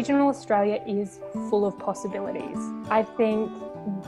regional 0.00 0.28
Australia 0.28 0.82
is 0.86 1.20
full 1.50 1.66
of 1.66 1.78
possibilities. 1.78 2.56
I 2.88 3.02
think 3.18 3.52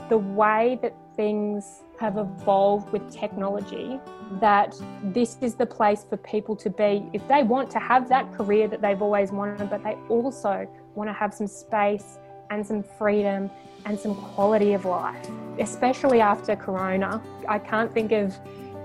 the 0.09 0.17
way 0.17 0.79
that 0.81 0.95
things 1.15 1.83
have 1.99 2.17
evolved 2.17 2.91
with 2.91 3.03
technology, 3.13 3.99
that 4.41 4.73
this 5.03 5.37
is 5.41 5.53
the 5.53 5.67
place 5.67 6.03
for 6.09 6.17
people 6.17 6.55
to 6.55 6.69
be 6.71 7.07
if 7.13 7.21
they 7.27 7.43
want 7.43 7.69
to 7.75 7.77
have 7.77 8.09
that 8.09 8.25
career 8.33 8.67
that 8.69 8.81
they've 8.81 9.03
always 9.03 9.31
wanted, 9.31 9.69
but 9.69 9.83
they 9.83 9.95
also 10.09 10.67
want 10.95 11.11
to 11.11 11.13
have 11.13 11.31
some 11.31 11.45
space 11.45 12.17
and 12.49 12.65
some 12.65 12.81
freedom 12.81 13.51
and 13.85 13.99
some 13.99 14.15
quality 14.15 14.73
of 14.73 14.85
life, 14.85 15.27
especially 15.59 16.21
after 16.21 16.55
Corona. 16.55 17.21
I 17.47 17.59
can't 17.59 17.93
think 17.93 18.11
of 18.11 18.35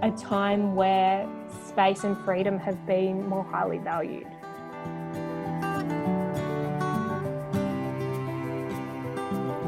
a 0.03 0.11
time 0.11 0.75
where 0.75 1.27
space 1.67 2.05
and 2.05 2.19
freedom 2.27 2.59
have 2.59 2.79
been 2.87 3.27
more 3.27 3.45
highly 3.45 3.79
valued. 3.79 4.29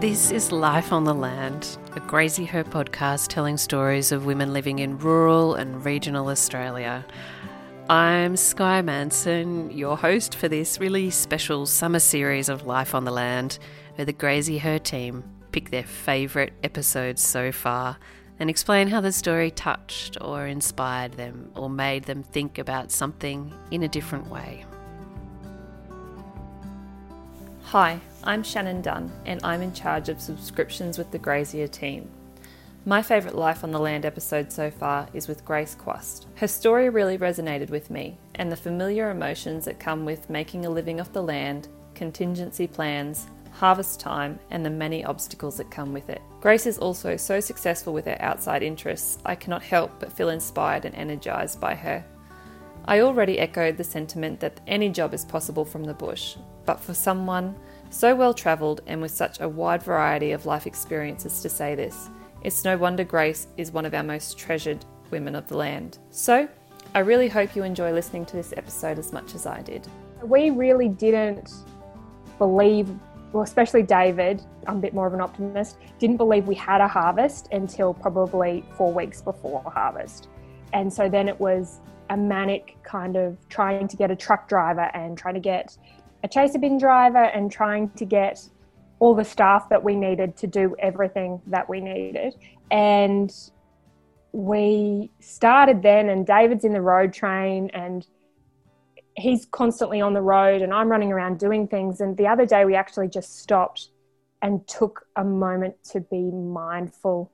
This 0.00 0.30
is 0.30 0.50
Life 0.50 0.94
on 0.94 1.04
the 1.04 1.12
Land, 1.12 1.76
a 1.94 2.00
Graziher 2.00 2.64
podcast 2.64 3.28
telling 3.28 3.58
stories 3.58 4.12
of 4.12 4.24
women 4.24 4.54
living 4.54 4.78
in 4.78 4.96
rural 4.96 5.56
and 5.56 5.84
regional 5.84 6.28
Australia. 6.28 7.04
I'm 7.90 8.34
Sky 8.34 8.80
Manson, 8.80 9.70
your 9.70 9.98
host 9.98 10.34
for 10.34 10.48
this 10.48 10.80
really 10.80 11.10
special 11.10 11.66
summer 11.66 11.98
series 11.98 12.48
of 12.48 12.64
Life 12.64 12.94
on 12.94 13.04
the 13.04 13.10
Land, 13.10 13.58
where 13.96 14.06
the 14.06 14.14
Graziher 14.14 14.82
team 14.82 15.22
pick 15.52 15.68
their 15.68 15.84
favourite 15.84 16.54
episodes 16.64 17.20
so 17.20 17.52
far 17.52 17.98
and 18.38 18.48
explain 18.48 18.88
how 18.88 19.02
the 19.02 19.12
story 19.12 19.50
touched 19.50 20.16
or 20.22 20.46
inspired 20.46 21.12
them 21.12 21.50
or 21.54 21.68
made 21.68 22.04
them 22.04 22.22
think 22.22 22.56
about 22.56 22.90
something 22.90 23.52
in 23.70 23.82
a 23.82 23.88
different 23.88 24.30
way. 24.30 24.64
Hi, 27.64 28.00
I'm 28.22 28.42
Shannon 28.42 28.82
Dunn, 28.82 29.10
and 29.24 29.40
I'm 29.42 29.62
in 29.62 29.72
charge 29.72 30.10
of 30.10 30.20
subscriptions 30.20 30.98
with 30.98 31.10
the 31.10 31.18
Graziher 31.18 31.70
team. 31.70 32.10
My 32.84 33.00
favourite 33.00 33.34
Life 33.34 33.64
on 33.64 33.70
the 33.70 33.78
Land 33.78 34.04
episode 34.04 34.52
so 34.52 34.70
far 34.70 35.08
is 35.14 35.26
with 35.26 35.42
Grace 35.42 35.74
Quast. 35.74 36.26
Her 36.34 36.46
story 36.46 36.90
really 36.90 37.16
resonated 37.16 37.70
with 37.70 37.88
me, 37.88 38.18
and 38.34 38.52
the 38.52 38.56
familiar 38.56 39.10
emotions 39.10 39.64
that 39.64 39.80
come 39.80 40.04
with 40.04 40.28
making 40.28 40.66
a 40.66 40.70
living 40.70 41.00
off 41.00 41.14
the 41.14 41.22
land, 41.22 41.68
contingency 41.94 42.66
plans, 42.66 43.26
harvest 43.52 44.00
time, 44.00 44.38
and 44.50 44.66
the 44.66 44.70
many 44.70 45.02
obstacles 45.02 45.56
that 45.56 45.70
come 45.70 45.94
with 45.94 46.10
it. 46.10 46.20
Grace 46.42 46.66
is 46.66 46.76
also 46.76 47.16
so 47.16 47.40
successful 47.40 47.94
with 47.94 48.04
her 48.04 48.20
outside 48.20 48.62
interests, 48.62 49.16
I 49.24 49.34
cannot 49.34 49.62
help 49.62 49.98
but 49.98 50.12
feel 50.12 50.28
inspired 50.28 50.84
and 50.84 50.94
energised 50.94 51.58
by 51.58 51.74
her. 51.74 52.04
I 52.84 53.00
already 53.00 53.38
echoed 53.38 53.78
the 53.78 53.84
sentiment 53.84 54.40
that 54.40 54.60
any 54.66 54.90
job 54.90 55.14
is 55.14 55.24
possible 55.24 55.64
from 55.64 55.84
the 55.84 55.94
bush, 55.94 56.36
but 56.66 56.80
for 56.80 56.92
someone 56.92 57.54
so 57.90 58.14
well 58.14 58.32
travelled 58.32 58.80
and 58.86 59.02
with 59.02 59.10
such 59.10 59.40
a 59.40 59.48
wide 59.48 59.82
variety 59.82 60.32
of 60.32 60.46
life 60.46 60.66
experiences 60.66 61.42
to 61.42 61.48
say 61.48 61.74
this, 61.74 62.08
it's 62.42 62.64
no 62.64 62.76
wonder 62.76 63.04
Grace 63.04 63.48
is 63.56 63.72
one 63.72 63.84
of 63.84 63.92
our 63.92 64.02
most 64.02 64.38
treasured 64.38 64.84
women 65.10 65.34
of 65.34 65.48
the 65.48 65.56
land. 65.56 65.98
So, 66.10 66.48
I 66.94 67.00
really 67.00 67.28
hope 67.28 67.54
you 67.54 67.62
enjoy 67.62 67.92
listening 67.92 68.24
to 68.26 68.36
this 68.36 68.54
episode 68.56 68.98
as 68.98 69.12
much 69.12 69.34
as 69.34 69.46
I 69.46 69.62
did. 69.62 69.86
We 70.22 70.50
really 70.50 70.88
didn't 70.88 71.52
believe 72.38 72.88
well, 73.32 73.44
especially 73.44 73.84
David, 73.84 74.42
I'm 74.66 74.78
a 74.78 74.80
bit 74.80 74.92
more 74.92 75.06
of 75.06 75.14
an 75.14 75.20
optimist, 75.20 75.78
didn't 75.98 76.16
believe 76.16 76.48
we 76.48 76.54
had 76.56 76.80
a 76.80 76.88
harvest 76.88 77.48
until 77.52 77.94
probably 77.94 78.64
four 78.76 78.92
weeks 78.92 79.22
before 79.22 79.62
harvest. 79.72 80.28
And 80.72 80.92
so 80.92 81.08
then 81.08 81.28
it 81.28 81.38
was 81.38 81.80
a 82.10 82.16
manic 82.16 82.76
kind 82.82 83.16
of 83.16 83.36
trying 83.48 83.86
to 83.86 83.96
get 83.96 84.10
a 84.10 84.16
truck 84.16 84.48
driver 84.48 84.90
and 84.94 85.16
trying 85.16 85.34
to 85.34 85.40
get 85.40 85.76
a 86.22 86.28
chaser 86.28 86.58
bin 86.58 86.78
driver 86.78 87.24
and 87.24 87.50
trying 87.50 87.90
to 87.90 88.04
get 88.04 88.46
all 88.98 89.14
the 89.14 89.24
staff 89.24 89.68
that 89.70 89.82
we 89.82 89.96
needed 89.96 90.36
to 90.36 90.46
do 90.46 90.76
everything 90.78 91.40
that 91.46 91.68
we 91.68 91.80
needed. 91.80 92.34
And 92.70 93.32
we 94.32 95.10
started 95.20 95.82
then, 95.82 96.08
and 96.08 96.26
David's 96.26 96.64
in 96.64 96.72
the 96.72 96.80
road 96.82 97.12
train 97.12 97.70
and 97.72 98.06
he's 99.16 99.46
constantly 99.46 100.00
on 100.00 100.14
the 100.14 100.22
road 100.22 100.62
and 100.62 100.72
I'm 100.72 100.88
running 100.88 101.12
around 101.12 101.38
doing 101.38 101.66
things. 101.66 102.00
And 102.00 102.16
the 102.16 102.26
other 102.26 102.46
day 102.46 102.64
we 102.64 102.74
actually 102.74 103.08
just 103.08 103.38
stopped 103.40 103.88
and 104.42 104.66
took 104.66 105.06
a 105.16 105.24
moment 105.24 105.74
to 105.92 106.00
be 106.00 106.30
mindful 106.30 107.30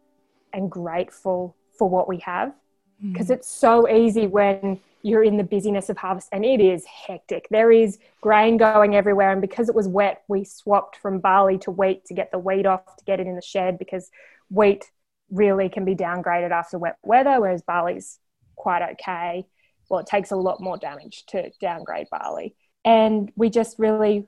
and 0.52 0.70
grateful 0.70 1.56
for 1.78 1.88
what 1.88 2.08
we 2.08 2.18
have. 2.18 2.52
Because 3.02 3.28
mm. 3.28 3.34
it's 3.34 3.48
so 3.48 3.88
easy 3.88 4.26
when 4.26 4.80
you're 5.02 5.22
in 5.22 5.36
the 5.36 5.44
busyness 5.44 5.88
of 5.88 5.96
harvest 5.98 6.28
and 6.32 6.44
it 6.44 6.60
is 6.60 6.84
hectic. 6.84 7.46
There 7.50 7.70
is 7.70 7.98
grain 8.20 8.56
going 8.56 8.96
everywhere. 8.96 9.30
And 9.30 9.40
because 9.40 9.68
it 9.68 9.74
was 9.74 9.86
wet, 9.86 10.22
we 10.26 10.44
swapped 10.44 10.96
from 10.96 11.20
barley 11.20 11.58
to 11.58 11.70
wheat 11.70 12.04
to 12.06 12.14
get 12.14 12.32
the 12.32 12.38
wheat 12.38 12.66
off 12.66 12.96
to 12.96 13.04
get 13.04 13.20
it 13.20 13.26
in 13.26 13.36
the 13.36 13.42
shed 13.42 13.78
because 13.78 14.10
wheat 14.50 14.90
really 15.30 15.68
can 15.68 15.84
be 15.84 15.94
downgraded 15.94 16.50
after 16.50 16.78
wet 16.78 16.96
weather, 17.02 17.40
whereas 17.40 17.62
barley's 17.62 18.18
quite 18.56 18.82
okay 18.92 19.46
well, 19.88 20.00
it 20.00 20.06
takes 20.06 20.30
a 20.30 20.36
lot 20.36 20.60
more 20.60 20.76
damage 20.76 21.24
to 21.26 21.50
downgrade 21.60 22.08
barley. 22.10 22.54
And 22.84 23.30
we 23.36 23.50
just 23.50 23.78
really 23.78 24.26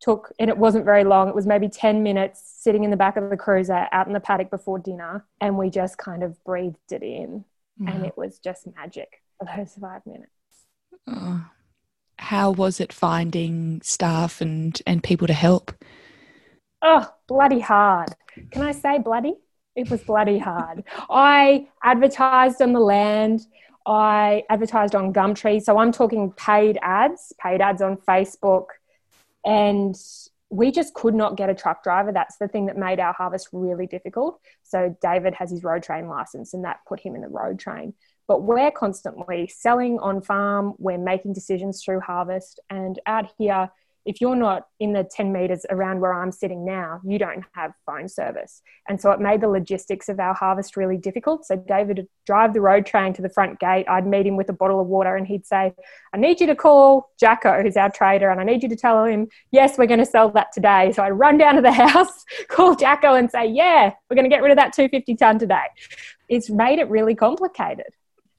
took, 0.00 0.32
and 0.38 0.50
it 0.50 0.58
wasn't 0.58 0.84
very 0.84 1.04
long, 1.04 1.28
it 1.28 1.34
was 1.34 1.46
maybe 1.46 1.68
10 1.68 2.02
minutes 2.02 2.42
sitting 2.58 2.84
in 2.84 2.90
the 2.90 2.96
back 2.96 3.16
of 3.16 3.28
the 3.30 3.36
cruiser 3.36 3.86
out 3.92 4.06
in 4.06 4.12
the 4.12 4.20
paddock 4.20 4.50
before 4.50 4.78
dinner. 4.78 5.24
And 5.40 5.58
we 5.58 5.70
just 5.70 5.98
kind 5.98 6.22
of 6.22 6.42
breathed 6.44 6.92
it 6.92 7.02
in. 7.02 7.44
Mm. 7.82 7.94
And 7.94 8.06
it 8.06 8.16
was 8.16 8.38
just 8.38 8.66
magic 8.76 9.22
for 9.38 9.48
those 9.56 9.74
five 9.80 10.02
minutes. 10.06 10.30
Oh. 11.06 11.44
How 12.18 12.50
was 12.50 12.80
it 12.80 12.92
finding 12.92 13.80
staff 13.82 14.40
and, 14.40 14.80
and 14.86 15.02
people 15.02 15.26
to 15.26 15.32
help? 15.32 15.72
Oh, 16.80 17.08
bloody 17.26 17.60
hard. 17.60 18.10
Can 18.50 18.62
I 18.62 18.72
say 18.72 18.98
bloody? 18.98 19.34
It 19.74 19.90
was 19.90 20.02
bloody 20.02 20.38
hard. 20.38 20.84
I 21.10 21.68
advertised 21.82 22.60
on 22.62 22.72
the 22.72 22.80
land. 22.80 23.46
I 23.86 24.44
advertised 24.48 24.94
on 24.94 25.12
Gumtree. 25.12 25.62
So 25.62 25.78
I'm 25.78 25.92
talking 25.92 26.32
paid 26.32 26.78
ads, 26.82 27.32
paid 27.40 27.60
ads 27.60 27.82
on 27.82 27.96
Facebook. 27.96 28.66
And 29.44 29.96
we 30.52 30.70
just 30.70 30.92
could 30.92 31.14
not 31.14 31.36
get 31.38 31.48
a 31.48 31.54
truck 31.54 31.82
driver. 31.82 32.12
That's 32.12 32.36
the 32.36 32.46
thing 32.46 32.66
that 32.66 32.76
made 32.76 33.00
our 33.00 33.14
harvest 33.14 33.48
really 33.52 33.86
difficult. 33.86 34.38
So 34.62 34.94
David 35.00 35.32
has 35.34 35.50
his 35.50 35.64
road 35.64 35.82
train 35.82 36.08
license 36.08 36.52
and 36.52 36.64
that 36.64 36.80
put 36.86 37.00
him 37.00 37.14
in 37.14 37.22
the 37.22 37.28
road 37.28 37.58
train. 37.58 37.94
But 38.28 38.42
we're 38.42 38.70
constantly 38.70 39.48
selling 39.48 39.98
on 39.98 40.20
farm, 40.20 40.74
we're 40.76 40.98
making 40.98 41.32
decisions 41.32 41.82
through 41.82 42.00
harvest. 42.00 42.60
And 42.68 43.00
out 43.06 43.32
here, 43.38 43.70
if 44.04 44.20
you're 44.20 44.36
not 44.36 44.66
in 44.80 44.92
the 44.92 45.04
10 45.04 45.32
meters 45.32 45.64
around 45.70 46.00
where 46.00 46.12
I'm 46.12 46.32
sitting 46.32 46.64
now, 46.64 47.00
you 47.04 47.18
don't 47.18 47.44
have 47.52 47.72
phone 47.86 48.08
service. 48.08 48.62
And 48.88 49.00
so 49.00 49.10
it 49.12 49.20
made 49.20 49.40
the 49.40 49.48
logistics 49.48 50.08
of 50.08 50.18
our 50.18 50.34
harvest 50.34 50.76
really 50.76 50.96
difficult. 50.96 51.44
So 51.44 51.56
David 51.56 51.98
would 51.98 52.08
drive 52.26 52.52
the 52.52 52.60
road 52.60 52.84
train 52.84 53.12
to 53.14 53.22
the 53.22 53.28
front 53.28 53.60
gate. 53.60 53.86
I'd 53.88 54.06
meet 54.06 54.26
him 54.26 54.36
with 54.36 54.48
a 54.48 54.52
bottle 54.52 54.80
of 54.80 54.88
water 54.88 55.16
and 55.16 55.26
he'd 55.26 55.46
say, 55.46 55.72
I 56.12 56.16
need 56.16 56.40
you 56.40 56.46
to 56.48 56.56
call 56.56 57.10
Jacko, 57.20 57.62
who's 57.62 57.76
our 57.76 57.90
trader, 57.90 58.30
and 58.30 58.40
I 58.40 58.44
need 58.44 58.62
you 58.62 58.68
to 58.68 58.76
tell 58.76 59.04
him, 59.04 59.28
yes, 59.52 59.78
we're 59.78 59.86
going 59.86 60.00
to 60.00 60.06
sell 60.06 60.30
that 60.30 60.52
today. 60.52 60.92
So 60.92 61.02
I'd 61.02 61.10
run 61.10 61.38
down 61.38 61.54
to 61.54 61.62
the 61.62 61.72
house, 61.88 62.24
call 62.48 62.74
Jacko 62.74 63.14
and 63.14 63.30
say, 63.30 63.46
yeah, 63.46 63.92
we're 64.10 64.16
going 64.16 64.28
to 64.28 64.34
get 64.34 64.42
rid 64.42 64.50
of 64.50 64.56
that 64.56 64.72
250 64.72 65.14
ton 65.16 65.38
today. 65.38 65.66
It's 66.28 66.50
made 66.50 66.78
it 66.78 66.88
really 66.88 67.14
complicated. 67.14 67.86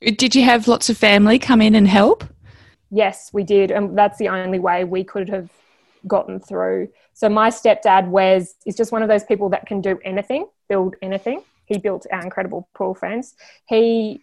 Did 0.02 0.36
you 0.36 0.44
have 0.44 0.68
lots 0.68 0.90
of 0.90 0.98
family 0.98 1.40
come 1.40 1.62
in 1.62 1.76
and 1.76 1.88
help? 1.88 2.26
Yes, 2.94 3.32
we 3.34 3.44
did. 3.44 3.72
And 3.72 3.98
that's 3.98 4.20
the 4.20 4.30
only 4.30 4.60
way 4.60 4.84
we 4.84 5.04
could 5.04 5.28
have 5.30 5.50
gotten 6.06 6.40
through. 6.40 6.90
So 7.14 7.28
my 7.28 7.50
stepdad 7.50 8.08
Wes 8.10 8.54
is 8.68 8.76
just 8.76 8.92
one 8.92 9.02
of 9.02 9.10
those 9.10 9.24
people 9.24 9.50
that 9.50 9.66
can 9.66 9.82
do 9.82 10.00
anything, 10.06 10.48
build 10.70 10.96
anything. 11.02 11.42
He 11.66 11.80
built 11.80 12.06
our 12.12 12.22
incredible 12.22 12.70
pool 12.76 12.94
fence. 12.94 13.36
He 13.66 14.22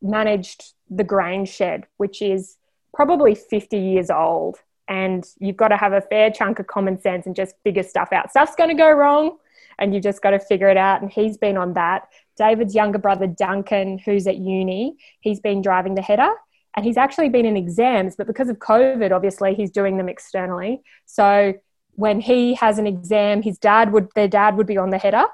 managed 0.00 0.72
the 0.90 1.04
grain 1.04 1.44
shed, 1.44 1.86
which 1.98 2.22
is 2.22 2.56
probably 2.92 3.36
50 3.36 3.78
years 3.78 4.10
old. 4.10 4.58
And 4.88 5.24
you've 5.38 5.56
got 5.56 5.68
to 5.68 5.76
have 5.76 5.92
a 5.92 6.00
fair 6.00 6.32
chunk 6.32 6.58
of 6.58 6.66
common 6.66 7.00
sense 7.00 7.26
and 7.26 7.36
just 7.36 7.54
figure 7.62 7.84
stuff 7.84 8.08
out. 8.12 8.30
Stuff's 8.30 8.56
going 8.56 8.70
to 8.70 8.74
go 8.74 8.90
wrong 8.90 9.36
and 9.78 9.94
you've 9.94 10.02
just 10.02 10.22
got 10.22 10.30
to 10.30 10.40
figure 10.40 10.68
it 10.68 10.76
out. 10.76 11.02
And 11.02 11.10
he's 11.10 11.36
been 11.36 11.56
on 11.56 11.74
that. 11.74 12.08
David's 12.36 12.74
younger 12.74 12.98
brother, 12.98 13.28
Duncan, 13.28 13.98
who's 13.98 14.26
at 14.26 14.38
uni, 14.38 14.96
he's 15.20 15.38
been 15.38 15.62
driving 15.62 15.94
the 15.94 16.02
header 16.02 16.32
and 16.74 16.86
he's 16.86 16.96
actually 16.96 17.28
been 17.28 17.44
in 17.44 17.56
exams, 17.56 18.16
but 18.16 18.26
because 18.26 18.48
of 18.48 18.58
COVID, 18.58 19.12
obviously 19.12 19.54
he's 19.54 19.70
doing 19.70 19.96
them 19.96 20.08
externally. 20.08 20.82
So 21.06 21.54
when 21.94 22.20
he 22.20 22.54
has 22.54 22.78
an 22.78 22.86
exam, 22.86 23.42
his 23.42 23.58
dad 23.58 23.92
would 23.92 24.08
their 24.14 24.28
dad 24.28 24.56
would 24.56 24.66
be 24.66 24.78
on 24.78 24.90
the 24.90 24.98
header, 24.98 25.24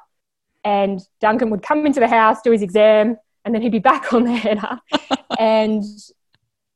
and 0.64 1.00
Duncan 1.20 1.50
would 1.50 1.62
come 1.62 1.87
into 1.87 2.00
the 2.00 2.08
house, 2.08 2.43
do 2.43 2.50
his 2.50 2.62
exam, 2.62 3.17
and 3.44 3.55
then 3.55 3.62
he'd 3.62 3.73
be 3.73 3.79
back 3.79 4.12
on 4.12 4.25
the 4.25 4.35
header. 4.35 4.81
and 5.38 5.85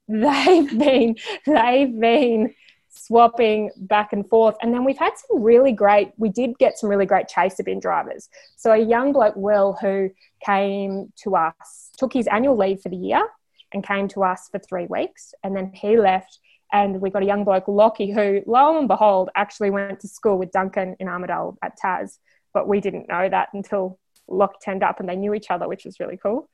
they've 0.09 0.79
been 0.79 1.17
they've 1.47 2.01
been 2.01 2.55
swapping 2.95 3.71
back 3.77 4.13
and 4.13 4.29
forth. 4.29 4.55
And 4.63 4.73
then 4.73 4.85
we've 4.85 4.99
had 4.99 5.13
some 5.17 5.43
really 5.43 5.73
great, 5.73 6.13
we 6.19 6.29
did 6.29 6.59
get 6.59 6.79
some 6.79 6.91
really 6.91 7.07
great 7.07 7.27
chaser 7.27 7.63
bin 7.63 7.81
drivers. 7.81 8.29
So 8.57 8.71
a 8.71 8.79
young 8.79 9.13
bloke, 9.13 9.35
Will, 9.35 9.77
who 9.81 10.11
came 10.45 11.11
to 11.23 11.35
us, 11.37 11.91
took 11.97 12.13
his 12.13 12.27
annual 12.27 12.57
leave 12.57 12.81
for 12.81 12.91
the 12.91 12.97
year 12.97 13.27
and 13.73 13.87
came 13.87 14.09
to 14.09 14.23
us 14.23 14.49
for 14.51 14.59
three 14.59 14.87
weeks. 14.87 15.35
And 15.43 15.57
then 15.57 15.73
he 15.75 15.99
left 15.99 16.39
And 16.73 17.01
we 17.03 17.11
got 17.11 17.23
a 17.23 17.27
young 17.27 17.45
bloke, 17.45 17.69
Lockie, 17.69 18.11
who, 18.11 18.41
lo 18.47 18.79
and 18.79 18.89
behold, 18.89 19.29
actually 19.35 19.71
went 19.71 20.01
to 20.01 20.09
school 20.09 20.39
with 20.39 20.53
Duncan 20.53 20.97
in 20.99 21.07
Armidale 21.07 21.57
at 21.63 21.77
TAS. 21.77 22.19
But 22.55 22.67
we 22.67 22.81
didn't 22.81 23.09
know 23.09 23.29
that 23.29 23.51
until 23.53 23.99
Lockie 24.27 24.59
turned 24.65 24.83
up 24.83 24.99
and 24.99 25.09
they 25.09 25.17
knew 25.17 25.35
each 25.35 25.51
other, 25.51 25.69
which 25.69 25.85
was 25.85 26.01
really 26.01 26.17
cool. 26.17 26.49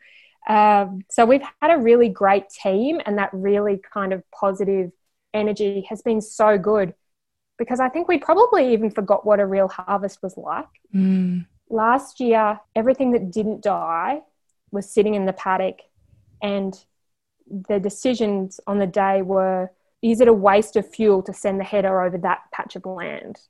Um, 0.49 1.03
so 1.09 1.25
we've 1.25 1.43
had 1.63 1.71
a 1.71 1.79
really 1.79 2.09
great 2.09 2.49
team, 2.49 3.01
and 3.07 3.19
that 3.19 3.31
really 3.33 3.81
kind 3.93 4.13
of 4.13 4.23
positive 4.33 4.91
energy 5.33 5.87
has 5.89 6.03
been 6.03 6.21
so 6.21 6.59
good 6.59 6.95
because 7.59 7.81
I 7.81 7.89
think 7.89 8.09
we 8.09 8.19
probably 8.19 8.73
even 8.73 8.91
forgot 8.91 9.27
what 9.27 9.41
a 9.41 9.47
real 9.47 9.69
harvest 9.69 10.23
was 10.23 10.37
like. 10.37 10.69
Mm. 10.95 11.47
Last 11.69 12.19
year, 12.19 12.61
everything 12.75 13.13
that 13.13 13.31
didn't 13.31 13.63
die 13.63 14.21
was 14.71 14.93
sitting 14.93 15.15
in 15.15 15.27
the 15.27 15.33
paddock, 15.33 15.79
and 16.43 16.75
the 17.69 17.79
decisions 17.81 18.61
on 18.67 18.79
the 18.79 18.87
day 18.87 19.23
were 19.23 19.71
is 20.01 20.21
it 20.21 20.29
a 20.29 20.33
waste 20.33 20.77
of 20.77 20.89
fuel 20.89 21.23
to 21.25 21.33
send 21.33 21.59
the 21.59 21.65
header 21.65 22.03
over 22.03 22.19
that 22.19 22.43
patch 22.53 22.77
of 22.77 22.87
land? 22.87 23.41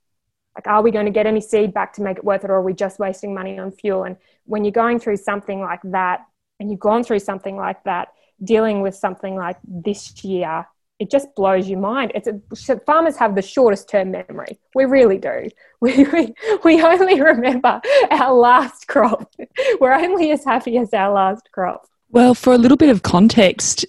Like, 0.55 0.67
are 0.67 0.83
we 0.83 0.91
going 0.91 1.05
to 1.05 1.13
get 1.13 1.27
any 1.27 1.43
seed 1.43 1.75
back 1.75 1.93
to 1.95 2.03
make 2.03 2.17
it 2.17 2.25
worth 2.25 2.43
it, 2.43 2.51
or 2.51 2.55
are 2.55 2.63
we 2.63 2.73
just 2.73 2.99
wasting 2.99 3.35
money 3.35 3.59
on 3.59 3.71
fuel? 3.71 4.05
And 4.05 4.17
when 4.45 4.65
you're 4.65 4.73
going 4.73 4.99
through 4.99 5.19
something 5.19 5.61
like 5.61 5.81
that, 5.85 6.25
and 6.59 6.71
you've 6.71 6.81
gone 6.81 7.05
through 7.05 7.19
something 7.19 7.57
like 7.57 7.85
that, 7.85 8.09
dealing 8.43 8.81
with 8.81 8.95
something 8.95 9.37
like 9.37 9.59
this 9.63 10.25
year 10.25 10.67
it 10.99 11.11
just 11.11 11.35
blows 11.37 11.69
your 11.69 11.79
mind. 11.79 12.13
It's 12.15 12.29
a, 12.29 12.81
farmers 12.81 13.17
have 13.17 13.35
the 13.35 13.43
shortest 13.43 13.89
term 13.89 14.11
memory. 14.11 14.59
We 14.75 14.85
really 14.85 15.19
do. 15.19 15.49
We, 15.81 16.03
we, 16.13 16.35
we 16.65 16.83
only 16.83 17.21
remember 17.21 17.81
our 18.11 18.35
last 18.35 18.89
crop. 18.89 19.33
We're 19.81 19.93
only 19.93 20.33
as 20.33 20.45
happy 20.45 20.77
as 20.77 20.93
our 20.93 21.15
last 21.15 21.49
crop. 21.53 21.87
Well, 22.11 22.35
for 22.35 22.55
a 22.55 22.59
little 22.59 22.77
bit 22.77 22.91
of 22.91 23.03
context, 23.03 23.85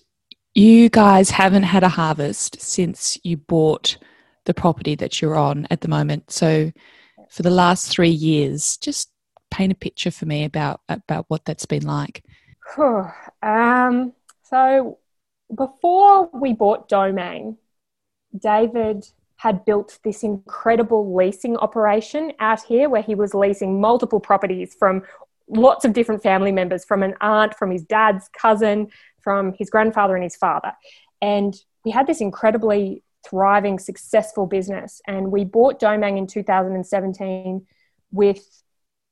you 0.53 0.89
guys 0.89 1.29
haven't 1.29 1.63
had 1.63 1.83
a 1.83 1.89
harvest 1.89 2.61
since 2.61 3.17
you 3.23 3.37
bought 3.37 3.97
the 4.45 4.53
property 4.53 4.95
that 4.95 5.21
you're 5.21 5.37
on 5.37 5.67
at 5.69 5.81
the 5.81 5.87
moment. 5.87 6.31
So, 6.31 6.71
for 7.29 7.43
the 7.43 7.51
last 7.51 7.91
three 7.91 8.09
years, 8.09 8.77
just 8.77 9.09
paint 9.51 9.71
a 9.71 9.75
picture 9.75 10.11
for 10.11 10.25
me 10.25 10.43
about 10.43 10.81
about 10.89 11.25
what 11.27 11.45
that's 11.45 11.65
been 11.65 11.85
like. 11.85 12.23
um, 13.41 14.13
so 14.43 14.97
before 15.55 16.29
we 16.33 16.53
bought 16.53 16.89
Domain, 16.89 17.57
David 18.37 19.07
had 19.37 19.63
built 19.63 19.97
this 20.03 20.23
incredible 20.23 21.15
leasing 21.15 21.55
operation 21.57 22.33
out 22.39 22.61
here 22.61 22.89
where 22.89 23.01
he 23.01 23.15
was 23.15 23.33
leasing 23.33 23.79
multiple 23.79 24.19
properties 24.19 24.75
from 24.77 25.03
lots 25.49 25.83
of 25.85 25.93
different 25.93 26.23
family 26.23 26.51
members 26.51 26.85
from 26.85 27.03
an 27.03 27.15
aunt, 27.21 27.55
from 27.55 27.71
his 27.71 27.83
dad's 27.83 28.29
cousin, 28.29 28.87
from 29.21 29.53
his 29.57 29.69
grandfather 29.69 30.15
and 30.15 30.23
his 30.23 30.35
father. 30.35 30.73
And 31.21 31.55
we 31.83 31.91
had 31.91 32.07
this 32.07 32.21
incredibly 32.21 33.03
thriving, 33.27 33.79
successful 33.79 34.45
business. 34.45 35.01
And 35.07 35.31
we 35.31 35.43
bought 35.43 35.79
Domain 35.79 36.17
in 36.17 36.27
2017 36.27 37.65
with 38.11 38.63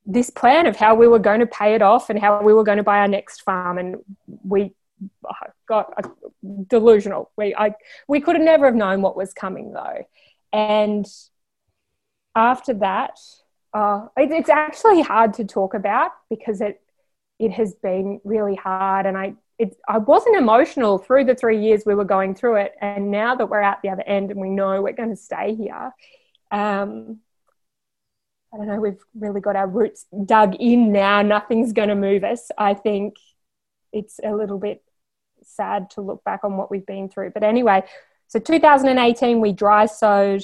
this 0.06 0.30
plan 0.30 0.66
of 0.66 0.76
how 0.76 0.96
we 0.96 1.08
were 1.08 1.20
going 1.20 1.42
to 1.42 1.48
pay 1.48 1.76
it 1.76 1.82
off 1.82 2.10
and 2.10 2.18
how 2.18 2.42
we 2.42 2.54
were 2.54 2.64
going 2.64 2.78
to 2.78 2.84
buy 2.84 3.00
our 3.00 3.08
next 3.08 3.42
farm. 3.42 3.78
And 3.78 3.98
we 4.44 4.74
oh, 5.26 5.48
got 5.68 5.94
delusional. 6.68 7.32
We 7.38 7.54
I 7.54 7.74
we 8.08 8.22
could 8.22 8.36
have 8.36 8.46
never 8.46 8.66
have 8.66 8.76
known 8.76 9.02
what 9.02 9.18
was 9.18 9.34
coming 9.34 9.74
though, 9.74 10.06
and 10.54 11.06
after 12.36 12.74
that, 12.76 13.20
uh, 13.78 14.08
it, 14.18 14.32
it's 14.32 14.50
actually 14.50 15.02
hard 15.04 15.36
to 15.36 15.46
talk 15.46 15.76
about 15.76 16.12
because 16.32 16.62
it 16.62 16.82
it 17.38 17.52
has 17.52 17.76
been 17.76 18.20
really 18.24 18.56
hard, 18.56 19.06
and 19.06 19.16
I 19.16 19.36
it 19.60 19.78
I 19.88 20.00
wasn't 20.00 20.36
emotional 20.36 20.98
through 20.98 21.26
the 21.26 21.36
three 21.36 21.62
years 21.64 21.84
we 21.86 21.94
were 21.94 22.04
going 22.04 22.34
through 22.34 22.56
it, 22.56 22.74
and 22.82 23.12
now 23.12 23.36
that 23.36 23.50
we're 23.50 23.62
at 23.62 23.80
the 23.84 23.90
other 23.90 24.02
end 24.08 24.32
and 24.32 24.42
we 24.42 24.50
know 24.50 24.82
we're 24.82 24.94
going 24.94 25.12
to 25.12 25.16
stay 25.16 25.54
here. 25.54 25.92
Um, 26.50 27.20
I 28.52 28.58
don't 28.58 28.68
know, 28.68 28.80
we've 28.80 29.04
really 29.14 29.42
got 29.42 29.56
our 29.56 29.68
roots 29.68 30.08
dug 30.26 30.56
in 30.56 30.92
now. 30.92 31.22
Nothing's 31.22 31.74
going 31.74 31.90
to 31.90 31.96
move 31.96 32.24
us. 32.24 32.50
I 32.58 32.74
think 32.74 33.18
it's 33.94 34.20
a 34.24 34.32
little 34.32 34.58
bit 34.58 34.82
sad 35.44 35.92
to 35.92 36.02
look 36.02 36.24
back 36.24 36.44
on 36.44 36.58
what 36.58 36.72
we've 36.72 36.86
been 36.86 37.10
through. 37.10 37.32
But 37.32 37.44
anyway, 37.44 37.84
so 38.28 38.40
2018, 38.40 39.40
we 39.40 39.52
dry 39.52 39.86
sowed 39.86 40.44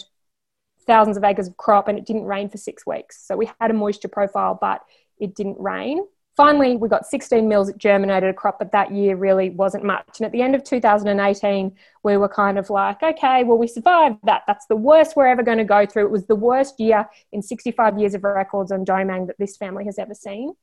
thousands 0.84 1.18
of 1.18 1.24
acres 1.24 1.48
of 1.48 1.58
crop 1.58 1.88
and 1.88 1.98
it 1.98 2.06
didn't 2.06 2.26
rain 2.26 2.50
for 2.50 2.58
six 2.58 2.86
weeks. 2.86 3.26
So 3.26 3.36
we 3.36 3.50
had 3.60 3.72
a 3.72 3.74
moisture 3.74 4.08
profile, 4.08 4.56
but 4.60 4.82
it 5.20 5.36
didn't 5.36 5.60
rain. 5.60 6.06
Finally, 6.36 6.78
we 6.78 6.90
got 6.90 7.06
16 7.06 7.48
mils 7.48 7.68
that 7.68 7.78
germinated 7.78 8.28
a 8.28 8.34
crop, 8.34 8.58
but 8.58 8.72
that 8.72 8.92
year 8.92 9.16
really 9.16 9.52
wasn't 9.52 9.84
much. 9.84 10.18
And 10.18 10.26
at 10.26 10.32
the 10.32 10.42
end 10.42 10.56
of 10.56 10.64
2018, 10.64 11.76
we 12.02 12.18
were 12.18 12.28
kind 12.28 12.58
of 12.58 12.72
like, 12.72 13.04
okay, 13.04 13.44
well, 13.44 13.60
we 13.60 13.68
survived 13.68 14.18
that. 14.24 14.42
That's 14.48 14.66
the 14.66 14.76
worst 14.76 15.16
we're 15.16 15.28
ever 15.28 15.44
going 15.44 15.60
to 15.60 15.64
go 15.64 15.86
through. 15.86 16.06
It 16.06 16.12
was 16.12 16.26
the 16.26 16.36
worst 16.36 16.80
year 16.80 17.08
in 17.32 17.44
65 17.44 18.00
years 18.00 18.16
of 18.16 18.24
records 18.24 18.72
on 18.72 18.84
Domain 18.84 19.28
that 19.28 19.38
this 19.38 19.58
family 19.58 19.86
has 19.86 20.00
ever 20.00 20.16
seen. 20.16 20.56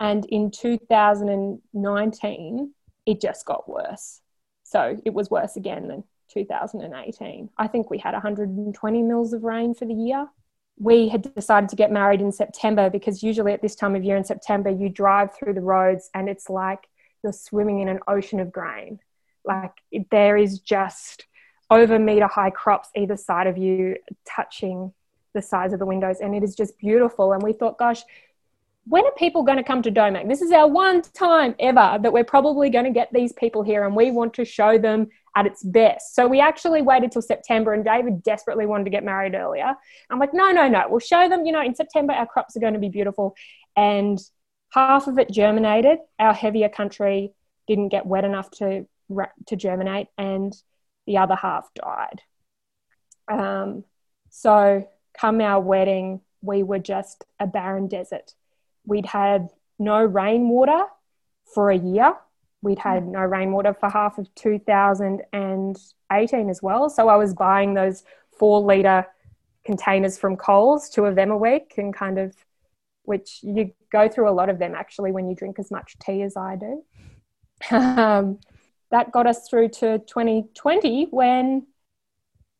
And 0.00 0.24
in 0.26 0.50
2019, 0.50 2.74
it 3.04 3.20
just 3.20 3.44
got 3.44 3.68
worse. 3.68 4.22
So 4.62 4.98
it 5.04 5.12
was 5.12 5.30
worse 5.30 5.56
again 5.56 5.88
than 5.88 6.04
2018. 6.28 7.50
I 7.56 7.66
think 7.66 7.90
we 7.90 7.98
had 7.98 8.12
120 8.12 9.02
mils 9.02 9.32
of 9.32 9.44
rain 9.44 9.74
for 9.74 9.84
the 9.84 9.94
year. 9.94 10.26
We 10.78 11.08
had 11.08 11.34
decided 11.34 11.70
to 11.70 11.76
get 11.76 11.90
married 11.90 12.20
in 12.20 12.30
September 12.30 12.88
because 12.88 13.22
usually 13.22 13.52
at 13.52 13.62
this 13.62 13.74
time 13.74 13.96
of 13.96 14.04
year 14.04 14.16
in 14.16 14.24
September, 14.24 14.70
you 14.70 14.88
drive 14.88 15.34
through 15.34 15.54
the 15.54 15.60
roads 15.60 16.10
and 16.14 16.28
it's 16.28 16.48
like 16.48 16.86
you're 17.22 17.32
swimming 17.32 17.80
in 17.80 17.88
an 17.88 17.98
ocean 18.06 18.40
of 18.40 18.52
grain. 18.52 19.00
Like 19.44 19.72
there 20.10 20.36
is 20.36 20.60
just 20.60 21.26
over 21.70 21.98
meter 21.98 22.26
high 22.26 22.50
crops 22.50 22.88
either 22.94 23.16
side 23.16 23.46
of 23.46 23.58
you 23.58 23.96
touching 24.24 24.92
the 25.34 25.42
sides 25.42 25.72
of 25.72 25.78
the 25.78 25.86
windows 25.86 26.18
and 26.20 26.34
it 26.34 26.42
is 26.42 26.54
just 26.54 26.78
beautiful 26.78 27.32
and 27.32 27.42
we 27.42 27.52
thought 27.52 27.78
gosh 27.78 28.02
when 28.88 29.04
are 29.04 29.12
people 29.12 29.42
going 29.42 29.58
to 29.58 29.64
come 29.64 29.82
to 29.82 29.90
Domain? 29.90 30.28
This 30.28 30.40
is 30.40 30.50
our 30.50 30.66
one 30.66 31.02
time 31.02 31.54
ever 31.58 31.98
that 32.02 32.12
we're 32.12 32.24
probably 32.24 32.70
going 32.70 32.86
to 32.86 32.90
get 32.90 33.12
these 33.12 33.32
people 33.34 33.62
here 33.62 33.84
and 33.84 33.94
we 33.94 34.10
want 34.10 34.32
to 34.34 34.44
show 34.46 34.78
them 34.78 35.08
at 35.36 35.46
its 35.46 35.62
best. 35.62 36.14
So 36.14 36.26
we 36.26 36.40
actually 36.40 36.80
waited 36.80 37.12
till 37.12 37.20
September 37.20 37.74
and 37.74 37.84
David 37.84 38.22
desperately 38.22 38.64
wanted 38.64 38.84
to 38.84 38.90
get 38.90 39.04
married 39.04 39.34
earlier. 39.34 39.74
I'm 40.08 40.18
like, 40.18 40.32
no, 40.32 40.52
no, 40.52 40.68
no, 40.68 40.86
we'll 40.88 41.00
show 41.00 41.28
them, 41.28 41.44
you 41.44 41.52
know, 41.52 41.62
in 41.62 41.74
September 41.74 42.14
our 42.14 42.26
crops 42.26 42.56
are 42.56 42.60
going 42.60 42.72
to 42.72 42.78
be 42.78 42.88
beautiful. 42.88 43.36
And 43.76 44.18
half 44.70 45.06
of 45.06 45.18
it 45.18 45.30
germinated. 45.30 45.98
Our 46.18 46.32
heavier 46.32 46.70
country 46.70 47.32
didn't 47.66 47.90
get 47.90 48.06
wet 48.06 48.24
enough 48.24 48.50
to, 48.52 48.86
to 49.46 49.56
germinate 49.56 50.08
and 50.16 50.54
the 51.06 51.18
other 51.18 51.36
half 51.36 51.68
died. 51.74 52.22
Um, 53.30 53.84
so 54.30 54.88
come 55.12 55.42
our 55.42 55.60
wedding, 55.60 56.22
we 56.40 56.62
were 56.62 56.78
just 56.78 57.24
a 57.38 57.46
barren 57.46 57.88
desert 57.88 58.32
we'd 58.88 59.06
had 59.06 59.50
no 59.78 60.02
rainwater 60.02 60.82
for 61.54 61.70
a 61.70 61.76
year. 61.76 62.16
We'd 62.62 62.80
had 62.80 63.06
no 63.06 63.20
rainwater 63.20 63.74
for 63.74 63.88
half 63.88 64.18
of 64.18 64.34
2018 64.34 66.50
as 66.50 66.62
well. 66.62 66.90
So 66.90 67.08
I 67.08 67.14
was 67.16 67.34
buying 67.34 67.74
those 67.74 68.02
four 68.36 68.60
litre 68.60 69.06
containers 69.64 70.18
from 70.18 70.36
Coles, 70.36 70.88
two 70.88 71.04
of 71.04 71.14
them 71.14 71.30
a 71.30 71.36
week, 71.36 71.74
and 71.76 71.94
kind 71.94 72.18
of, 72.18 72.34
which 73.04 73.38
you 73.42 73.72
go 73.92 74.08
through 74.08 74.28
a 74.28 74.32
lot 74.32 74.48
of 74.48 74.58
them 74.58 74.74
actually 74.74 75.12
when 75.12 75.28
you 75.28 75.36
drink 75.36 75.58
as 75.58 75.70
much 75.70 75.96
tea 76.00 76.22
as 76.22 76.36
I 76.36 76.56
do. 76.56 76.82
Um, 77.70 78.38
that 78.90 79.12
got 79.12 79.26
us 79.26 79.46
through 79.48 79.68
to 79.68 79.98
2020 79.98 81.08
when 81.10 81.66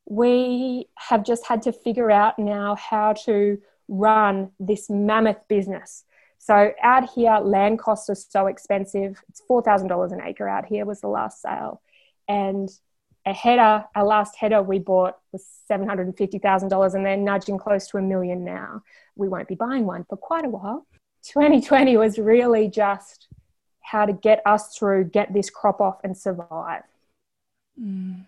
we 0.05 0.87
have 0.97 1.25
just 1.25 1.47
had 1.47 1.63
to 1.63 1.73
figure 1.73 2.11
out 2.11 2.39
now 2.39 2.75
how 2.75 3.15
to 3.15 3.59
run 3.89 4.51
this 4.61 4.91
mammoth 4.91 5.49
business 5.49 6.05
so 6.39 6.73
out 6.83 7.11
here, 7.11 7.39
land 7.43 7.79
costs 7.79 8.09
are 8.09 8.15
so 8.15 8.47
expensive. 8.47 9.23
It's 9.29 9.43
four 9.47 9.63
thousand 9.63 9.89
dollars 9.89 10.13
an 10.13 10.21
acre 10.25 10.49
out 10.49 10.67
here 10.67 10.87
was 10.87 11.01
the 11.01 11.09
last 11.09 11.43
sale, 11.43 11.83
and 12.29 12.69
a 13.27 13.33
header, 13.33 13.85
our 13.95 14.05
last 14.05 14.37
header 14.37 14.63
we 14.63 14.79
bought 14.79 15.19
was 15.33 15.47
seven 15.67 15.87
hundred 15.87 16.07
and 16.07 16.17
fifty 16.17 16.39
thousand 16.39 16.69
dollars, 16.69 16.95
and 16.95 17.05
they're 17.05 17.17
nudging 17.17 17.59
close 17.59 17.89
to 17.89 17.99
a 17.99 18.03
million 18.03 18.45
now. 18.45 18.83
We 19.17 19.29
won't 19.29 19.49
be 19.49 19.55
buying 19.55 19.85
one 19.85 20.05
for 20.09 20.17
quite 20.17 20.45
a 20.45 20.49
while. 20.49 20.87
2020 21.25 21.97
was 21.97 22.19
really 22.19 22.69
just 22.69 23.29
how 23.81 24.07
to 24.07 24.13
get 24.13 24.41
us 24.47 24.77
through, 24.77 25.05
get 25.05 25.33
this 25.33 25.51
crop 25.51 25.81
off, 25.81 25.99
and 26.05 26.17
survive. 26.17 26.85
Mm. 27.81 28.27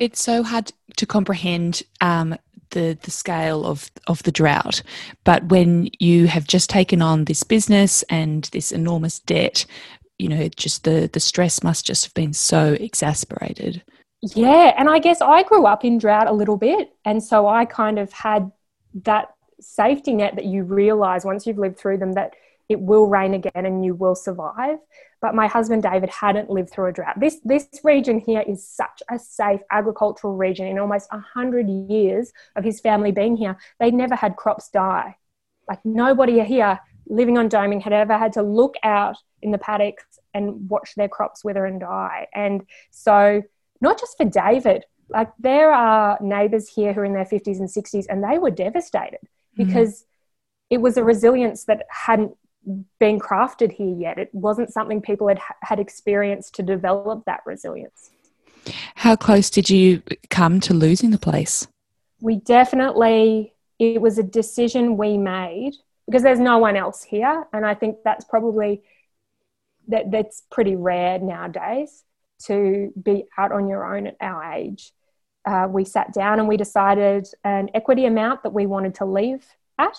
It's 0.00 0.22
so 0.22 0.42
hard 0.42 0.72
to 0.96 1.06
comprehend 1.06 1.82
um, 2.00 2.36
the 2.78 2.98
the 3.02 3.10
scale 3.10 3.64
of 3.64 3.90
of 4.06 4.22
the 4.22 4.32
drought. 4.32 4.82
But 5.24 5.44
when 5.50 5.90
you 5.98 6.26
have 6.28 6.46
just 6.46 6.70
taken 6.70 7.02
on 7.02 7.24
this 7.24 7.42
business 7.42 8.04
and 8.04 8.44
this 8.52 8.72
enormous 8.72 9.18
debt 9.20 9.66
you 10.18 10.28
know 10.28 10.48
just 10.48 10.84
the 10.84 11.08
the 11.12 11.20
stress 11.20 11.62
must 11.62 11.86
just 11.86 12.04
have 12.04 12.14
been 12.14 12.32
so 12.32 12.76
exasperated. 12.80 13.82
Yeah 14.22 14.74
and 14.76 14.90
i 14.90 14.98
guess 14.98 15.20
i 15.20 15.44
grew 15.44 15.64
up 15.64 15.84
in 15.84 15.98
drought 15.98 16.26
a 16.26 16.32
little 16.32 16.56
bit 16.56 16.92
and 17.04 17.22
so 17.22 17.46
i 17.46 17.64
kind 17.64 18.00
of 18.00 18.12
had 18.12 18.50
that 19.04 19.28
safety 19.60 20.12
net 20.12 20.34
that 20.34 20.44
you 20.44 20.64
realize 20.64 21.24
once 21.24 21.46
you've 21.46 21.58
lived 21.58 21.78
through 21.78 21.98
them 21.98 22.12
that 22.14 22.34
it 22.68 22.80
will 22.80 23.06
rain 23.06 23.34
again 23.34 23.64
and 23.66 23.84
you 23.84 23.94
will 23.94 24.14
survive. 24.14 24.78
But 25.20 25.34
my 25.34 25.46
husband 25.46 25.82
David 25.82 26.10
hadn't 26.10 26.50
lived 26.50 26.70
through 26.70 26.86
a 26.86 26.92
drought. 26.92 27.18
This 27.18 27.38
this 27.44 27.68
region 27.82 28.20
here 28.20 28.44
is 28.46 28.66
such 28.66 29.02
a 29.10 29.18
safe 29.18 29.60
agricultural 29.70 30.36
region. 30.36 30.66
In 30.66 30.78
almost 30.78 31.08
a 31.10 31.18
hundred 31.18 31.68
years 31.68 32.32
of 32.54 32.64
his 32.64 32.80
family 32.80 33.10
being 33.10 33.36
here, 33.36 33.56
they'd 33.80 33.94
never 33.94 34.14
had 34.14 34.36
crops 34.36 34.68
die. 34.68 35.16
Like 35.68 35.84
nobody 35.84 36.42
here 36.44 36.78
living 37.08 37.38
on 37.38 37.48
Domain 37.48 37.80
had 37.80 37.92
ever 37.92 38.16
had 38.16 38.32
to 38.34 38.42
look 38.42 38.76
out 38.82 39.16
in 39.42 39.50
the 39.50 39.58
paddocks 39.58 40.04
and 40.34 40.68
watch 40.68 40.94
their 40.94 41.08
crops 41.08 41.44
wither 41.44 41.64
and 41.64 41.80
die. 41.80 42.26
And 42.34 42.64
so, 42.90 43.42
not 43.80 43.98
just 43.98 44.16
for 44.16 44.24
David, 44.24 44.84
like 45.08 45.30
there 45.38 45.72
are 45.72 46.18
neighbors 46.20 46.68
here 46.68 46.92
who 46.92 47.00
are 47.00 47.04
in 47.04 47.14
their 47.14 47.24
50s 47.24 47.58
and 47.58 47.68
60s, 47.68 48.06
and 48.08 48.22
they 48.22 48.38
were 48.38 48.50
devastated 48.50 49.20
mm. 49.58 49.66
because 49.66 50.04
it 50.70 50.80
was 50.80 50.96
a 50.96 51.04
resilience 51.04 51.64
that 51.64 51.86
hadn't 51.90 52.36
been 52.98 53.18
crafted 53.18 53.72
here 53.72 53.94
yet. 53.96 54.18
It 54.18 54.30
wasn't 54.32 54.72
something 54.72 55.00
people 55.00 55.28
had 55.28 55.40
had 55.62 55.80
experienced 55.80 56.54
to 56.56 56.62
develop 56.62 57.24
that 57.24 57.40
resilience. 57.46 58.10
How 58.96 59.16
close 59.16 59.50
did 59.50 59.70
you 59.70 60.02
come 60.30 60.60
to 60.60 60.74
losing 60.74 61.10
the 61.10 61.18
place? 61.18 61.66
We 62.20 62.36
definitely, 62.36 63.54
it 63.78 64.00
was 64.00 64.18
a 64.18 64.22
decision 64.22 64.96
we 64.96 65.16
made 65.16 65.74
because 66.06 66.22
there's 66.22 66.40
no 66.40 66.58
one 66.58 66.76
else 66.76 67.02
here. 67.02 67.46
And 67.52 67.64
I 67.64 67.74
think 67.74 67.98
that's 68.04 68.24
probably, 68.24 68.82
that, 69.88 70.10
that's 70.10 70.42
pretty 70.50 70.76
rare 70.76 71.18
nowadays 71.18 72.04
to 72.44 72.92
be 73.00 73.24
out 73.36 73.52
on 73.52 73.68
your 73.68 73.94
own 73.94 74.08
at 74.08 74.16
our 74.20 74.52
age. 74.52 74.92
Uh, 75.44 75.66
we 75.70 75.84
sat 75.84 76.12
down 76.12 76.38
and 76.38 76.48
we 76.48 76.56
decided 76.56 77.26
an 77.44 77.70
equity 77.72 78.04
amount 78.04 78.42
that 78.42 78.52
we 78.52 78.66
wanted 78.66 78.96
to 78.96 79.04
leave 79.04 79.46
at 79.78 79.96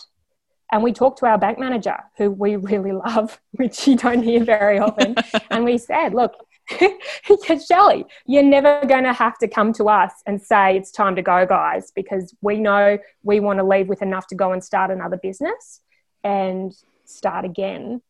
and 0.71 0.83
we 0.83 0.93
talked 0.93 1.19
to 1.19 1.25
our 1.25 1.37
bank 1.37 1.57
manager, 1.57 1.97
who 2.17 2.31
we 2.31 2.55
really 2.55 2.91
love, 2.91 3.39
which 3.51 3.87
you 3.87 3.95
don't 3.95 4.23
hear 4.23 4.43
very 4.43 4.79
often. 4.79 5.15
and 5.49 5.65
we 5.65 5.77
said, 5.77 6.13
look, 6.13 6.33
Shelley, 7.67 8.05
you're 8.27 8.43
never 8.43 8.85
going 8.85 9.03
to 9.03 9.13
have 9.13 9.37
to 9.39 9.47
come 9.47 9.73
to 9.73 9.89
us 9.89 10.11
and 10.27 10.39
say 10.41 10.77
it's 10.77 10.91
time 10.91 11.15
to 11.15 11.21
go, 11.21 11.45
guys, 11.45 11.91
because 11.95 12.35
we 12.41 12.59
know 12.59 12.99
we 13.23 13.39
want 13.39 13.57
to 13.57 13.65
leave 13.65 13.87
with 13.87 14.03
enough 14.03 14.27
to 14.27 14.35
go 14.35 14.51
and 14.51 14.63
start 14.63 14.91
another 14.91 15.17
business 15.17 15.81
and 16.23 16.75
start 17.05 17.45
again. 17.45 18.01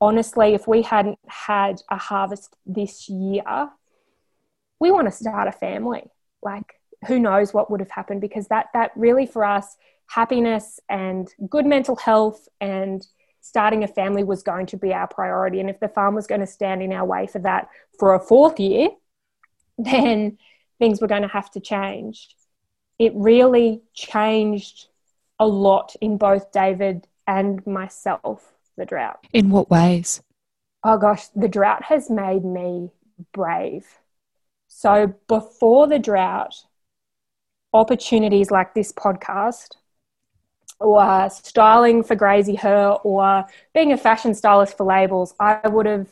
Honestly, 0.00 0.54
if 0.54 0.66
we 0.66 0.82
hadn't 0.82 1.18
had 1.26 1.82
a 1.90 1.96
harvest 1.96 2.56
this 2.64 3.08
year, 3.08 3.68
we 4.80 4.90
want 4.90 5.06
to 5.06 5.12
start 5.12 5.48
a 5.48 5.52
family. 5.52 6.04
Like, 6.42 6.80
who 7.06 7.18
knows 7.18 7.52
what 7.52 7.70
would 7.70 7.80
have 7.80 7.90
happened 7.90 8.20
because 8.20 8.48
that 8.48 8.68
that 8.72 8.90
really 8.96 9.26
for 9.26 9.44
us 9.44 9.76
happiness 10.08 10.80
and 10.88 11.32
good 11.48 11.66
mental 11.66 11.96
health 11.96 12.48
and 12.60 13.06
starting 13.40 13.84
a 13.84 13.88
family 13.88 14.24
was 14.24 14.42
going 14.42 14.66
to 14.66 14.76
be 14.76 14.92
our 14.92 15.06
priority. 15.06 15.60
And 15.60 15.70
if 15.70 15.78
the 15.78 15.88
farm 15.88 16.14
was 16.14 16.26
going 16.26 16.40
to 16.40 16.46
stand 16.46 16.82
in 16.82 16.92
our 16.92 17.04
way 17.04 17.26
for 17.26 17.38
that 17.40 17.68
for 17.98 18.14
a 18.14 18.20
fourth 18.20 18.58
year, 18.58 18.88
then 19.78 20.38
things 20.78 21.00
were 21.00 21.06
going 21.06 21.22
to 21.22 21.28
have 21.28 21.50
to 21.52 21.60
change. 21.60 22.28
It 22.98 23.12
really 23.14 23.82
changed 23.94 24.88
a 25.38 25.46
lot 25.46 25.94
in 26.00 26.16
both 26.16 26.50
David 26.50 27.06
and 27.26 27.64
myself, 27.66 28.54
the 28.76 28.86
drought. 28.86 29.26
In 29.32 29.50
what 29.50 29.70
ways? 29.70 30.22
Oh 30.82 30.98
gosh, 30.98 31.26
the 31.28 31.48
drought 31.48 31.84
has 31.84 32.08
made 32.08 32.44
me 32.44 32.90
brave. 33.32 33.86
So 34.68 35.14
before 35.28 35.86
the 35.86 35.98
drought, 35.98 36.54
opportunities 37.72 38.50
like 38.50 38.74
this 38.74 38.92
podcast 38.92 39.76
or 40.80 41.30
styling 41.30 42.02
for 42.02 42.16
Graziher 42.16 43.00
or 43.04 43.46
being 43.74 43.92
a 43.92 43.96
fashion 43.96 44.34
stylist 44.34 44.76
for 44.76 44.84
labels, 44.84 45.34
I 45.40 45.66
would 45.68 45.86
have 45.86 46.08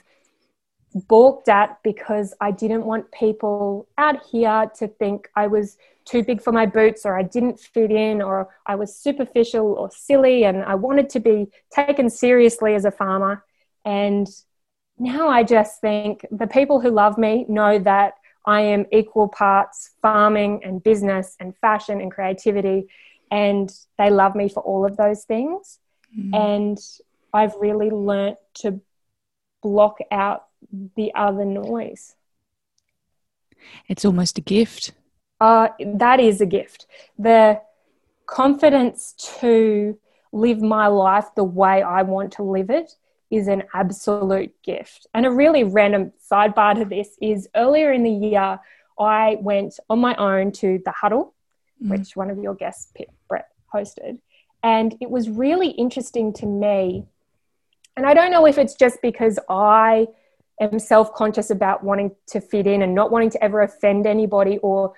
balked 0.94 1.48
at 1.48 1.82
because 1.82 2.34
I 2.40 2.50
didn't 2.52 2.84
want 2.84 3.10
people 3.10 3.88
out 3.98 4.24
here 4.30 4.70
to 4.76 4.88
think 4.88 5.28
I 5.34 5.48
was 5.48 5.76
too 6.04 6.22
big 6.22 6.40
for 6.40 6.52
my 6.52 6.66
boots 6.66 7.04
or 7.04 7.18
I 7.18 7.22
didn't 7.22 7.58
fit 7.58 7.90
in 7.90 8.22
or 8.22 8.48
I 8.66 8.76
was 8.76 8.94
superficial 8.94 9.72
or 9.72 9.90
silly 9.90 10.44
and 10.44 10.62
I 10.62 10.74
wanted 10.74 11.10
to 11.10 11.20
be 11.20 11.48
taken 11.72 12.10
seriously 12.10 12.74
as 12.74 12.84
a 12.84 12.90
farmer. 12.90 13.44
And 13.84 14.28
now 14.98 15.28
I 15.28 15.42
just 15.42 15.80
think 15.80 16.24
the 16.30 16.46
people 16.46 16.80
who 16.80 16.90
love 16.90 17.18
me 17.18 17.46
know 17.48 17.78
that 17.80 18.14
I 18.46 18.60
am 18.60 18.86
equal 18.92 19.28
parts 19.28 19.90
farming 20.02 20.62
and 20.64 20.82
business 20.82 21.34
and 21.40 21.56
fashion 21.56 22.00
and 22.00 22.12
creativity 22.12 22.88
and 23.34 23.68
they 23.98 24.10
love 24.10 24.36
me 24.36 24.48
for 24.48 24.62
all 24.62 24.86
of 24.86 24.96
those 24.96 25.24
things. 25.24 25.80
Mm. 26.16 26.34
And 26.34 26.78
I've 27.32 27.56
really 27.56 27.90
learnt 27.90 28.38
to 28.60 28.80
block 29.60 29.98
out 30.12 30.44
the 30.94 31.12
other 31.16 31.44
noise. 31.44 32.14
It's 33.88 34.04
almost 34.04 34.38
a 34.38 34.40
gift. 34.40 34.92
Uh, 35.40 35.68
that 35.84 36.20
is 36.20 36.40
a 36.40 36.46
gift. 36.46 36.86
The 37.18 37.60
confidence 38.26 39.14
to 39.40 39.98
live 40.30 40.62
my 40.62 40.86
life 40.86 41.26
the 41.34 41.42
way 41.42 41.82
I 41.82 42.02
want 42.02 42.34
to 42.34 42.44
live 42.44 42.70
it 42.70 42.92
is 43.32 43.48
an 43.48 43.64
absolute 43.74 44.54
gift. 44.62 45.08
And 45.12 45.26
a 45.26 45.30
really 45.32 45.64
random 45.64 46.12
sidebar 46.30 46.76
to 46.76 46.84
this 46.84 47.18
is 47.20 47.48
earlier 47.56 47.90
in 47.90 48.04
the 48.04 48.12
year, 48.28 48.60
I 48.96 49.38
went 49.40 49.80
on 49.90 49.98
my 49.98 50.14
own 50.14 50.52
to 50.52 50.80
the 50.84 50.92
huddle 50.92 51.34
mm. 51.82 51.90
which 51.90 52.16
one 52.16 52.30
of 52.30 52.38
your 52.38 52.54
guests, 52.54 52.90
Brett, 52.94 53.08
hosted. 53.74 54.18
And 54.62 54.96
it 55.00 55.10
was 55.10 55.28
really 55.28 55.68
interesting 55.68 56.32
to 56.34 56.46
me. 56.46 57.04
And 57.96 58.06
I 58.06 58.14
don't 58.14 58.30
know 58.30 58.46
if 58.46 58.58
it's 58.58 58.74
just 58.74 59.02
because 59.02 59.38
I 59.48 60.06
am 60.60 60.78
self 60.78 61.12
conscious 61.14 61.50
about 61.50 61.84
wanting 61.84 62.12
to 62.28 62.40
fit 62.40 62.66
in 62.66 62.82
and 62.82 62.94
not 62.94 63.10
wanting 63.10 63.30
to 63.30 63.44
ever 63.44 63.62
offend 63.62 64.06
anybody 64.06 64.58
or 64.58 64.94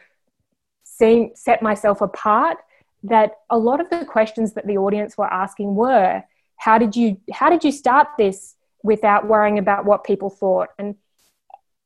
seem, 0.84 1.30
set 1.34 1.62
myself 1.62 2.00
apart 2.00 2.58
that 3.02 3.32
a 3.50 3.58
lot 3.58 3.80
of 3.80 3.90
the 3.90 4.04
questions 4.04 4.52
that 4.54 4.66
the 4.66 4.78
audience 4.78 5.16
were 5.16 5.32
asking 5.32 5.74
were 5.74 6.22
how 6.56 6.78
did 6.78 6.96
you 6.96 7.20
how 7.32 7.50
did 7.50 7.62
you 7.62 7.70
start 7.70 8.08
this 8.18 8.54
without 8.82 9.28
worrying 9.28 9.58
about 9.58 9.84
what 9.84 10.04
people 10.04 10.30
thought 10.30 10.68
and 10.78 10.94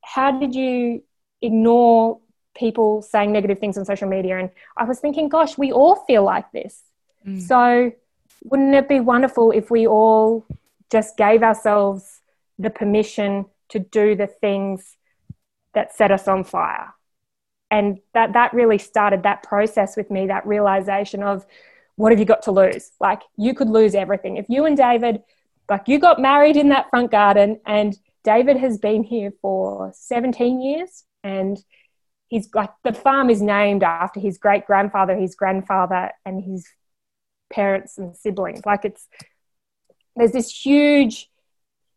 how 0.03 0.39
did 0.39 0.55
you 0.55 1.03
ignore 1.43 2.21
people 2.55 3.03
saying 3.03 3.33
negative 3.33 3.59
things 3.59 3.79
on 3.79 3.85
social 3.85 4.09
media. 4.09 4.39
And 4.39 4.51
I 4.77 4.85
was 4.85 5.01
thinking, 5.01 5.29
gosh, 5.29 5.57
we 5.57 5.73
all 5.73 5.97
feel 6.07 6.23
like 6.23 6.51
this. 6.53 6.83
Mm. 7.27 7.41
So 7.41 7.93
wouldn't 8.45 8.75
it 8.75 8.89
be 8.89 9.01
wonderful 9.01 9.51
if 9.51 9.71
we 9.71 9.87
all 9.87 10.47
just 10.91 11.17
gave 11.17 11.43
ourselves 11.43 12.21
the 12.59 12.71
permission 12.71 13.47
to 13.71 13.79
do 13.79 14.15
the 14.15 14.27
things 14.27 14.97
that 15.75 15.95
set 15.95 16.11
us 16.11 16.27
on 16.29 16.45
fire? 16.45 16.95
And 17.71 17.99
that, 18.15 18.33
that 18.33 18.53
really 18.53 18.79
started 18.79 19.23
that 19.23 19.43
process 19.45 19.97
with 19.97 20.11
me, 20.11 20.27
that 20.27 20.47
realization 20.47 21.23
of 21.23 21.47
what 21.97 22.13
have 22.13 22.19
you 22.19 22.25
got 22.25 22.43
to 22.43 22.53
lose? 22.53 22.91
Like 23.01 23.23
you 23.37 23.55
could 23.55 23.69
lose 23.69 23.95
everything. 23.95 24.39
If 24.39 24.47
you 24.49 24.65
and 24.65 24.77
David, 24.77 25.23
like 25.69 25.87
you 25.87 25.99
got 25.99 26.21
married 26.21 26.57
in 26.57 26.71
that 26.71 26.91
front 26.91 27.11
garden 27.11 27.61
and 27.65 27.97
David 28.25 28.57
has 28.57 28.79
been 28.79 29.03
here 29.03 29.33
for 29.41 29.93
17 29.95 30.61
years 30.61 31.05
and 31.23 31.63
he's 32.31 32.49
like 32.55 32.71
the 32.85 32.95
farm 32.95 33.29
is 33.29 33.43
named 33.43 33.83
after 33.83 34.19
his 34.19 34.39
great 34.39 34.67
grandfather, 34.67 35.15
his 35.15 35.35
grandfather, 35.35 36.13
and 36.25 36.43
his 36.43 36.67
parents 37.53 37.99
and 37.99 38.17
siblings. 38.17 38.65
Like 38.65 38.87
it's 38.87 39.07
there's 40.17 40.33
this 40.33 40.51
huge 40.51 41.29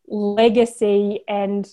legacy, 0.06 1.20
and 1.26 1.66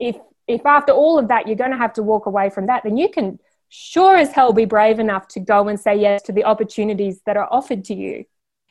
if 0.00 0.16
if 0.48 0.66
after 0.66 0.92
all 0.92 1.18
of 1.18 1.28
that 1.28 1.46
you're 1.46 1.56
going 1.56 1.70
to 1.70 1.76
have 1.76 1.92
to 1.92 2.02
walk 2.02 2.26
away 2.26 2.50
from 2.50 2.66
that, 2.66 2.82
then 2.82 2.96
you 2.96 3.08
can 3.08 3.38
sure 3.68 4.16
as 4.16 4.32
hell 4.32 4.52
be 4.52 4.64
brave 4.64 4.98
enough 4.98 5.28
to 5.28 5.40
go 5.40 5.68
and 5.68 5.78
say 5.78 5.94
yes 5.94 6.22
to 6.22 6.32
the 6.32 6.44
opportunities 6.44 7.20
that 7.26 7.36
are 7.36 7.48
offered 7.50 7.84
to 7.84 7.94
you. 7.94 8.24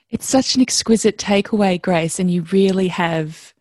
It's 0.09 0.25
such 0.25 0.55
an 0.55 0.61
exquisite 0.61 1.17
takeaway, 1.17 1.81
Grace, 1.81 2.19
and 2.19 2.29
you 2.29 2.41
really 2.51 2.89
have 2.89 3.53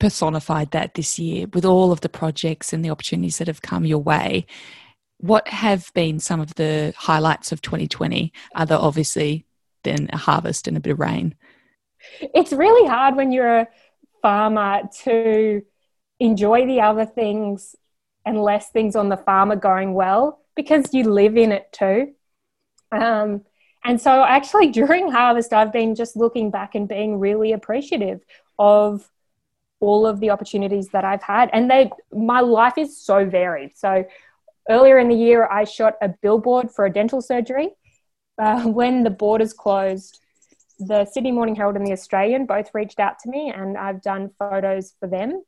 personified 0.00 0.72
that 0.72 0.94
this 0.94 1.18
year 1.18 1.46
with 1.52 1.64
all 1.64 1.92
of 1.92 2.00
the 2.00 2.08
projects 2.08 2.72
and 2.72 2.84
the 2.84 2.90
opportunities 2.90 3.38
that 3.38 3.46
have 3.46 3.62
come 3.62 3.84
your 3.84 4.00
way 4.00 4.44
what 5.18 5.48
have 5.48 5.90
been 5.94 6.20
some 6.20 6.40
of 6.40 6.54
the 6.54 6.92
highlights 6.96 7.52
of 7.52 7.62
2020 7.62 8.32
other 8.54 8.74
obviously 8.74 9.46
than 9.82 10.08
a 10.12 10.16
harvest 10.16 10.68
and 10.68 10.76
a 10.76 10.80
bit 10.80 10.92
of 10.92 11.00
rain? 11.00 11.34
It's 12.20 12.52
really 12.52 12.88
hard 12.88 13.16
when 13.16 13.32
you're 13.32 13.60
a 13.60 13.68
farmer 14.22 14.82
to 15.04 15.62
enjoy 16.20 16.66
the 16.66 16.80
other 16.80 17.06
things 17.06 17.74
unless 18.24 18.70
things 18.70 18.96
on 18.96 19.08
the 19.08 19.16
farm 19.16 19.52
are 19.52 19.56
going 19.56 19.94
well 19.94 20.40
because 20.56 20.94
you 20.94 21.04
live 21.04 21.36
in 21.36 21.52
it 21.52 21.72
too. 21.72 22.14
Um, 22.92 23.42
and 23.84 24.00
so 24.00 24.22
actually 24.24 24.68
during 24.70 25.10
harvest 25.10 25.52
i've 25.52 25.72
been 25.72 25.94
just 25.94 26.16
looking 26.16 26.50
back 26.50 26.74
and 26.74 26.88
being 26.88 27.18
really 27.18 27.52
appreciative 27.52 28.24
of 28.58 29.10
all 29.80 30.06
of 30.06 30.20
the 30.20 30.30
opportunities 30.30 30.88
that 30.90 31.04
i've 31.04 31.22
had. 31.22 31.50
And 31.52 31.70
they 31.70 31.90
my 32.12 32.40
life 32.40 32.78
is 32.78 32.96
so 32.96 33.26
varied. 33.26 33.76
So 33.76 34.04
Earlier 34.68 34.98
in 34.98 35.08
the 35.08 35.14
year, 35.14 35.46
I 35.46 35.64
shot 35.64 35.94
a 36.00 36.08
billboard 36.08 36.70
for 36.70 36.86
a 36.86 36.92
dental 36.92 37.20
surgery. 37.20 37.70
Uh, 38.38 38.64
when 38.64 39.04
the 39.04 39.10
borders 39.10 39.52
closed, 39.52 40.20
the 40.78 41.04
Sydney 41.04 41.32
Morning 41.32 41.54
Herald 41.54 41.76
and 41.76 41.86
the 41.86 41.92
Australian 41.92 42.46
both 42.46 42.70
reached 42.74 42.98
out 42.98 43.18
to 43.20 43.30
me, 43.30 43.52
and 43.54 43.76
I've 43.76 44.02
done 44.02 44.30
photos 44.38 44.94
for 44.98 45.08
them. 45.08 45.42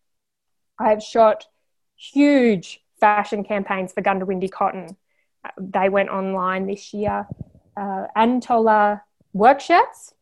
I've 0.78 1.02
shot 1.02 1.46
huge 1.96 2.80
fashion 3.00 3.42
campaigns 3.42 3.92
for 3.92 4.02
Goondiwindi 4.02 4.50
Cotton. 4.50 4.96
They 5.58 5.88
went 5.88 6.10
online 6.10 6.66
this 6.66 6.92
year. 6.92 7.26
Uh, 7.76 8.06
Antola 8.16 9.02
work 9.32 9.60
shirts. 9.60 10.14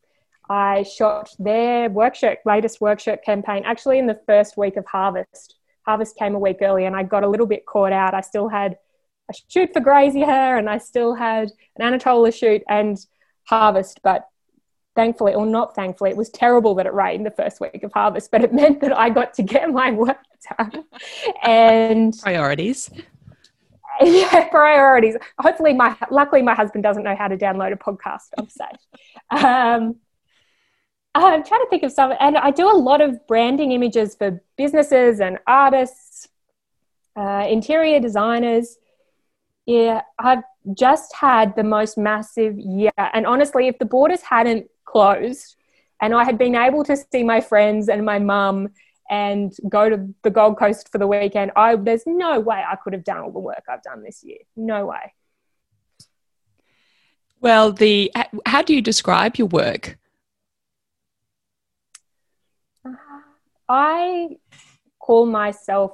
I 0.49 0.83
shot 0.83 1.31
their 1.39 1.89
work 1.89 2.15
shirt, 2.15 2.39
latest 2.45 2.81
work 2.81 3.01
shirt 3.01 3.25
campaign 3.25 3.63
actually 3.65 3.99
in 3.99 4.07
the 4.07 4.21
first 4.27 4.57
week 4.57 4.77
of 4.77 4.85
harvest. 4.87 5.57
Harvest 5.87 6.17
came 6.17 6.35
a 6.35 6.39
week 6.39 6.59
early, 6.63 6.85
and 6.87 6.97
I 6.97 7.03
got 7.03 7.25
a 7.25 7.29
little 7.29 7.47
bit 7.47 7.67
caught 7.67 7.93
out. 7.93 8.15
I 8.15 8.21
still 8.21 8.49
had 8.49 8.79
a 9.31 9.35
shoot 9.49 9.73
for 9.73 9.81
Graziher, 9.81 10.59
and 10.59 10.69
I 10.69 10.79
still 10.79 11.15
had 11.15 11.51
an 11.77 11.87
Anatola 11.87 12.33
shoot 12.33 12.63
and 12.69 12.99
harvest, 13.45 14.01
but 14.03 14.29
thankfully, 14.95 15.35
or 15.35 15.47
not 15.47 15.75
thankfully, 15.75 16.11
it 16.11 16.17
was 16.17 16.31
terrible 16.31 16.75
that 16.77 16.87
it 16.87 16.95
rained 16.95 17.27
the 17.27 17.31
first 17.31 17.61
week 17.61 17.83
of 17.83 17.93
harvest, 17.93 18.31
but 18.31 18.43
it 18.43 18.53
meant 18.53 18.81
that 18.81 18.97
I 18.97 19.11
got 19.11 19.35
to 19.35 19.43
get 19.43 19.71
my 19.71 19.91
work 19.93 20.19
done. 20.59 20.85
And 21.43 22.15
priorities. 22.21 22.91
Yeah, 24.01 24.49
priorities. 24.49 25.15
Hopefully, 25.39 25.73
my 25.73 25.97
luckily 26.11 26.43
my 26.43 26.53
husband 26.53 26.83
doesn't 26.83 27.05
know 27.05 27.15
how 27.15 27.29
to 27.29 27.37
download 27.37 27.73
a 27.73 27.77
podcast. 27.77 28.31
I'm 28.37 28.49
safe. 28.49 29.45
Um, 29.45 29.95
I'm 31.15 31.45
trying 31.45 31.61
to 31.61 31.67
think 31.71 31.85
of 31.85 31.93
some, 31.93 32.13
and 32.19 32.37
I 32.37 32.51
do 32.51 32.69
a 32.69 32.75
lot 32.77 33.01
of 33.01 33.25
branding 33.27 33.73
images 33.73 34.15
for 34.17 34.43
businesses 34.57 35.21
and 35.21 35.39
artists, 35.47 36.29
uh, 37.17 37.47
interior 37.49 38.01
designers. 38.01 38.77
Yeah, 39.67 40.03
I've 40.19 40.43
just 40.75 41.15
had 41.15 41.55
the 41.55 41.63
most 41.63 41.97
massive 41.97 42.59
year, 42.59 42.91
and 42.97 43.27
honestly, 43.27 43.69
if 43.69 43.79
the 43.79 43.85
borders 43.85 44.23
hadn't 44.23 44.69
closed 44.85 45.57
and 46.01 46.15
I 46.15 46.25
had 46.25 46.37
been 46.37 46.55
able 46.55 46.85
to 46.85 46.97
see 46.97 47.23
my 47.23 47.41
friends 47.41 47.89
and 47.89 48.05
my 48.05 48.19
mum 48.19 48.69
and 49.09 49.55
go 49.69 49.89
to 49.89 50.15
the 50.23 50.31
Gold 50.31 50.59
Coast 50.59 50.91
for 50.91 50.99
the 50.99 51.07
weekend, 51.07 51.53
I 51.55 51.77
there's 51.77 52.05
no 52.07 52.41
way 52.41 52.63
I 52.69 52.77
could 52.77 52.93
have 52.93 53.05
done 53.05 53.19
all 53.19 53.31
the 53.31 53.39
work 53.39 53.65
I've 53.69 53.83
done 53.83 54.03
this 54.03 54.25
year. 54.25 54.39
No 54.57 54.87
way. 54.87 55.15
Well, 57.41 57.73
the 57.73 58.13
how 58.47 58.63
do 58.63 58.75
you 58.75 58.83
describe 58.83 59.37
your 59.37 59.49
work? 59.49 59.97
I 63.69 64.37
call 64.99 65.27
myself 65.27 65.93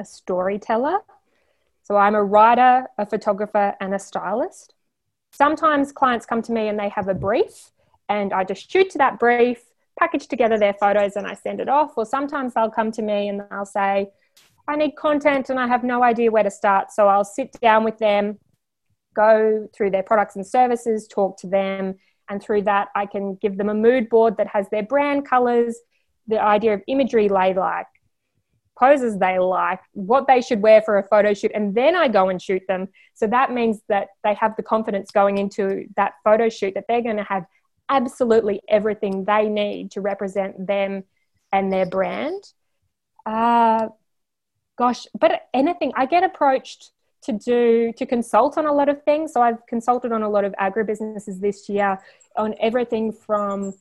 a 0.00 0.04
storyteller. 0.04 0.98
So 1.82 1.96
I'm 1.96 2.14
a 2.14 2.22
writer, 2.22 2.86
a 2.98 3.06
photographer, 3.06 3.74
and 3.80 3.94
a 3.94 3.98
stylist. 3.98 4.74
Sometimes 5.32 5.92
clients 5.92 6.26
come 6.26 6.42
to 6.42 6.52
me 6.52 6.68
and 6.68 6.78
they 6.78 6.88
have 6.90 7.08
a 7.08 7.14
brief 7.14 7.70
and 8.08 8.32
I 8.32 8.44
just 8.44 8.70
shoot 8.70 8.90
to 8.90 8.98
that 8.98 9.18
brief, 9.18 9.62
package 9.98 10.28
together 10.28 10.58
their 10.58 10.74
photos, 10.74 11.16
and 11.16 11.26
I 11.26 11.34
send 11.34 11.60
it 11.60 11.68
off. 11.68 11.96
Or 11.96 12.06
sometimes 12.06 12.54
they'll 12.54 12.70
come 12.70 12.90
to 12.92 13.02
me 13.02 13.28
and 13.28 13.42
they'll 13.50 13.66
say, 13.66 14.10
I 14.66 14.76
need 14.76 14.96
content 14.96 15.50
and 15.50 15.58
I 15.58 15.66
have 15.66 15.84
no 15.84 16.02
idea 16.02 16.30
where 16.30 16.42
to 16.42 16.50
start. 16.50 16.92
So 16.92 17.08
I'll 17.08 17.24
sit 17.24 17.52
down 17.60 17.84
with 17.84 17.98
them, 17.98 18.38
go 19.14 19.68
through 19.74 19.90
their 19.90 20.02
products 20.02 20.36
and 20.36 20.46
services, 20.46 21.06
talk 21.08 21.38
to 21.40 21.46
them, 21.46 21.96
and 22.30 22.42
through 22.42 22.62
that, 22.62 22.88
I 22.94 23.06
can 23.06 23.36
give 23.36 23.56
them 23.56 23.70
a 23.70 23.74
mood 23.74 24.08
board 24.08 24.36
that 24.36 24.48
has 24.48 24.68
their 24.70 24.82
brand 24.82 25.26
colors, 25.26 25.78
the 26.28 26.40
idea 26.40 26.74
of 26.74 26.82
imagery 26.86 27.28
they 27.28 27.54
like, 27.54 27.86
poses 28.78 29.18
they 29.18 29.38
like, 29.38 29.80
what 29.92 30.26
they 30.26 30.40
should 30.40 30.62
wear 30.62 30.80
for 30.82 30.98
a 30.98 31.02
photo 31.02 31.34
shoot, 31.34 31.50
and 31.54 31.74
then 31.74 31.96
I 31.96 32.08
go 32.08 32.28
and 32.28 32.40
shoot 32.40 32.62
them. 32.68 32.88
So 33.14 33.26
that 33.26 33.52
means 33.52 33.80
that 33.88 34.08
they 34.22 34.34
have 34.34 34.54
the 34.56 34.62
confidence 34.62 35.10
going 35.10 35.38
into 35.38 35.86
that 35.96 36.12
photo 36.22 36.48
shoot 36.48 36.74
that 36.74 36.84
they're 36.86 37.02
going 37.02 37.16
to 37.16 37.24
have 37.24 37.44
absolutely 37.88 38.60
everything 38.68 39.24
they 39.24 39.48
need 39.48 39.90
to 39.92 40.00
represent 40.00 40.66
them 40.66 41.04
and 41.52 41.72
their 41.72 41.86
brand. 41.86 42.44
Uh, 43.26 43.88
gosh, 44.76 45.06
but 45.18 45.48
anything, 45.52 45.92
I 45.96 46.06
get 46.06 46.22
approached 46.22 46.92
to 47.22 47.32
do 47.32 47.92
to 47.96 48.06
consult 48.06 48.56
on 48.56 48.66
a 48.66 48.72
lot 48.72 48.88
of 48.88 49.02
things. 49.02 49.32
So 49.32 49.42
I've 49.42 49.66
consulted 49.66 50.12
on 50.12 50.22
a 50.22 50.28
lot 50.28 50.44
of 50.44 50.54
agribusinesses 50.60 51.40
this 51.40 51.68
year 51.68 51.98
on 52.36 52.54
everything 52.60 53.12
from 53.12 53.74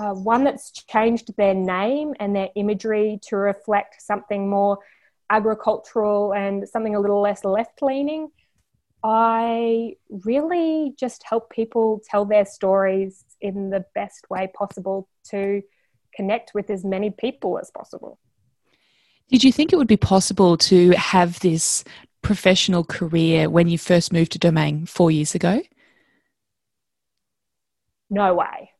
uh, 0.00 0.14
one 0.14 0.44
that's 0.44 0.72
changed 0.72 1.36
their 1.36 1.52
name 1.52 2.14
and 2.18 2.34
their 2.34 2.48
imagery 2.56 3.20
to 3.28 3.36
reflect 3.36 4.00
something 4.00 4.48
more 4.48 4.78
agricultural 5.28 6.32
and 6.32 6.66
something 6.66 6.94
a 6.94 7.00
little 7.00 7.20
less 7.20 7.44
left 7.44 7.82
leaning. 7.82 8.28
I 9.04 9.96
really 10.08 10.94
just 10.98 11.22
help 11.22 11.50
people 11.50 12.00
tell 12.08 12.24
their 12.24 12.46
stories 12.46 13.24
in 13.42 13.70
the 13.70 13.84
best 13.94 14.26
way 14.30 14.50
possible 14.54 15.06
to 15.30 15.62
connect 16.14 16.52
with 16.54 16.70
as 16.70 16.84
many 16.84 17.10
people 17.10 17.58
as 17.58 17.70
possible. 17.70 18.18
Did 19.28 19.44
you 19.44 19.52
think 19.52 19.72
it 19.72 19.76
would 19.76 19.86
be 19.86 19.96
possible 19.96 20.56
to 20.56 20.90
have 20.92 21.40
this 21.40 21.84
professional 22.22 22.84
career 22.84 23.48
when 23.48 23.68
you 23.68 23.78
first 23.78 24.12
moved 24.12 24.32
to 24.32 24.38
Domain 24.38 24.86
four 24.86 25.10
years 25.10 25.34
ago? 25.34 25.60
No 28.08 28.34
way. 28.34 28.70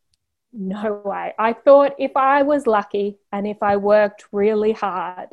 No 0.53 1.01
way. 1.05 1.33
I 1.39 1.53
thought 1.53 1.95
if 1.99 2.17
I 2.17 2.43
was 2.43 2.67
lucky 2.67 3.19
and 3.33 3.47
if 3.47 3.63
I 3.63 3.77
worked 3.77 4.25
really 4.33 4.73
hard, 4.73 5.29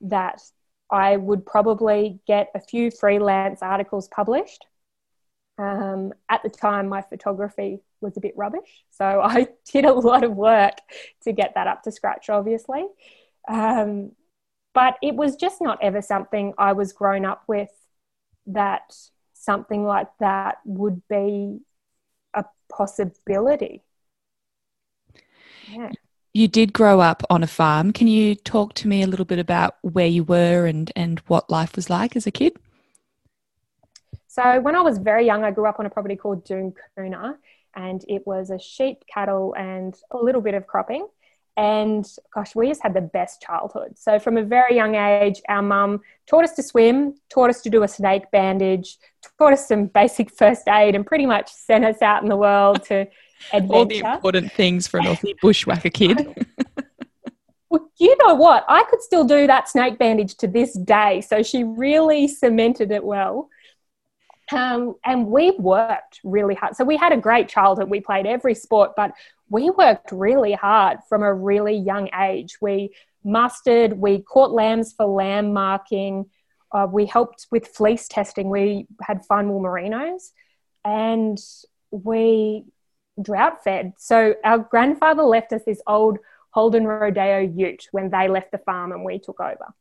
that 0.00 0.42
I 0.90 1.16
would 1.16 1.46
probably 1.46 2.20
get 2.26 2.50
a 2.54 2.60
few 2.60 2.90
freelance 2.90 3.62
articles 3.62 4.08
published. 4.08 4.66
Um, 5.58 6.12
at 6.28 6.42
the 6.42 6.50
time, 6.50 6.88
my 6.88 7.02
photography 7.02 7.80
was 8.00 8.16
a 8.16 8.20
bit 8.20 8.36
rubbish. 8.36 8.84
So 8.90 9.04
I 9.24 9.48
did 9.72 9.84
a 9.84 9.92
lot 9.92 10.24
of 10.24 10.32
work 10.32 10.74
to 11.22 11.32
get 11.32 11.54
that 11.54 11.68
up 11.68 11.82
to 11.84 11.92
scratch, 11.92 12.28
obviously. 12.28 12.86
Um, 13.48 14.12
but 14.74 14.96
it 15.02 15.14
was 15.14 15.36
just 15.36 15.62
not 15.62 15.78
ever 15.82 16.02
something 16.02 16.54
I 16.58 16.72
was 16.72 16.92
grown 16.92 17.24
up 17.24 17.44
with 17.46 17.70
that 18.46 18.94
something 19.32 19.84
like 19.84 20.08
that 20.20 20.58
would 20.64 21.02
be 21.08 21.60
a 22.34 22.44
possibility. 22.68 23.82
Yeah. 25.70 25.90
You 26.32 26.48
did 26.48 26.72
grow 26.72 27.00
up 27.00 27.22
on 27.30 27.42
a 27.42 27.46
farm. 27.46 27.92
Can 27.92 28.08
you 28.08 28.34
talk 28.34 28.74
to 28.74 28.88
me 28.88 29.02
a 29.02 29.06
little 29.06 29.24
bit 29.24 29.38
about 29.38 29.76
where 29.80 30.06
you 30.06 30.22
were 30.22 30.66
and, 30.66 30.92
and 30.94 31.20
what 31.28 31.48
life 31.48 31.76
was 31.76 31.88
like 31.88 32.14
as 32.14 32.26
a 32.26 32.30
kid? 32.30 32.56
So, 34.36 34.60
when 34.60 34.76
I 34.76 34.82
was 34.82 34.98
very 34.98 35.24
young, 35.24 35.44
I 35.44 35.50
grew 35.50 35.66
up 35.66 35.80
on 35.80 35.86
a 35.86 35.90
property 35.90 36.14
called 36.14 36.44
Doon 36.44 36.74
Coonah, 36.94 37.38
and 37.74 38.04
it 38.06 38.26
was 38.26 38.50
a 38.50 38.58
sheep, 38.58 39.02
cattle, 39.12 39.54
and 39.56 39.94
a 40.10 40.18
little 40.18 40.42
bit 40.42 40.52
of 40.52 40.66
cropping. 40.66 41.06
And 41.56 42.06
gosh, 42.34 42.54
we 42.54 42.68
just 42.68 42.82
had 42.82 42.92
the 42.92 43.00
best 43.00 43.40
childhood. 43.40 43.96
So, 43.96 44.18
from 44.18 44.36
a 44.36 44.42
very 44.42 44.76
young 44.76 44.94
age, 44.94 45.40
our 45.48 45.62
mum 45.62 46.02
taught 46.26 46.44
us 46.44 46.52
to 46.56 46.62
swim, 46.62 47.14
taught 47.30 47.48
us 47.48 47.62
to 47.62 47.70
do 47.70 47.82
a 47.82 47.88
snake 47.88 48.30
bandage, 48.30 48.98
taught 49.38 49.54
us 49.54 49.66
some 49.66 49.86
basic 49.86 50.30
first 50.30 50.68
aid, 50.68 50.94
and 50.94 51.06
pretty 51.06 51.24
much 51.24 51.50
sent 51.50 51.86
us 51.86 52.02
out 52.02 52.22
in 52.22 52.28
the 52.28 52.36
world 52.36 52.84
to 52.84 53.06
adventure. 53.52 53.74
All 53.74 53.86
the 53.86 53.98
important 53.98 54.52
things 54.52 54.86
for 54.86 54.98
an 54.98 55.06
Aussie 55.06 55.38
bushwhacker 55.40 55.90
kid. 55.90 56.46
well, 57.70 57.90
you 57.98 58.16
know 58.24 58.34
what? 58.34 58.64
I 58.68 58.84
could 58.84 59.02
still 59.02 59.24
do 59.24 59.46
that 59.46 59.68
snake 59.68 59.98
bandage 59.98 60.36
to 60.36 60.48
this 60.48 60.74
day. 60.74 61.20
So, 61.20 61.42
she 61.42 61.64
really 61.64 62.28
cemented 62.28 62.90
it 62.90 63.04
well. 63.04 63.48
Um, 64.52 64.94
and 65.04 65.26
we 65.26 65.50
worked 65.58 66.20
really 66.22 66.54
hard. 66.54 66.76
So 66.76 66.84
we 66.84 66.96
had 66.96 67.12
a 67.12 67.16
great 67.16 67.48
childhood. 67.48 67.90
We 67.90 68.00
played 68.00 68.26
every 68.26 68.54
sport, 68.54 68.92
but 68.96 69.12
we 69.48 69.70
worked 69.70 70.12
really 70.12 70.52
hard 70.52 70.98
from 71.08 71.24
a 71.24 71.34
really 71.34 71.76
young 71.76 72.08
age. 72.14 72.58
We 72.60 72.94
mustered, 73.24 73.94
we 73.94 74.22
caught 74.22 74.52
lambs 74.52 74.92
for 74.92 75.04
lamb 75.04 75.52
marking, 75.52 76.26
uh, 76.72 76.86
we 76.90 77.06
helped 77.06 77.46
with 77.50 77.66
fleece 77.68 78.08
testing. 78.08 78.50
We 78.50 78.86
had 79.00 79.24
fine 79.24 79.48
wool 79.48 79.62
merinos, 79.62 80.32
and 80.84 81.38
we 81.90 82.64
drought 83.20 83.62
fed. 83.62 83.92
So 83.96 84.34
our 84.44 84.58
grandfather 84.58 85.22
left 85.22 85.52
us 85.52 85.62
this 85.64 85.80
old 85.86 86.18
Holden 86.50 86.86
Rodeo 86.86 87.40
ute 87.40 87.86
when 87.92 88.10
they 88.10 88.28
left 88.28 88.52
the 88.52 88.58
farm 88.58 88.92
and 88.92 89.04
we 89.04 89.18
took 89.18 89.40
over. 89.40 89.74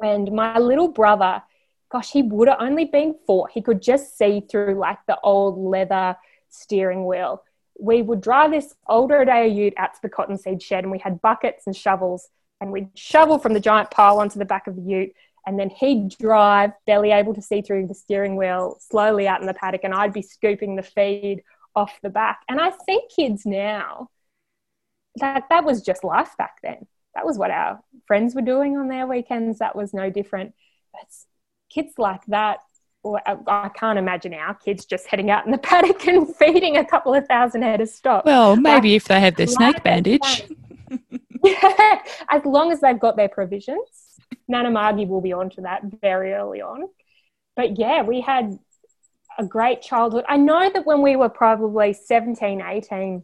And 0.00 0.30
my 0.32 0.58
little 0.58 0.88
brother 0.88 1.42
gosh, 1.90 2.10
he 2.12 2.22
would 2.22 2.48
have 2.48 2.60
only 2.60 2.84
been 2.84 3.14
four. 3.26 3.48
He 3.48 3.62
could 3.62 3.80
just 3.80 4.16
see 4.16 4.40
through 4.40 4.74
like 4.74 4.98
the 5.06 5.18
old 5.22 5.58
leather 5.58 6.16
steering 6.50 7.06
wheel. 7.06 7.42
We 7.80 8.02
would 8.02 8.20
drive 8.20 8.50
this 8.50 8.74
old 8.88 9.10
Rodeo 9.10 9.44
ute 9.44 9.74
out 9.76 9.94
to 9.94 10.02
the 10.02 10.08
cottonseed 10.08 10.62
shed 10.62 10.84
and 10.84 10.90
we 10.90 10.98
had 10.98 11.22
buckets 11.22 11.66
and 11.66 11.74
shovels 11.74 12.28
and 12.60 12.72
we'd 12.72 12.90
shovel 12.94 13.38
from 13.38 13.54
the 13.54 13.60
giant 13.60 13.90
pile 13.90 14.18
onto 14.18 14.38
the 14.38 14.44
back 14.44 14.66
of 14.66 14.76
the 14.76 14.82
ute 14.82 15.12
and 15.46 15.58
then 15.58 15.70
he'd 15.70 16.10
drive, 16.18 16.72
barely 16.86 17.10
able 17.10 17.32
to 17.32 17.40
see 17.40 17.62
through 17.62 17.86
the 17.86 17.94
steering 17.94 18.36
wheel, 18.36 18.76
slowly 18.80 19.26
out 19.26 19.40
in 19.40 19.46
the 19.46 19.54
paddock, 19.54 19.82
and 19.82 19.94
I'd 19.94 20.12
be 20.12 20.20
scooping 20.20 20.76
the 20.76 20.82
feed 20.82 21.42
off 21.78 21.98
the 22.02 22.10
back. 22.10 22.40
And 22.48 22.60
I 22.60 22.72
see 22.86 23.00
kids 23.14 23.46
now 23.46 24.10
that 25.16 25.44
that 25.50 25.64
was 25.64 25.82
just 25.82 26.04
life 26.04 26.36
back 26.36 26.56
then. 26.62 26.86
That 27.14 27.24
was 27.24 27.38
what 27.38 27.50
our 27.50 27.80
friends 28.06 28.34
were 28.34 28.42
doing 28.42 28.76
on 28.76 28.88
their 28.88 29.06
weekends. 29.06 29.58
That 29.58 29.74
was 29.74 29.94
no 29.94 30.10
different. 30.10 30.54
It's 31.02 31.26
kids 31.70 31.94
like 31.98 32.24
that 32.26 32.58
or 33.02 33.20
uh, 33.26 33.36
I 33.46 33.68
can't 33.68 33.98
imagine 33.98 34.34
our 34.34 34.54
kids 34.54 34.84
just 34.84 35.06
heading 35.06 35.30
out 35.30 35.46
in 35.46 35.52
the 35.52 35.58
paddock 35.70 36.06
and 36.06 36.34
feeding 36.36 36.76
a 36.76 36.84
couple 36.84 37.14
of 37.14 37.26
thousand 37.26 37.62
head 37.62 37.80
of 37.80 37.88
stock. 37.88 38.24
Well, 38.24 38.56
maybe 38.56 38.94
if 38.94 39.04
they 39.04 39.20
have 39.20 39.36
their 39.36 39.46
snake 39.46 39.82
bandage. 39.82 40.44
yeah, 41.44 42.02
as 42.28 42.44
long 42.44 42.72
as 42.72 42.80
they've 42.80 42.98
got 42.98 43.16
their 43.16 43.28
provisions. 43.28 44.04
Nana 44.46 44.70
Margie 44.70 45.06
will 45.06 45.20
be 45.20 45.32
onto 45.32 45.62
that 45.62 45.82
very 46.00 46.32
early 46.32 46.60
on. 46.60 46.88
But 47.54 47.78
yeah, 47.78 48.02
we 48.02 48.20
had 48.20 48.58
a 49.38 49.44
great 49.44 49.80
childhood. 49.80 50.24
I 50.28 50.36
know 50.36 50.70
that 50.70 50.84
when 50.84 51.00
we 51.00 51.16
were 51.16 51.28
probably 51.28 51.92
17, 51.92 52.60
18, 52.60 53.22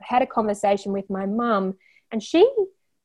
I 0.00 0.04
had 0.04 0.22
a 0.22 0.26
conversation 0.26 0.92
with 0.92 1.08
my 1.08 1.26
mum 1.26 1.76
and 2.10 2.22
she 2.22 2.48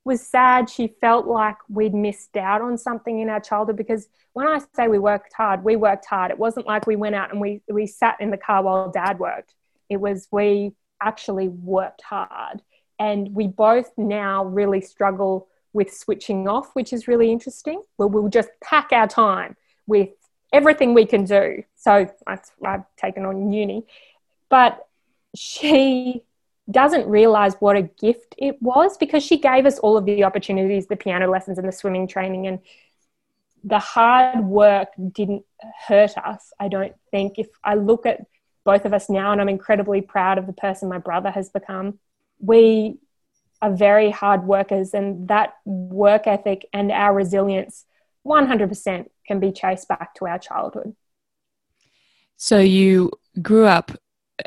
was 0.04 0.26
sad. 0.26 0.70
She 0.70 0.96
felt 1.00 1.28
like 1.28 1.56
we'd 1.70 1.94
missed 1.94 2.36
out 2.36 2.62
on 2.62 2.78
something 2.78 3.20
in 3.20 3.30
our 3.30 3.40
childhood 3.40 3.78
because 3.78 4.08
when 4.34 4.48
I 4.48 4.60
say 4.76 4.88
we 4.88 5.00
worked 5.00 5.34
hard, 5.34 5.64
we 5.64 5.76
worked 5.76 6.06
hard. 6.06 6.32
It 6.32 6.40
wasn't 6.40 6.66
like 6.66 6.88
we 6.88 6.96
went 6.96 7.16
out 7.16 7.32
and 7.32 7.40
we, 7.40 7.62
we 7.72 7.86
sat 7.86 8.18
in 8.20 8.32
the 8.32 8.38
car 8.38 8.64
while 8.64 8.92
dad 8.92 9.20
worked. 9.20 9.54
It 9.90 9.98
was 9.98 10.28
we 10.32 10.74
actually 11.02 11.50
worked 11.50 12.02
hard. 12.02 12.62
And 13.00 13.36
we 13.36 13.48
both 13.48 13.92
now 13.98 14.46
really 14.46 14.82
struggle 14.82 15.48
with 15.72 15.94
switching 15.94 16.48
off, 16.48 16.72
which 16.74 16.94
is 16.94 17.08
really 17.08 17.32
interesting. 17.32 17.82
Where 17.98 18.08
we'll 18.08 18.30
just 18.30 18.50
pack 18.62 18.90
our 18.92 19.08
time 19.08 19.56
with 19.88 20.10
everything 20.54 20.94
we 20.94 21.06
can 21.06 21.26
do. 21.26 21.64
So 21.76 22.08
I've 22.28 22.86
taken 22.96 23.26
on 23.26 23.52
uni. 23.52 23.86
But 24.50 24.88
she 25.36 26.24
doesn't 26.70 27.08
realize 27.08 27.56
what 27.60 27.76
a 27.76 27.82
gift 27.82 28.36
it 28.38 28.62
was 28.62 28.98
because 28.98 29.24
she 29.24 29.38
gave 29.38 29.66
us 29.66 29.80
all 29.80 29.98
of 29.98 30.06
the 30.06 30.24
opportunities 30.24 30.88
the 30.88 30.96
piano 30.96 31.30
lessons 31.30 31.58
and 31.58 31.68
the 31.68 31.72
swimming 31.74 32.08
training 32.08 32.48
and 32.48 32.60
the 33.66 33.80
hard 33.80 34.46
work 34.46 34.90
didn't 35.12 35.44
hurt 35.88 36.18
us 36.18 36.54
i 36.62 36.70
don't 36.70 36.94
think 37.12 37.38
if 37.38 37.48
i 37.66 37.76
look 37.76 38.06
at 38.06 38.22
both 38.64 38.86
of 38.86 38.94
us 38.94 39.10
now 39.10 39.34
and 39.34 39.42
i'm 39.42 39.50
incredibly 39.50 40.00
proud 40.00 40.38
of 40.38 40.48
the 40.48 40.54
person 40.54 40.88
my 40.88 40.98
brother 40.98 41.30
has 41.30 41.50
become 41.50 42.00
we 42.40 42.98
are 43.62 43.76
very 43.76 44.10
hard 44.10 44.46
workers 44.46 44.94
and 44.94 45.28
that 45.28 45.56
work 45.66 46.28
ethic 46.28 46.66
and 46.72 46.92
our 46.92 47.14
resilience 47.14 47.84
100% 48.26 49.10
can 49.26 49.40
be 49.40 49.52
traced 49.52 49.88
back 49.88 50.14
to 50.16 50.26
our 50.26 50.40
childhood 50.40 50.96
so 52.38 52.60
you 52.60 53.12
grew 53.42 53.66
up 53.66 53.92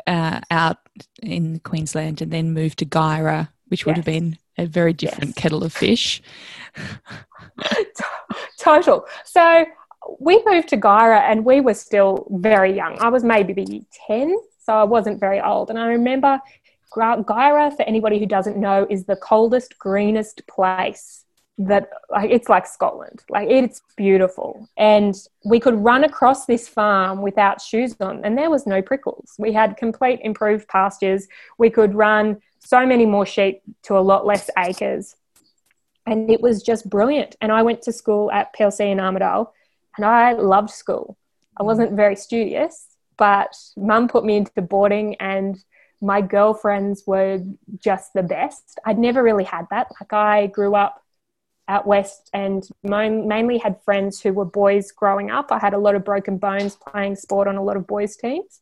uh, 0.05 0.41
out 0.51 0.77
in 1.21 1.59
Queensland 1.59 2.21
and 2.21 2.31
then 2.31 2.53
moved 2.53 2.79
to 2.79 2.85
Guyra, 2.85 3.49
which 3.67 3.85
would 3.85 3.97
yes. 3.97 4.05
have 4.05 4.05
been 4.05 4.37
a 4.57 4.65
very 4.65 4.93
different 4.93 5.29
yes. 5.29 5.35
kettle 5.35 5.63
of 5.63 5.73
fish. 5.73 6.21
Total. 8.59 9.05
So 9.25 9.65
we 10.19 10.43
moved 10.45 10.69
to 10.69 10.77
Guyra 10.77 11.21
and 11.21 11.45
we 11.45 11.61
were 11.61 11.73
still 11.73 12.27
very 12.31 12.75
young. 12.75 12.97
I 12.99 13.09
was 13.09 13.23
maybe 13.23 13.85
10, 14.07 14.37
so 14.59 14.73
I 14.73 14.83
wasn't 14.83 15.19
very 15.19 15.39
old. 15.39 15.69
And 15.69 15.79
I 15.79 15.87
remember 15.87 16.39
Guyra, 16.93 17.75
for 17.75 17.83
anybody 17.83 18.19
who 18.19 18.25
doesn't 18.25 18.57
know, 18.57 18.87
is 18.89 19.05
the 19.05 19.15
coldest, 19.17 19.77
greenest 19.77 20.45
place 20.47 21.25
that 21.57 21.89
like 22.09 22.29
it's 22.29 22.49
like 22.49 22.67
Scotland. 22.67 23.23
Like 23.29 23.49
it's 23.49 23.81
beautiful. 23.95 24.67
And 24.77 25.15
we 25.43 25.59
could 25.59 25.75
run 25.75 26.03
across 26.03 26.45
this 26.45 26.67
farm 26.67 27.21
without 27.21 27.61
shoes 27.61 27.95
on 27.99 28.23
and 28.23 28.37
there 28.37 28.49
was 28.49 28.67
no 28.67 28.81
prickles. 28.81 29.33
We 29.39 29.53
had 29.53 29.77
complete 29.77 30.19
improved 30.23 30.67
pastures. 30.67 31.27
We 31.57 31.69
could 31.69 31.95
run 31.95 32.41
so 32.59 32.85
many 32.85 33.05
more 33.05 33.25
sheep 33.25 33.61
to 33.83 33.97
a 33.97 33.99
lot 33.99 34.25
less 34.25 34.49
acres. 34.57 35.15
And 36.05 36.29
it 36.29 36.41
was 36.41 36.61
just 36.61 36.89
brilliant. 36.89 37.35
And 37.41 37.51
I 37.51 37.63
went 37.63 37.81
to 37.83 37.91
school 37.91 38.31
at 38.31 38.55
PLC 38.55 38.91
in 38.91 38.99
Armidale 38.99 39.51
and 39.97 40.05
I 40.05 40.33
loved 40.33 40.69
school. 40.69 41.17
I 41.59 41.63
wasn't 41.63 41.93
very 41.93 42.15
studious, 42.15 42.85
but 43.17 43.55
mum 43.75 44.07
put 44.07 44.23
me 44.23 44.37
into 44.37 44.61
boarding 44.61 45.15
and 45.15 45.57
my 46.01 46.21
girlfriends 46.21 47.03
were 47.07 47.41
just 47.79 48.13
the 48.13 48.21
best. 48.21 48.79
I'd 48.85 48.99
never 48.99 49.23
really 49.23 49.43
had 49.43 49.65
that. 49.71 49.87
Like 49.99 50.13
I 50.13 50.47
grew 50.47 50.75
up 50.75 51.03
out 51.67 51.85
west 51.85 52.29
and 52.33 52.67
mainly 52.83 53.57
had 53.57 53.81
friends 53.83 54.21
who 54.21 54.33
were 54.33 54.45
boys 54.45 54.91
growing 54.91 55.29
up. 55.31 55.51
I 55.51 55.59
had 55.59 55.73
a 55.73 55.77
lot 55.77 55.95
of 55.95 56.05
broken 56.05 56.37
bones 56.37 56.75
playing 56.75 57.15
sport 57.15 57.47
on 57.47 57.57
a 57.57 57.63
lot 57.63 57.77
of 57.77 57.87
boys' 57.87 58.15
teams. 58.15 58.61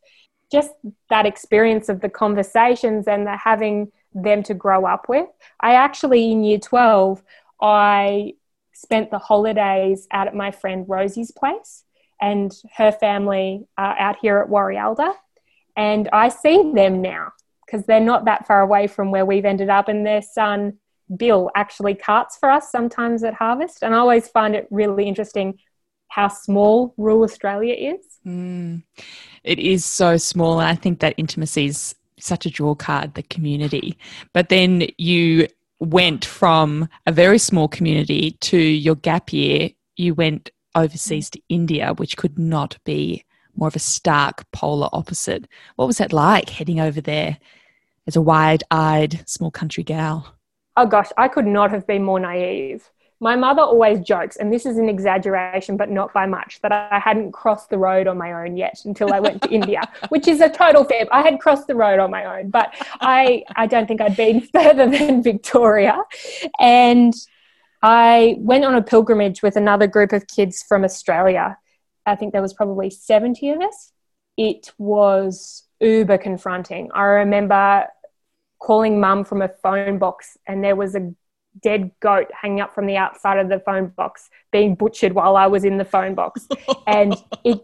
Just 0.52 0.72
that 1.10 1.26
experience 1.26 1.90
of 1.90 2.02
the 2.02 2.10
conversations 2.10 3.08
and 3.08 3.28
the 3.28 3.38
having 3.38 3.92
them 4.14 4.44
to 4.44 4.54
grow 4.54 4.86
up 4.86 5.10
with. 5.10 5.28
I 5.60 5.76
actually, 5.76 6.32
in 6.32 6.44
year 6.44 6.60
12, 6.60 7.22
I 7.62 8.34
spent 8.74 9.12
the 9.12 9.20
holidays 9.20 10.08
out 10.12 10.28
at 10.28 10.36
my 10.36 10.52
friend 10.52 10.86
Rosie's 10.88 11.32
place 11.32 11.84
and 12.22 12.52
her 12.78 12.92
family 12.92 13.68
out 13.78 14.18
here 14.22 14.38
at 14.40 14.50
Warialda. 14.50 15.14
And 15.76 16.10
I 16.14 16.30
see 16.30 16.72
them 16.74 17.02
now 17.02 17.34
because 17.66 17.86
they're 17.86 18.00
not 18.00 18.26
that 18.26 18.48
far 18.48 18.62
away 18.62 18.88
from 18.88 19.12
where 19.12 19.26
we've 19.26 19.46
ended 19.46 19.70
up, 19.70 19.88
and 19.88 20.06
their 20.06 20.22
son 20.22 20.78
Bill 21.16 21.52
actually 21.56 21.96
carts 21.96 22.38
for 22.38 22.50
us 22.50 22.72
sometimes 22.72 23.24
at 23.24 23.34
harvest. 23.34 23.84
And 23.84 23.94
I 23.94 24.00
always 24.00 24.28
find 24.28 24.56
it 24.56 24.68
really 24.72 25.08
interesting 25.08 25.60
how 26.08 26.28
small 26.28 26.94
rural 26.98 27.24
Australia 27.24 27.74
is. 27.74 28.06
Mm. 28.26 28.84
It 29.44 29.60
is 29.60 29.86
so 29.86 30.18
small. 30.18 30.60
And 30.60 30.70
I 30.70 30.76
think 30.76 31.00
that 31.00 31.16
intimacy 31.18 31.66
is 31.66 31.96
such 32.20 32.46
a 32.46 32.50
draw 32.50 32.76
card, 32.76 33.14
the 33.14 33.24
community. 33.24 33.98
But 34.34 34.50
then 34.50 34.88
you 34.98 35.48
went 35.80 36.26
from 36.26 36.88
a 37.06 37.12
very 37.12 37.38
small 37.38 37.68
community 37.68 38.32
to 38.42 38.58
your 38.58 38.96
gap 38.96 39.34
year, 39.34 39.70
you 39.98 40.14
went 40.14 40.52
overseas 40.74 41.30
to 41.32 41.42
India, 41.50 41.94
which 41.94 42.18
could 42.18 42.38
not 42.40 42.78
be 42.86 43.24
more 43.56 43.68
of 43.68 43.76
a 43.76 43.80
stark 43.80 44.50
polar 44.52 44.90
opposite. 44.94 45.48
What 45.76 45.86
was 45.88 45.98
that 45.98 46.14
like 46.14 46.50
heading 46.50 46.80
over 46.80 47.02
there 47.02 47.38
as 48.08 48.16
a 48.16 48.22
wide 48.22 48.64
eyed 48.72 49.24
small 49.28 49.52
country 49.52 49.84
gal? 49.84 50.35
Oh 50.78 50.86
gosh, 50.86 51.10
I 51.18 51.28
could 51.28 51.48
not 51.48 51.72
have 51.72 51.88
been 51.88 52.04
more 52.04 52.20
naive. 52.20 52.90
My 53.22 53.38
mother 53.38 53.62
always 53.62 54.02
jokes, 54.02 54.36
and 54.36 54.52
this 54.52 54.66
is 54.66 54.78
an 54.78 54.90
exaggeration, 54.90 55.78
but 55.78 55.90
not 55.90 56.14
by 56.14 56.26
much, 56.26 56.60
that 56.62 56.74
I 56.74 57.00
hadn't 57.00 57.32
crossed 57.32 57.70
the 57.70 57.78
road 57.78 58.08
on 58.08 58.18
my 58.18 58.34
own 58.34 58.58
yet 58.58 58.84
until 58.84 59.14
I 59.14 59.22
went 59.22 59.42
to 59.44 59.50
India, 59.52 59.82
which 60.10 60.28
is 60.28 60.42
a 60.42 60.50
total 60.50 60.84
fib. 60.84 61.08
I 61.12 61.22
had 61.22 61.40
crossed 61.40 61.68
the 61.68 61.76
road 61.76 62.00
on 62.00 62.12
my 62.12 62.40
own, 62.40 62.50
but 62.50 62.76
I, 63.00 63.44
I 63.56 63.68
don't 63.68 63.88
think 63.88 64.02
I'd 64.02 64.18
been 64.18 64.42
further 64.54 64.90
than 64.90 65.24
Victoria. 65.24 66.02
And 66.60 67.14
I 67.82 68.36
went 68.40 68.66
on 68.66 68.76
a 68.76 68.82
pilgrimage 68.82 69.42
with 69.42 69.56
another 69.56 69.88
group 69.88 70.12
of 70.12 70.28
kids 70.28 70.62
from 70.62 70.84
Australia. 70.84 71.58
I 72.06 72.16
think 72.16 72.34
there 72.34 72.42
was 72.42 72.54
probably 72.54 72.90
70 72.90 73.50
of 73.52 73.62
us. 73.62 73.92
It 74.38 74.74
was 74.78 75.64
uber 75.80 76.18
confronting. 76.18 76.90
I 76.94 77.04
remember 77.04 77.88
calling 78.60 79.00
mum 79.00 79.24
from 79.24 79.42
a 79.42 79.48
phone 79.48 79.98
box 79.98 80.38
and 80.48 80.64
there 80.64 80.76
was 80.76 80.96
a 80.96 81.14
dead 81.62 81.92
goat 82.00 82.28
hanging 82.34 82.60
up 82.60 82.74
from 82.74 82.86
the 82.86 82.98
outside 82.98 83.38
of 83.40 83.50
the 83.50 83.60
phone 83.60 83.88
box 83.88 84.30
being 84.52 84.76
butchered 84.76 85.14
while 85.14 85.38
I 85.38 85.48
was 85.48 85.64
in 85.64 85.78
the 85.78 85.86
phone 85.86 86.16
box. 86.16 86.48
and 86.88 87.16
it 87.44 87.62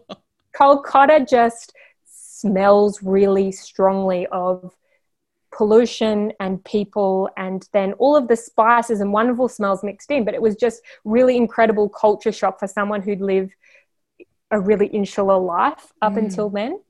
Kolkata 0.54 1.28
just 1.28 1.74
smells 2.04 3.02
really 3.02 3.52
strongly 3.52 4.26
of 4.32 4.74
pollution 5.52 6.32
and 6.40 6.64
people 6.64 7.28
and 7.36 7.68
then 7.72 7.92
all 7.94 8.16
of 8.16 8.26
the 8.26 8.36
spices 8.36 9.00
and 9.00 9.12
wonderful 9.12 9.48
smells 9.48 9.84
mixed 9.84 10.10
in 10.10 10.24
but 10.24 10.32
it 10.32 10.40
was 10.40 10.56
just 10.56 10.80
really 11.04 11.36
incredible 11.36 11.90
culture 11.90 12.32
shock 12.32 12.58
for 12.58 12.66
someone 12.66 13.02
who'd 13.02 13.20
lived 13.20 13.52
a 14.50 14.58
really 14.58 14.86
insular 14.86 15.38
life 15.38 15.92
up 16.00 16.14
mm. 16.14 16.18
until 16.18 16.48
then 16.48 16.80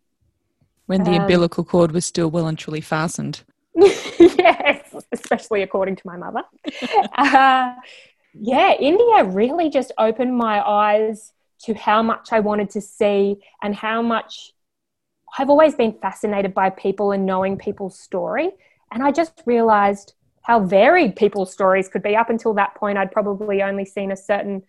when 0.87 1.03
the 1.03 1.11
um, 1.11 1.23
umbilical 1.23 1.65
cord 1.65 1.91
was 1.91 2.07
still 2.07 2.31
well 2.31 2.47
and 2.47 2.57
truly 2.57 2.81
fastened 2.81 3.43
yes, 3.74 4.94
especially 5.12 5.62
according 5.62 5.96
to 5.96 6.02
my 6.04 6.16
mother. 6.16 6.42
uh, 7.16 7.74
yeah, 8.35 8.72
India 8.74 9.24
really 9.24 9.70
just 9.70 9.92
opened 9.98 10.37
my 10.37 10.66
eyes 10.66 11.32
to 11.64 11.74
how 11.74 12.02
much 12.02 12.28
I 12.32 12.40
wanted 12.40 12.70
to 12.70 12.80
see 12.80 13.37
and 13.62 13.74
how 13.74 14.02
much 14.02 14.52
I've 15.38 15.48
always 15.48 15.74
been 15.74 15.94
fascinated 16.00 16.52
by 16.54 16.70
people 16.70 17.12
and 17.12 17.24
knowing 17.24 17.56
people's 17.56 17.98
story. 17.98 18.50
And 18.90 19.02
I 19.02 19.11
just 19.11 19.42
realized 19.46 20.14
how 20.42 20.61
varied 20.61 21.16
people's 21.16 21.52
stories 21.52 21.88
could 21.88 22.02
be. 22.02 22.16
Up 22.16 22.30
until 22.30 22.52
that 22.54 22.74
point, 22.74 22.98
I'd 22.98 23.12
probably 23.12 23.62
only 23.62 23.85
seen 23.85 24.12
a 24.12 24.16
certain 24.16 24.62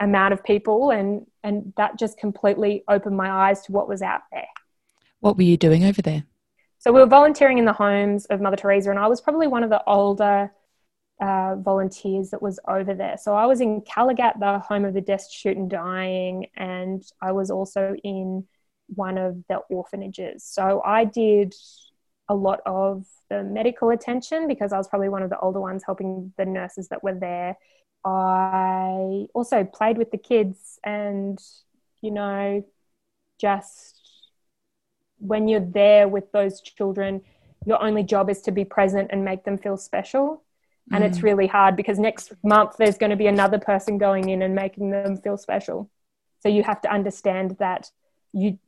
amount 0.00 0.32
of 0.32 0.42
people, 0.42 0.90
and, 0.90 1.26
and 1.44 1.72
that 1.76 1.98
just 1.98 2.18
completely 2.18 2.82
opened 2.88 3.16
my 3.16 3.30
eyes 3.30 3.62
to 3.62 3.72
what 3.72 3.88
was 3.88 4.02
out 4.02 4.22
there. 4.32 4.48
What 5.20 5.36
were 5.36 5.44
you 5.44 5.56
doing 5.56 5.84
over 5.84 6.02
there? 6.02 6.24
So 6.82 6.92
we 6.92 6.98
were 6.98 7.06
volunteering 7.06 7.58
in 7.58 7.64
the 7.64 7.72
homes 7.72 8.24
of 8.24 8.40
Mother 8.40 8.56
Teresa, 8.56 8.90
and 8.90 8.98
I 8.98 9.06
was 9.06 9.20
probably 9.20 9.46
one 9.46 9.62
of 9.62 9.70
the 9.70 9.84
older 9.86 10.52
uh, 11.20 11.54
volunteers 11.54 12.30
that 12.30 12.42
was 12.42 12.58
over 12.66 12.92
there. 12.92 13.16
So 13.18 13.34
I 13.34 13.46
was 13.46 13.60
in 13.60 13.82
Kalighat, 13.82 14.40
the 14.40 14.58
home 14.58 14.84
of 14.84 14.92
the 14.92 15.00
destitute 15.00 15.56
and 15.56 15.70
dying, 15.70 16.46
and 16.56 17.00
I 17.22 17.30
was 17.30 17.52
also 17.52 17.94
in 18.02 18.48
one 18.88 19.16
of 19.16 19.44
the 19.48 19.58
orphanages. 19.70 20.42
So 20.42 20.82
I 20.84 21.04
did 21.04 21.54
a 22.28 22.34
lot 22.34 22.58
of 22.66 23.06
the 23.30 23.44
medical 23.44 23.90
attention 23.90 24.48
because 24.48 24.72
I 24.72 24.76
was 24.76 24.88
probably 24.88 25.08
one 25.08 25.22
of 25.22 25.30
the 25.30 25.38
older 25.38 25.60
ones 25.60 25.84
helping 25.86 26.32
the 26.36 26.46
nurses 26.46 26.88
that 26.88 27.04
were 27.04 27.14
there. 27.14 27.56
I 28.04 29.26
also 29.34 29.62
played 29.62 29.98
with 29.98 30.10
the 30.10 30.18
kids 30.18 30.80
and, 30.82 31.38
you 32.00 32.10
know, 32.10 32.64
just 33.38 34.01
when 35.22 35.48
you're 35.48 35.60
there 35.60 36.08
with 36.08 36.30
those 36.32 36.60
children, 36.60 37.22
your 37.64 37.82
only 37.82 38.02
job 38.02 38.28
is 38.28 38.42
to 38.42 38.50
be 38.50 38.64
present 38.64 39.10
and 39.12 39.24
make 39.24 39.44
them 39.44 39.56
feel 39.56 39.76
special. 39.76 40.42
And 40.90 41.04
mm. 41.04 41.06
it's 41.06 41.22
really 41.22 41.46
hard 41.46 41.76
because 41.76 41.98
next 41.98 42.32
month 42.42 42.76
there's 42.76 42.98
going 42.98 43.10
to 43.10 43.16
be 43.16 43.28
another 43.28 43.58
person 43.58 43.98
going 43.98 44.28
in 44.28 44.42
and 44.42 44.54
making 44.54 44.90
them 44.90 45.16
feel 45.16 45.36
special. 45.36 45.88
So 46.40 46.48
you 46.48 46.64
have 46.64 46.80
to 46.82 46.92
understand 46.92 47.56
that 47.60 47.90
you 48.32 48.58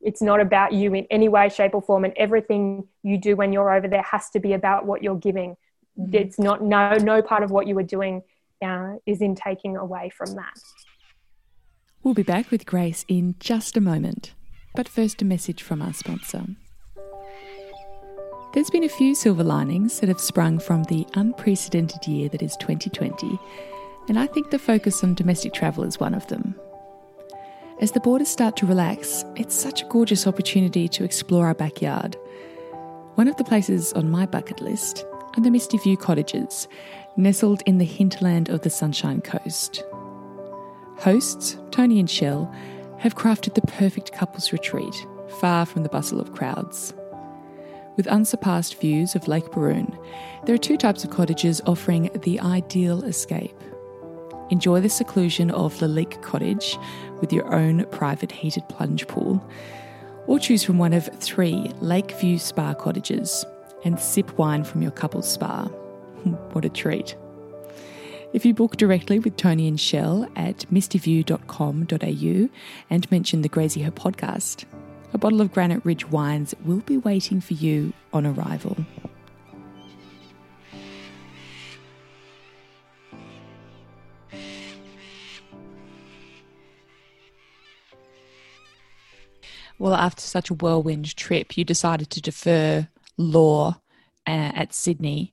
it's 0.00 0.22
not 0.22 0.40
about 0.40 0.72
you 0.72 0.94
in 0.94 1.06
any 1.10 1.28
way 1.28 1.48
shape 1.48 1.74
or 1.74 1.82
form 1.82 2.04
and 2.04 2.14
everything 2.16 2.86
you 3.02 3.18
do 3.18 3.34
when 3.34 3.52
you're 3.52 3.74
over 3.74 3.88
there 3.88 4.02
has 4.02 4.30
to 4.30 4.40
be 4.40 4.52
about 4.52 4.86
what 4.86 5.02
you're 5.02 5.16
giving 5.16 5.56
mm-hmm. 5.98 6.14
it's 6.14 6.38
not 6.38 6.62
no 6.62 6.94
no 6.96 7.22
part 7.22 7.42
of 7.42 7.50
what 7.50 7.66
you 7.66 7.74
were 7.74 7.82
doing 7.82 8.22
uh, 8.64 8.94
is 9.06 9.20
in 9.20 9.34
taking 9.34 9.76
away 9.76 10.10
from 10.10 10.34
that 10.34 10.58
we'll 12.02 12.14
be 12.14 12.22
back 12.22 12.50
with 12.50 12.66
grace 12.66 13.04
in 13.08 13.34
just 13.40 13.76
a 13.76 13.80
moment 13.80 14.34
but 14.74 14.88
first 14.88 15.22
a 15.22 15.24
message 15.24 15.62
from 15.62 15.82
our 15.82 15.92
sponsor 15.92 16.44
there's 18.54 18.70
been 18.70 18.84
a 18.84 18.88
few 18.88 19.14
silver 19.14 19.44
linings 19.44 20.00
that 20.00 20.08
have 20.08 20.20
sprung 20.20 20.58
from 20.58 20.84
the 20.84 21.06
unprecedented 21.14 22.06
year 22.06 22.28
that 22.28 22.42
is 22.42 22.56
2020 22.56 23.38
and 24.08 24.18
i 24.18 24.26
think 24.26 24.50
the 24.50 24.58
focus 24.58 25.02
on 25.04 25.14
domestic 25.14 25.52
travel 25.52 25.84
is 25.84 26.00
one 26.00 26.14
of 26.14 26.26
them 26.28 26.54
as 27.80 27.92
the 27.92 28.00
borders 28.00 28.28
start 28.28 28.56
to 28.56 28.66
relax, 28.66 29.24
it's 29.36 29.54
such 29.54 29.82
a 29.82 29.86
gorgeous 29.86 30.26
opportunity 30.26 30.88
to 30.88 31.04
explore 31.04 31.46
our 31.46 31.54
backyard. 31.54 32.16
One 33.14 33.28
of 33.28 33.36
the 33.36 33.44
places 33.44 33.92
on 33.92 34.10
my 34.10 34.26
bucket 34.26 34.60
list 34.60 35.04
are 35.36 35.42
the 35.44 35.50
Misty 35.50 35.78
View 35.78 35.96
cottages, 35.96 36.66
nestled 37.16 37.62
in 37.66 37.78
the 37.78 37.84
hinterland 37.84 38.48
of 38.48 38.62
the 38.62 38.70
Sunshine 38.70 39.20
Coast. 39.20 39.84
Hosts, 40.96 41.56
Tony 41.70 42.00
and 42.00 42.10
Shell, 42.10 42.52
have 42.98 43.14
crafted 43.14 43.54
the 43.54 43.62
perfect 43.62 44.12
couples 44.12 44.52
retreat, 44.52 44.94
far 45.40 45.64
from 45.64 45.82
the 45.82 45.88
bustle 45.88 46.20
of 46.20 46.32
crowds. 46.32 46.94
With 47.96 48.06
unsurpassed 48.06 48.80
views 48.80 49.14
of 49.14 49.26
Lake 49.26 49.50
Baroon, 49.50 49.98
there 50.44 50.54
are 50.54 50.58
two 50.58 50.76
types 50.76 51.04
of 51.04 51.10
cottages 51.10 51.60
offering 51.66 52.10
the 52.22 52.38
ideal 52.40 53.02
escape. 53.04 53.56
Enjoy 54.50 54.80
the 54.80 54.88
seclusion 54.88 55.50
of 55.50 55.80
Lake 55.82 56.22
Cottage 56.22 56.78
with 57.20 57.32
your 57.32 57.52
own 57.54 57.84
private 57.86 58.32
heated 58.32 58.68
plunge 58.68 59.06
pool, 59.08 59.44
or 60.26 60.38
choose 60.38 60.62
from 60.62 60.78
one 60.78 60.92
of 60.92 61.06
three 61.20 61.72
Lakeview 61.80 62.38
Spa 62.38 62.74
cottages 62.74 63.44
and 63.84 63.98
sip 63.98 64.36
wine 64.38 64.64
from 64.64 64.82
your 64.82 64.90
couple's 64.90 65.30
spa. 65.30 65.64
what 66.52 66.64
a 66.64 66.68
treat! 66.68 67.16
If 68.34 68.44
you 68.44 68.52
book 68.52 68.76
directly 68.76 69.18
with 69.18 69.38
Tony 69.38 69.66
and 69.66 69.80
Shell 69.80 70.28
at 70.36 70.58
mistyview.com.au 70.70 72.48
and 72.90 73.10
mention 73.10 73.40
the 73.40 73.48
Graziher 73.48 73.90
podcast, 73.90 74.64
a 75.14 75.18
bottle 75.18 75.40
of 75.40 75.50
Granite 75.50 75.82
Ridge 75.82 76.06
wines 76.10 76.54
will 76.62 76.80
be 76.80 76.98
waiting 76.98 77.40
for 77.40 77.54
you 77.54 77.94
on 78.12 78.26
arrival. 78.26 78.76
Well, 89.78 89.94
after 89.94 90.20
such 90.20 90.50
a 90.50 90.54
whirlwind 90.54 91.16
trip, 91.16 91.56
you 91.56 91.64
decided 91.64 92.10
to 92.10 92.20
defer 92.20 92.88
law 93.16 93.80
uh, 94.26 94.52
at 94.54 94.74
Sydney. 94.74 95.32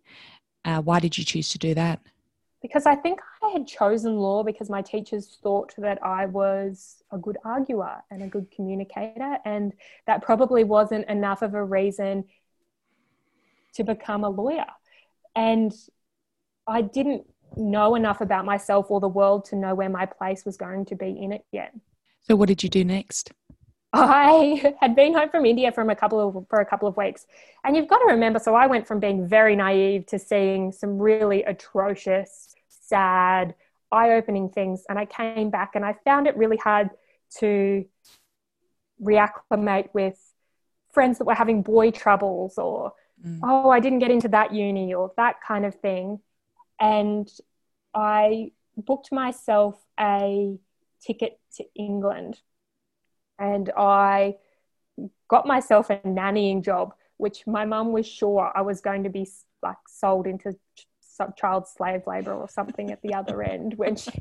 Uh, 0.63 0.81
why 0.81 1.01
did 1.01 1.17
you 1.17 1.25
choose 1.25 1.49
to 1.49 1.57
do 1.57 1.73
that? 1.73 1.99
Because 2.65 2.87
I 2.87 2.95
think 2.95 3.19
I 3.43 3.49
had 3.49 3.67
chosen 3.67 4.17
law 4.17 4.41
because 4.41 4.71
my 4.71 4.81
teachers 4.81 5.37
thought 5.43 5.71
that 5.77 6.03
I 6.03 6.25
was 6.25 7.03
a 7.11 7.17
good 7.19 7.37
arguer 7.45 8.01
and 8.09 8.23
a 8.23 8.27
good 8.27 8.49
communicator, 8.49 9.37
and 9.45 9.71
that 10.07 10.23
probably 10.23 10.63
wasn't 10.63 11.07
enough 11.07 11.43
of 11.43 11.53
a 11.53 11.63
reason 11.63 12.25
to 13.75 13.83
become 13.83 14.23
a 14.23 14.29
lawyer. 14.29 14.65
And 15.35 15.71
I 16.65 16.81
didn't 16.81 17.27
know 17.55 17.93
enough 17.93 18.19
about 18.19 18.45
myself 18.45 18.87
or 18.89 18.99
the 18.99 19.07
world 19.07 19.45
to 19.45 19.55
know 19.55 19.75
where 19.75 19.89
my 19.89 20.07
place 20.07 20.43
was 20.43 20.57
going 20.57 20.85
to 20.85 20.95
be 20.95 21.09
in 21.09 21.33
it 21.33 21.45
yet. 21.51 21.71
So, 22.23 22.35
what 22.35 22.47
did 22.47 22.63
you 22.63 22.69
do 22.69 22.83
next? 22.83 23.31
I 23.93 24.75
had 24.81 24.95
been 24.95 25.13
home 25.13 25.29
from 25.29 25.45
India 25.45 25.71
from 25.71 25.89
a 25.89 25.95
couple 25.95 26.19
of 26.19 26.47
for 26.49 26.59
a 26.59 26.65
couple 26.65 26.87
of 26.87 26.97
weeks, 26.97 27.27
and 27.63 27.75
you've 27.75 27.87
got 27.87 27.99
to 27.99 28.05
remember. 28.07 28.39
So 28.39 28.55
I 28.55 28.67
went 28.67 28.87
from 28.87 28.99
being 28.99 29.27
very 29.27 29.55
naive 29.55 30.05
to 30.07 30.19
seeing 30.19 30.71
some 30.71 30.97
really 30.97 31.43
atrocious, 31.43 32.54
sad, 32.87 33.55
eye-opening 33.91 34.49
things, 34.49 34.83
and 34.89 34.97
I 34.99 35.05
came 35.05 35.49
back 35.49 35.75
and 35.75 35.85
I 35.85 35.95
found 36.03 36.27
it 36.27 36.37
really 36.37 36.57
hard 36.57 36.89
to 37.39 37.85
reacclimate 39.01 39.89
with 39.93 40.17
friends 40.93 41.17
that 41.17 41.25
were 41.25 41.33
having 41.33 41.61
boy 41.61 41.91
troubles 41.91 42.57
or 42.57 42.93
mm. 43.25 43.39
oh 43.43 43.69
I 43.69 43.79
didn't 43.81 43.99
get 43.99 44.11
into 44.11 44.29
that 44.29 44.53
uni 44.53 44.93
or 44.93 45.11
that 45.17 45.35
kind 45.45 45.65
of 45.65 45.75
thing, 45.75 46.19
and 46.79 47.29
I 47.93 48.51
booked 48.77 49.11
myself 49.11 49.81
a 49.99 50.57
ticket 51.05 51.39
to 51.57 51.65
England 51.75 52.39
and 53.37 53.69
I 53.77 54.35
got 55.27 55.45
myself 55.45 55.89
a 55.89 55.97
nannying 55.97 56.63
job, 56.63 56.93
which 57.17 57.45
my 57.47 57.65
mum 57.65 57.91
was 57.91 58.07
sure 58.07 58.51
I 58.55 58.61
was 58.61 58.81
going 58.81 59.03
to 59.03 59.09
be 59.09 59.27
like 59.61 59.77
sold 59.87 60.27
into 60.27 60.55
child 61.37 61.67
slave 61.67 62.01
labor 62.07 62.33
or 62.33 62.47
something 62.49 62.91
at 62.91 63.01
the 63.01 63.13
other 63.13 63.41
end 63.41 63.75
she, 63.97 64.11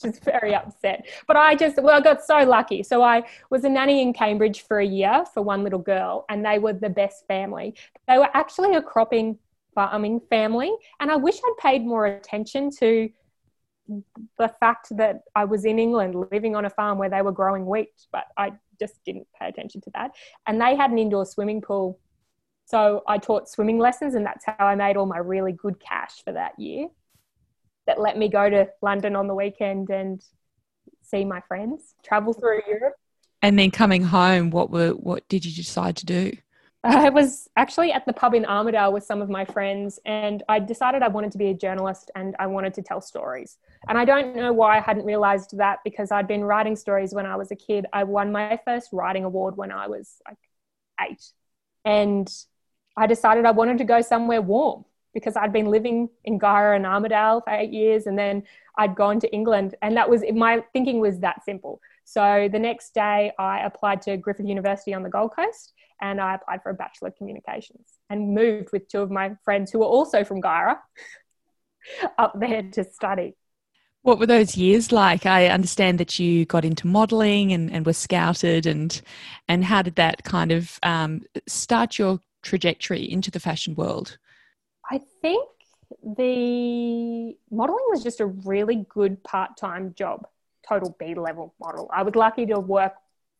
she's 0.00 0.18
very 0.18 0.54
upset. 0.54 1.06
But 1.26 1.36
I 1.36 1.54
just, 1.54 1.82
well, 1.82 1.96
I 1.96 2.00
got 2.00 2.24
so 2.24 2.38
lucky. 2.38 2.82
So 2.82 3.02
I 3.02 3.24
was 3.50 3.64
a 3.64 3.68
nanny 3.68 4.02
in 4.02 4.12
Cambridge 4.12 4.62
for 4.62 4.78
a 4.78 4.86
year 4.86 5.24
for 5.32 5.42
one 5.42 5.62
little 5.62 5.78
girl, 5.78 6.24
and 6.28 6.44
they 6.44 6.58
were 6.58 6.72
the 6.72 6.90
best 6.90 7.26
family. 7.26 7.74
They 8.08 8.18
were 8.18 8.28
actually 8.34 8.74
a 8.74 8.82
cropping 8.82 9.38
farming 9.74 10.20
family, 10.28 10.72
and 11.00 11.10
I 11.10 11.16
wish 11.16 11.38
I'd 11.38 11.56
paid 11.58 11.84
more 11.84 12.06
attention 12.06 12.70
to 12.78 13.10
the 14.38 14.48
fact 14.60 14.96
that 14.96 15.22
I 15.34 15.44
was 15.44 15.64
in 15.64 15.78
England 15.78 16.14
living 16.30 16.54
on 16.56 16.64
a 16.64 16.70
farm 16.70 16.98
where 16.98 17.10
they 17.10 17.22
were 17.22 17.32
growing 17.32 17.66
wheat, 17.66 17.90
but 18.12 18.26
I 18.36 18.52
just 18.78 19.02
didn't 19.04 19.26
pay 19.38 19.48
attention 19.48 19.80
to 19.82 19.90
that. 19.94 20.12
And 20.46 20.60
they 20.60 20.76
had 20.76 20.90
an 20.90 20.98
indoor 20.98 21.26
swimming 21.26 21.60
pool. 21.60 21.98
So 22.72 23.02
I 23.06 23.18
taught 23.18 23.50
swimming 23.50 23.78
lessons, 23.78 24.14
and 24.14 24.24
that's 24.24 24.46
how 24.46 24.64
I 24.66 24.76
made 24.76 24.96
all 24.96 25.04
my 25.04 25.18
really 25.18 25.52
good 25.52 25.78
cash 25.78 26.24
for 26.24 26.32
that 26.32 26.58
year. 26.58 26.88
That 27.86 28.00
let 28.00 28.16
me 28.16 28.30
go 28.30 28.48
to 28.48 28.66
London 28.80 29.14
on 29.14 29.26
the 29.26 29.34
weekend 29.34 29.90
and 29.90 30.24
see 31.02 31.26
my 31.26 31.42
friends, 31.42 31.94
travel 32.02 32.32
through 32.32 32.62
Europe. 32.66 32.94
And 33.42 33.58
then 33.58 33.70
coming 33.72 34.02
home, 34.02 34.48
what 34.48 34.70
were 34.70 34.92
what 34.92 35.28
did 35.28 35.44
you 35.44 35.52
decide 35.52 35.96
to 35.96 36.06
do? 36.06 36.32
I 36.82 37.10
was 37.10 37.46
actually 37.56 37.92
at 37.92 38.06
the 38.06 38.14
pub 38.14 38.32
in 38.32 38.44
Armidale 38.44 38.90
with 38.90 39.04
some 39.04 39.20
of 39.20 39.28
my 39.28 39.44
friends, 39.44 40.00
and 40.06 40.42
I 40.48 40.58
decided 40.58 41.02
I 41.02 41.08
wanted 41.08 41.32
to 41.32 41.38
be 41.38 41.48
a 41.48 41.54
journalist 41.54 42.10
and 42.14 42.34
I 42.38 42.46
wanted 42.46 42.72
to 42.74 42.82
tell 42.82 43.02
stories. 43.02 43.58
And 43.86 43.98
I 43.98 44.06
don't 44.06 44.34
know 44.34 44.54
why 44.54 44.78
I 44.78 44.80
hadn't 44.80 45.04
realized 45.04 45.58
that 45.58 45.80
because 45.84 46.10
I'd 46.10 46.26
been 46.26 46.42
writing 46.42 46.76
stories 46.76 47.12
when 47.12 47.26
I 47.26 47.36
was 47.36 47.50
a 47.50 47.56
kid. 47.56 47.84
I 47.92 48.04
won 48.04 48.32
my 48.32 48.58
first 48.64 48.94
writing 48.94 49.24
award 49.24 49.58
when 49.58 49.70
I 49.70 49.88
was 49.88 50.22
like 50.26 50.38
eight. 51.06 51.22
And 51.84 52.32
I 52.96 53.06
decided 53.06 53.44
I 53.44 53.50
wanted 53.52 53.78
to 53.78 53.84
go 53.84 54.00
somewhere 54.00 54.42
warm 54.42 54.84
because 55.14 55.36
I'd 55.36 55.52
been 55.52 55.66
living 55.66 56.08
in 56.24 56.38
Guyra 56.38 56.76
and 56.76 56.86
Armidale 56.86 57.44
for 57.44 57.52
eight 57.52 57.72
years, 57.72 58.06
and 58.06 58.18
then 58.18 58.44
I'd 58.76 58.94
gone 58.94 59.20
to 59.20 59.32
England. 59.32 59.74
And 59.82 59.96
that 59.96 60.08
was 60.08 60.22
my 60.34 60.64
thinking 60.72 61.00
was 61.00 61.18
that 61.20 61.44
simple. 61.44 61.80
So 62.04 62.48
the 62.50 62.58
next 62.58 62.94
day, 62.94 63.32
I 63.38 63.60
applied 63.60 64.02
to 64.02 64.16
Griffith 64.16 64.46
University 64.46 64.94
on 64.94 65.02
the 65.02 65.10
Gold 65.10 65.34
Coast 65.36 65.74
and 66.02 66.20
I 66.20 66.34
applied 66.34 66.62
for 66.62 66.70
a 66.70 66.74
Bachelor 66.74 67.08
of 67.08 67.16
Communications 67.16 67.86
and 68.10 68.34
moved 68.34 68.70
with 68.72 68.88
two 68.88 69.00
of 69.00 69.10
my 69.10 69.36
friends 69.44 69.70
who 69.70 69.78
were 69.78 69.86
also 69.86 70.24
from 70.24 70.42
Guyra 70.42 70.76
up 72.18 72.38
there 72.38 72.62
to 72.72 72.84
study. 72.84 73.36
What 74.02 74.18
were 74.18 74.26
those 74.26 74.56
years 74.56 74.90
like? 74.90 75.26
I 75.26 75.46
understand 75.46 75.98
that 76.00 76.18
you 76.18 76.44
got 76.44 76.64
into 76.64 76.88
modelling 76.88 77.52
and, 77.52 77.70
and 77.72 77.86
were 77.86 77.92
scouted, 77.92 78.66
and 78.66 79.00
and 79.48 79.64
how 79.64 79.82
did 79.82 79.94
that 79.94 80.24
kind 80.24 80.50
of 80.50 80.80
um, 80.82 81.22
start 81.46 82.00
your 82.00 82.18
trajectory 82.42 83.10
into 83.10 83.30
the 83.30 83.40
fashion 83.40 83.74
world? 83.74 84.18
I 84.90 85.00
think 85.20 85.48
the 86.02 87.36
modelling 87.50 87.84
was 87.88 88.02
just 88.02 88.20
a 88.20 88.26
really 88.26 88.86
good 88.88 89.22
part 89.22 89.56
time 89.56 89.94
job, 89.94 90.26
total 90.68 90.96
B 90.98 91.14
level 91.14 91.54
model. 91.60 91.90
I 91.92 92.02
was 92.02 92.14
lucky 92.14 92.46
to 92.46 92.58
work 92.58 92.94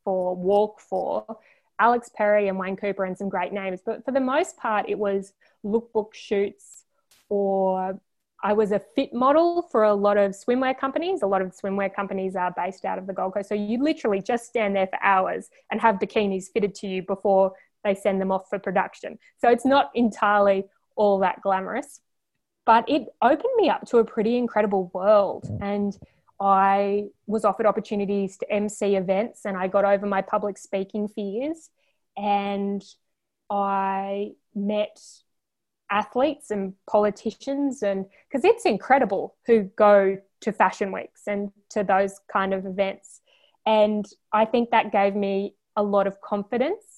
for 0.04 0.34
Walk 0.36 0.80
for 0.80 1.38
Alex 1.78 2.10
Perry 2.14 2.48
and 2.48 2.58
Wayne 2.58 2.76
Cooper 2.76 3.04
and 3.04 3.16
some 3.16 3.28
great 3.28 3.52
names. 3.52 3.80
But 3.84 4.04
for 4.04 4.12
the 4.12 4.20
most 4.20 4.56
part, 4.56 4.88
it 4.88 4.98
was 4.98 5.32
lookbook 5.64 6.14
shoots 6.14 6.84
or 7.28 7.98
I 8.44 8.52
was 8.54 8.72
a 8.72 8.80
fit 8.80 9.14
model 9.14 9.62
for 9.62 9.84
a 9.84 9.94
lot 9.94 10.16
of 10.16 10.32
swimwear 10.32 10.76
companies. 10.76 11.22
A 11.22 11.26
lot 11.26 11.42
of 11.42 11.56
swimwear 11.56 11.94
companies 11.94 12.34
are 12.34 12.52
based 12.56 12.84
out 12.84 12.98
of 12.98 13.06
the 13.06 13.12
Gold 13.12 13.34
Coast. 13.34 13.48
So 13.48 13.54
you 13.54 13.82
literally 13.82 14.20
just 14.20 14.46
stand 14.46 14.74
there 14.74 14.88
for 14.88 14.98
hours 15.02 15.48
and 15.70 15.80
have 15.80 15.96
bikinis 15.96 16.52
fitted 16.52 16.74
to 16.76 16.88
you 16.88 17.02
before 17.02 17.52
they 17.84 17.94
send 17.94 18.20
them 18.20 18.32
off 18.32 18.48
for 18.48 18.58
production. 18.58 19.18
So 19.38 19.50
it's 19.50 19.64
not 19.64 19.90
entirely 19.94 20.64
all 20.96 21.18
that 21.20 21.40
glamorous, 21.42 22.00
but 22.64 22.88
it 22.88 23.08
opened 23.20 23.54
me 23.56 23.68
up 23.68 23.86
to 23.88 23.98
a 23.98 24.04
pretty 24.04 24.36
incredible 24.36 24.90
world. 24.94 25.44
Mm. 25.48 25.62
And 25.62 25.98
I 26.40 27.04
was 27.26 27.44
offered 27.44 27.66
opportunities 27.66 28.36
to 28.38 28.52
MC 28.52 28.96
events 28.96 29.44
and 29.44 29.56
I 29.56 29.68
got 29.68 29.84
over 29.84 30.06
my 30.06 30.22
public 30.22 30.58
speaking 30.58 31.08
fears 31.08 31.70
and 32.16 32.82
I 33.48 34.32
met 34.54 35.00
athletes 35.92 36.50
and 36.50 36.72
politicians 36.90 37.82
and 37.82 38.06
because 38.28 38.44
it's 38.44 38.64
incredible 38.64 39.36
who 39.46 39.64
go 39.76 40.16
to 40.40 40.52
fashion 40.52 40.90
weeks 40.90 41.22
and 41.26 41.50
to 41.68 41.84
those 41.84 42.18
kind 42.32 42.54
of 42.54 42.64
events 42.64 43.20
and 43.66 44.06
i 44.32 44.46
think 44.46 44.70
that 44.70 44.90
gave 44.90 45.14
me 45.14 45.54
a 45.76 45.82
lot 45.82 46.06
of 46.06 46.18
confidence 46.22 46.91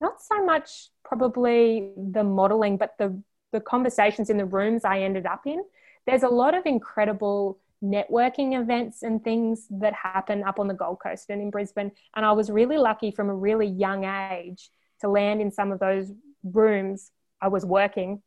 not 0.00 0.20
so 0.20 0.44
much 0.44 0.88
probably 1.04 1.92
the 1.96 2.24
modeling 2.24 2.76
but 2.76 2.94
the 2.98 3.20
the 3.52 3.60
conversations 3.60 4.28
in 4.28 4.36
the 4.36 4.44
rooms 4.44 4.84
i 4.84 5.00
ended 5.00 5.26
up 5.26 5.46
in. 5.46 5.62
There's 6.06 6.22
a 6.22 6.28
lot 6.28 6.54
of 6.54 6.64
incredible 6.66 7.58
networking 7.82 8.60
events 8.60 9.02
and 9.02 9.22
things 9.22 9.66
that 9.70 9.94
happen 9.94 10.42
up 10.42 10.58
on 10.58 10.68
the 10.68 10.74
gold 10.74 10.98
coast 11.02 11.30
and 11.30 11.40
in 11.40 11.50
brisbane. 11.50 11.92
And 12.16 12.24
i 12.26 12.32
was 12.32 12.50
really 12.50 12.78
lucky 12.78 13.10
from 13.10 13.28
a 13.28 13.34
really 13.34 13.66
young 13.66 14.04
age 14.04 14.70
to 15.00 15.08
land 15.08 15.40
in 15.40 15.50
some 15.50 15.72
of 15.72 15.78
those 15.78 16.12
rooms 16.42 17.10
I 17.40 17.48
was 17.48 17.64
working, 17.64 18.22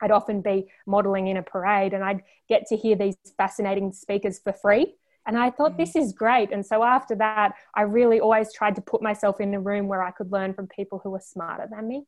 I'd 0.00 0.10
often 0.10 0.42
be 0.42 0.66
modeling 0.86 1.28
in 1.28 1.36
a 1.36 1.42
parade 1.42 1.94
and 1.94 2.04
I'd 2.04 2.22
get 2.48 2.66
to 2.66 2.76
hear 2.76 2.96
these 2.96 3.16
fascinating 3.36 3.92
speakers 3.92 4.38
for 4.38 4.52
free. 4.52 4.94
And 5.26 5.38
I 5.38 5.50
thought, 5.50 5.72
mm. 5.72 5.76
this 5.78 5.96
is 5.96 6.12
great. 6.12 6.52
And 6.52 6.64
so 6.64 6.82
after 6.82 7.14
that, 7.16 7.54
I 7.74 7.82
really 7.82 8.20
always 8.20 8.52
tried 8.52 8.74
to 8.76 8.82
put 8.82 9.02
myself 9.02 9.40
in 9.40 9.54
a 9.54 9.60
room 9.60 9.88
where 9.88 10.02
I 10.02 10.10
could 10.10 10.30
learn 10.30 10.54
from 10.54 10.66
people 10.66 11.00
who 11.02 11.10
were 11.10 11.20
smarter 11.20 11.66
than 11.70 11.88
me. 11.88 12.04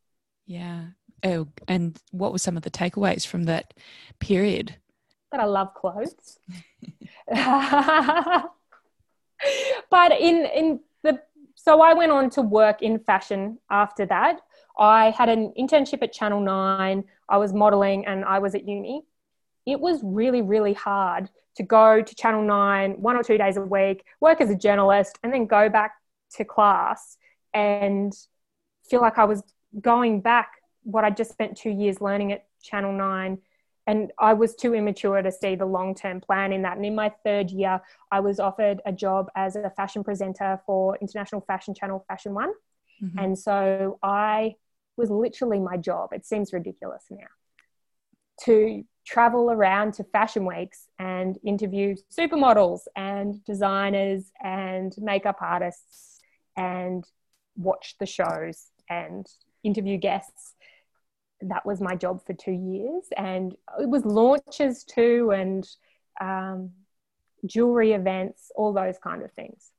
Yeah. 0.46 0.86
Oh, 1.24 1.48
and 1.66 1.98
what 2.12 2.32
were 2.32 2.38
some 2.38 2.56
of 2.56 2.62
the 2.62 2.70
takeaways 2.70 3.26
from 3.26 3.44
that 3.44 3.74
period? 4.20 4.76
That 5.32 5.40
I 5.40 5.44
love 5.44 5.74
clothes. 5.74 6.38
but 9.90 10.12
in 10.12 10.46
in 10.54 10.80
the 11.02 11.20
so 11.54 11.80
I 11.80 11.94
went 11.94 12.12
on 12.12 12.30
to 12.30 12.42
work 12.42 12.82
in 12.82 12.98
fashion 12.98 13.58
after 13.70 14.06
that. 14.06 14.40
I 14.78 15.10
had 15.10 15.28
an 15.28 15.52
internship 15.58 16.02
at 16.02 16.12
Channel 16.12 16.40
9, 16.40 17.04
I 17.28 17.36
was 17.38 17.52
modeling, 17.52 18.06
and 18.06 18.24
I 18.24 18.38
was 18.38 18.54
at 18.54 18.68
uni. 18.68 19.04
It 19.66 19.80
was 19.80 20.00
really, 20.02 20.42
really 20.42 20.74
hard 20.74 21.28
to 21.56 21.62
go 21.62 22.02
to 22.02 22.14
Channel 22.14 22.42
9 22.42 22.92
one 23.00 23.16
or 23.16 23.22
two 23.22 23.38
days 23.38 23.56
a 23.56 23.62
week, 23.62 24.04
work 24.20 24.40
as 24.40 24.50
a 24.50 24.54
journalist, 24.54 25.18
and 25.22 25.32
then 25.32 25.46
go 25.46 25.68
back 25.68 25.92
to 26.36 26.44
class 26.44 27.16
and 27.52 28.12
feel 28.88 29.00
like 29.00 29.18
I 29.18 29.24
was 29.24 29.42
going 29.80 30.20
back 30.20 30.52
what 30.82 31.04
I 31.04 31.10
just 31.10 31.32
spent 31.32 31.56
two 31.56 31.70
years 31.70 32.00
learning 32.00 32.32
at 32.32 32.46
Channel 32.62 32.92
9. 32.92 33.38
And 33.88 34.12
I 34.18 34.32
was 34.32 34.54
too 34.56 34.74
immature 34.74 35.22
to 35.22 35.30
see 35.30 35.54
the 35.54 35.66
long 35.66 35.94
term 35.94 36.20
plan 36.20 36.52
in 36.52 36.62
that. 36.62 36.76
And 36.76 36.84
in 36.84 36.94
my 36.94 37.12
third 37.24 37.50
year, 37.50 37.80
I 38.10 38.20
was 38.20 38.40
offered 38.40 38.80
a 38.84 38.92
job 38.92 39.30
as 39.36 39.56
a 39.56 39.70
fashion 39.70 40.02
presenter 40.02 40.60
for 40.66 40.98
International 41.00 41.40
Fashion 41.40 41.74
Channel 41.74 42.04
Fashion 42.08 42.34
One. 42.34 42.52
Mm-hmm. 43.02 43.18
And 43.18 43.38
so 43.38 43.98
I 44.02 44.56
was 44.96 45.10
literally 45.10 45.60
my 45.60 45.76
job. 45.76 46.12
It 46.12 46.26
seems 46.26 46.52
ridiculous 46.52 47.04
now 47.10 47.26
to 48.42 48.84
travel 49.06 49.50
around 49.50 49.94
to 49.94 50.04
fashion 50.04 50.44
weeks 50.44 50.88
and 50.98 51.38
interview 51.44 51.94
supermodels 52.10 52.80
and 52.96 53.42
designers 53.44 54.32
and 54.42 54.94
makeup 54.98 55.36
artists 55.40 56.20
and 56.56 57.04
watch 57.56 57.94
the 58.00 58.06
shows 58.06 58.66
and 58.90 59.26
interview 59.62 59.96
guests. 59.96 60.54
That 61.40 61.64
was 61.64 61.80
my 61.80 61.94
job 61.94 62.26
for 62.26 62.32
two 62.32 62.52
years. 62.52 63.04
And 63.16 63.54
it 63.80 63.88
was 63.88 64.04
launches 64.04 64.82
too 64.82 65.32
and 65.32 65.66
um, 66.20 66.72
jewelry 67.46 67.92
events, 67.92 68.50
all 68.56 68.72
those 68.72 68.98
kind 68.98 69.22
of 69.22 69.30
things. 69.32 69.70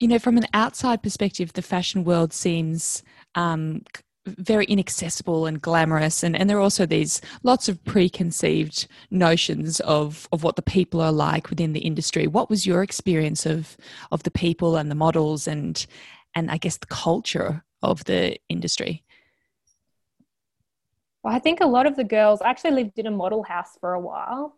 You 0.00 0.08
know, 0.08 0.18
from 0.18 0.36
an 0.38 0.46
outside 0.54 1.02
perspective, 1.02 1.52
the 1.52 1.62
fashion 1.62 2.04
world 2.04 2.32
seems 2.32 3.02
um, 3.34 3.82
very 4.26 4.66
inaccessible 4.66 5.46
and 5.46 5.60
glamorous. 5.60 6.22
And, 6.22 6.36
and 6.36 6.48
there 6.48 6.58
are 6.58 6.62
also 6.62 6.86
these 6.86 7.20
lots 7.42 7.68
of 7.68 7.82
preconceived 7.84 8.86
notions 9.10 9.80
of, 9.80 10.28
of 10.32 10.42
what 10.42 10.56
the 10.56 10.62
people 10.62 11.00
are 11.00 11.12
like 11.12 11.50
within 11.50 11.72
the 11.72 11.80
industry. 11.80 12.26
What 12.26 12.50
was 12.50 12.66
your 12.66 12.82
experience 12.82 13.46
of 13.46 13.76
of 14.10 14.22
the 14.22 14.30
people 14.30 14.76
and 14.76 14.90
the 14.90 14.94
models 14.94 15.46
and 15.46 15.86
and 16.34 16.50
i 16.50 16.56
guess 16.56 16.76
the 16.76 16.86
culture 16.86 17.64
of 17.82 18.04
the 18.04 18.38
industry? 18.48 19.04
Well 21.22 21.34
i 21.34 21.38
think 21.38 21.60
a 21.60 21.66
lot 21.66 21.86
of 21.86 21.96
the 21.96 22.04
girls 22.04 22.42
actually 22.42 22.72
lived 22.72 22.98
in 22.98 23.06
a 23.06 23.10
model 23.10 23.42
house 23.42 23.76
for 23.80 23.94
a 23.94 24.00
while 24.00 24.54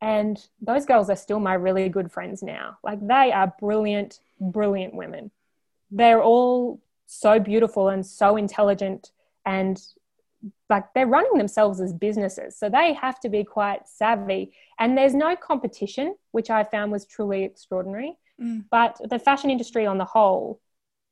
and 0.00 0.44
those 0.60 0.84
girls 0.84 1.08
are 1.08 1.16
still 1.16 1.40
my 1.40 1.54
really 1.54 1.88
good 1.88 2.12
friends 2.12 2.42
now. 2.42 2.78
Like 2.84 3.04
they 3.06 3.32
are 3.32 3.54
brilliant 3.58 4.20
brilliant 4.40 4.94
women. 4.94 5.30
They're 5.90 6.22
all 6.22 6.80
so 7.06 7.38
beautiful 7.38 7.88
and 7.88 8.04
so 8.04 8.36
intelligent 8.36 9.10
and 9.44 9.80
like 10.68 10.84
they're 10.94 11.06
running 11.06 11.38
themselves 11.38 11.80
as 11.80 11.92
businesses. 11.92 12.58
So 12.58 12.68
they 12.68 12.92
have 12.94 13.18
to 13.20 13.28
be 13.28 13.44
quite 13.44 13.88
savvy. 13.88 14.52
And 14.78 14.96
there's 14.96 15.14
no 15.14 15.34
competition 15.36 16.16
which 16.32 16.50
i 16.50 16.62
found 16.64 16.92
was 16.92 17.06
truly 17.06 17.44
extraordinary. 17.44 18.18
Mm. 18.38 18.64
but 18.70 19.00
the 19.08 19.18
fashion 19.18 19.48
industry 19.48 19.86
on 19.86 19.96
the 19.96 20.04
whole 20.04 20.60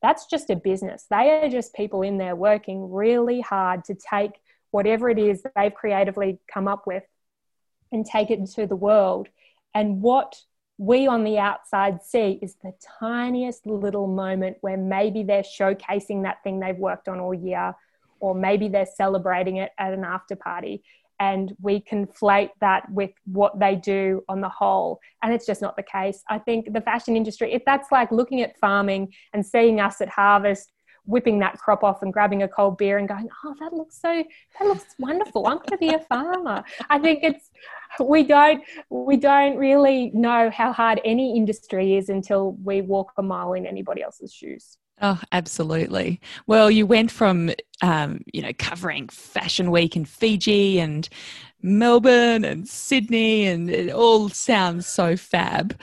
that's 0.04 0.26
just 0.26 0.50
a 0.50 0.57
business. 0.57 1.07
They 1.09 1.30
are 1.30 1.48
just 1.48 1.72
people 1.72 2.02
in 2.02 2.18
there 2.18 2.37
working 2.37 2.92
really 2.92 3.40
hard 3.40 3.85
to 3.85 3.94
take 3.94 4.33
whatever 4.70 5.09
it 5.09 5.18
is 5.18 5.42
that 5.42 5.52
they've 5.57 5.72
creatively 5.72 6.38
come 6.46 6.68
up 6.68 6.87
with 6.87 7.04
and 7.90 8.04
take 8.04 8.30
it 8.30 8.38
into 8.38 8.66
the 8.66 8.76
world. 8.76 9.28
And 9.72 10.02
what 10.02 10.37
we 10.78 11.06
on 11.06 11.24
the 11.24 11.38
outside 11.38 12.02
see 12.02 12.38
is 12.42 12.56
the 12.62 12.72
tiniest 13.00 13.66
little 13.66 14.06
moment 14.06 14.56
where 14.60 14.76
maybe 14.76 15.22
they're 15.22 15.42
showcasing 15.42 16.24
that 16.24 16.42
thing 16.42 16.58
they've 16.58 16.76
worked 16.76 17.08
on 17.08 17.20
all 17.20 17.34
year, 17.34 17.74
or 18.20 18.34
maybe 18.34 18.68
they're 18.68 18.87
celebrating 18.87 19.56
it 19.58 19.70
at 19.78 19.92
an 19.92 20.04
after 20.04 20.34
party. 20.34 20.82
And 21.20 21.54
we 21.62 21.80
conflate 21.80 22.50
that 22.60 22.90
with 22.90 23.12
what 23.24 23.60
they 23.60 23.76
do 23.76 24.24
on 24.28 24.40
the 24.40 24.48
whole. 24.48 24.98
And 25.22 25.32
it's 25.32 25.46
just 25.46 25.62
not 25.62 25.76
the 25.76 25.84
case. 25.84 26.24
I 26.28 26.38
think 26.40 26.72
the 26.72 26.80
fashion 26.80 27.16
industry, 27.16 27.52
if 27.52 27.62
that's 27.64 27.92
like 27.92 28.10
looking 28.10 28.40
at 28.40 28.58
farming 28.58 29.14
and 29.32 29.46
seeing 29.46 29.80
us 29.80 30.00
at 30.00 30.08
harvest 30.08 30.72
whipping 31.06 31.38
that 31.40 31.58
crop 31.58 31.84
off 31.84 32.02
and 32.02 32.12
grabbing 32.12 32.42
a 32.42 32.48
cold 32.48 32.78
beer 32.78 32.98
and 32.98 33.08
going, 33.08 33.28
oh, 33.44 33.54
that 33.60 33.72
looks 33.72 34.00
so, 34.00 34.24
that 34.58 34.66
looks 34.66 34.94
wonderful. 34.98 35.46
I'm 35.46 35.58
going 35.58 35.68
to 35.70 35.78
be 35.78 35.94
a 35.94 35.98
farmer. 35.98 36.64
I 36.88 36.98
think 36.98 37.22
it's, 37.22 37.50
we 38.00 38.22
don't, 38.22 38.62
we 38.90 39.16
don't 39.16 39.56
really 39.56 40.10
know 40.14 40.50
how 40.50 40.72
hard 40.72 41.00
any 41.04 41.36
industry 41.36 41.96
is 41.96 42.08
until 42.08 42.52
we 42.64 42.80
walk 42.80 43.12
a 43.18 43.22
mile 43.22 43.52
in 43.52 43.66
anybody 43.66 44.02
else's 44.02 44.32
shoes. 44.32 44.78
Oh, 45.02 45.20
absolutely. 45.32 46.20
Well, 46.46 46.70
you 46.70 46.86
went 46.86 47.10
from, 47.10 47.50
um, 47.82 48.20
you 48.32 48.42
know, 48.42 48.52
covering 48.58 49.08
Fashion 49.08 49.70
Week 49.72 49.96
in 49.96 50.04
Fiji 50.04 50.78
and 50.78 51.08
Melbourne 51.60 52.44
and 52.44 52.68
Sydney, 52.68 53.46
and 53.46 53.68
it 53.68 53.92
all 53.92 54.28
sounds 54.28 54.86
so 54.86 55.16
fab. 55.16 55.78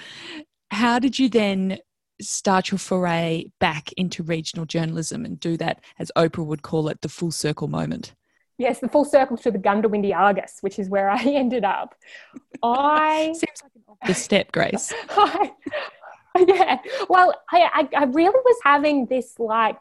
How 0.71 0.97
did 0.97 1.19
you 1.19 1.27
then 1.27 1.79
start 2.21 2.71
your 2.71 2.77
foray 2.77 3.45
back 3.59 3.91
into 3.93 4.23
regional 4.23 4.65
journalism 4.65 5.25
and 5.25 5.39
do 5.39 5.57
that, 5.57 5.81
as 5.99 6.11
Oprah 6.15 6.45
would 6.45 6.61
call 6.61 6.87
it, 6.87 7.01
the 7.01 7.09
full 7.09 7.31
circle 7.31 7.67
moment? 7.67 8.13
Yes, 8.57 8.79
the 8.79 8.87
full 8.87 9.05
circle 9.05 9.37
to 9.37 9.51
the 9.51 9.57
Goondiwindi 9.57 10.15
Argus, 10.15 10.57
which 10.61 10.77
is 10.77 10.89
where 10.89 11.09
I 11.09 11.23
ended 11.25 11.63
up. 11.65 11.95
I 12.61 13.25
seems 13.35 13.63
like 13.63 13.71
an 13.75 13.83
obvious 13.87 14.23
step, 14.23 14.51
Grace. 14.51 14.93
I, 15.09 15.51
yeah, 16.47 16.77
well, 17.09 17.33
I, 17.51 17.87
I, 17.93 18.01
I 18.01 18.03
really 18.05 18.29
was 18.29 18.57
having 18.63 19.07
this 19.07 19.39
like, 19.39 19.79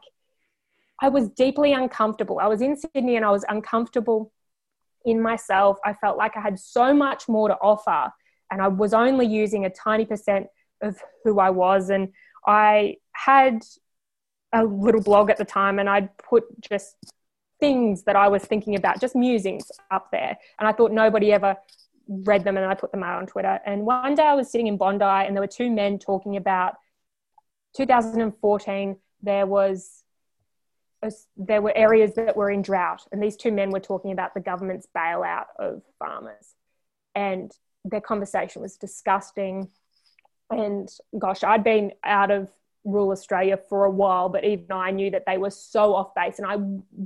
I 1.01 1.09
was 1.09 1.29
deeply 1.29 1.73
uncomfortable. 1.73 2.39
I 2.39 2.47
was 2.47 2.61
in 2.61 2.75
Sydney 2.75 3.15
and 3.15 3.25
I 3.25 3.31
was 3.31 3.45
uncomfortable 3.47 4.31
in 5.05 5.21
myself. 5.21 5.77
I 5.85 5.93
felt 5.93 6.17
like 6.17 6.35
I 6.37 6.41
had 6.41 6.59
so 6.59 6.93
much 6.93 7.27
more 7.27 7.47
to 7.47 7.55
offer, 7.55 8.11
and 8.51 8.61
I 8.61 8.67
was 8.67 8.93
only 8.93 9.25
using 9.25 9.65
a 9.65 9.69
tiny 9.69 10.05
percent 10.05 10.47
of 10.81 10.97
who 11.23 11.39
I 11.39 11.49
was. 11.49 11.89
And 11.89 12.09
I 12.45 12.97
had 13.11 13.63
a 14.53 14.63
little 14.63 15.01
blog 15.01 15.29
at 15.29 15.37
the 15.37 15.45
time 15.45 15.79
and 15.79 15.89
I'd 15.89 16.15
put 16.17 16.43
just 16.61 16.95
things 17.59 18.03
that 18.03 18.15
I 18.15 18.27
was 18.27 18.43
thinking 18.43 18.75
about, 18.75 18.99
just 18.99 19.15
musings 19.15 19.71
up 19.91 20.09
there. 20.11 20.37
And 20.59 20.67
I 20.67 20.73
thought 20.73 20.91
nobody 20.91 21.31
ever 21.31 21.55
read 22.07 22.43
them 22.43 22.57
and 22.57 22.65
I 22.65 22.73
put 22.73 22.91
them 22.91 23.03
out 23.03 23.19
on 23.19 23.27
Twitter. 23.27 23.59
And 23.65 23.85
one 23.85 24.15
day 24.15 24.23
I 24.23 24.33
was 24.33 24.51
sitting 24.51 24.67
in 24.67 24.77
Bondi 24.77 25.05
and 25.05 25.35
there 25.35 25.41
were 25.41 25.47
two 25.47 25.69
men 25.69 25.99
talking 25.99 26.35
about 26.35 26.75
2014, 27.77 28.97
there 29.21 29.45
was 29.45 30.03
there 31.35 31.63
were 31.63 31.75
areas 31.75 32.13
that 32.13 32.37
were 32.37 32.51
in 32.51 32.61
drought 32.61 33.01
and 33.11 33.23
these 33.23 33.35
two 33.35 33.51
men 33.51 33.71
were 33.71 33.79
talking 33.79 34.11
about 34.11 34.35
the 34.35 34.39
government's 34.39 34.87
bailout 34.95 35.45
of 35.57 35.81
farmers 35.97 36.53
and 37.15 37.51
their 37.83 38.01
conversation 38.01 38.61
was 38.61 38.77
disgusting 38.77 39.67
and 40.51 40.89
gosh, 41.17 41.43
I'd 41.43 41.63
been 41.63 41.93
out 42.03 42.31
of 42.31 42.49
rural 42.83 43.11
Australia 43.11 43.57
for 43.69 43.85
a 43.85 43.91
while, 43.91 44.29
but 44.29 44.43
even 44.43 44.71
I 44.71 44.91
knew 44.91 45.11
that 45.11 45.23
they 45.27 45.37
were 45.37 45.51
so 45.51 45.95
off 45.95 46.15
base. 46.15 46.39
And 46.39 46.47
I 46.47 46.57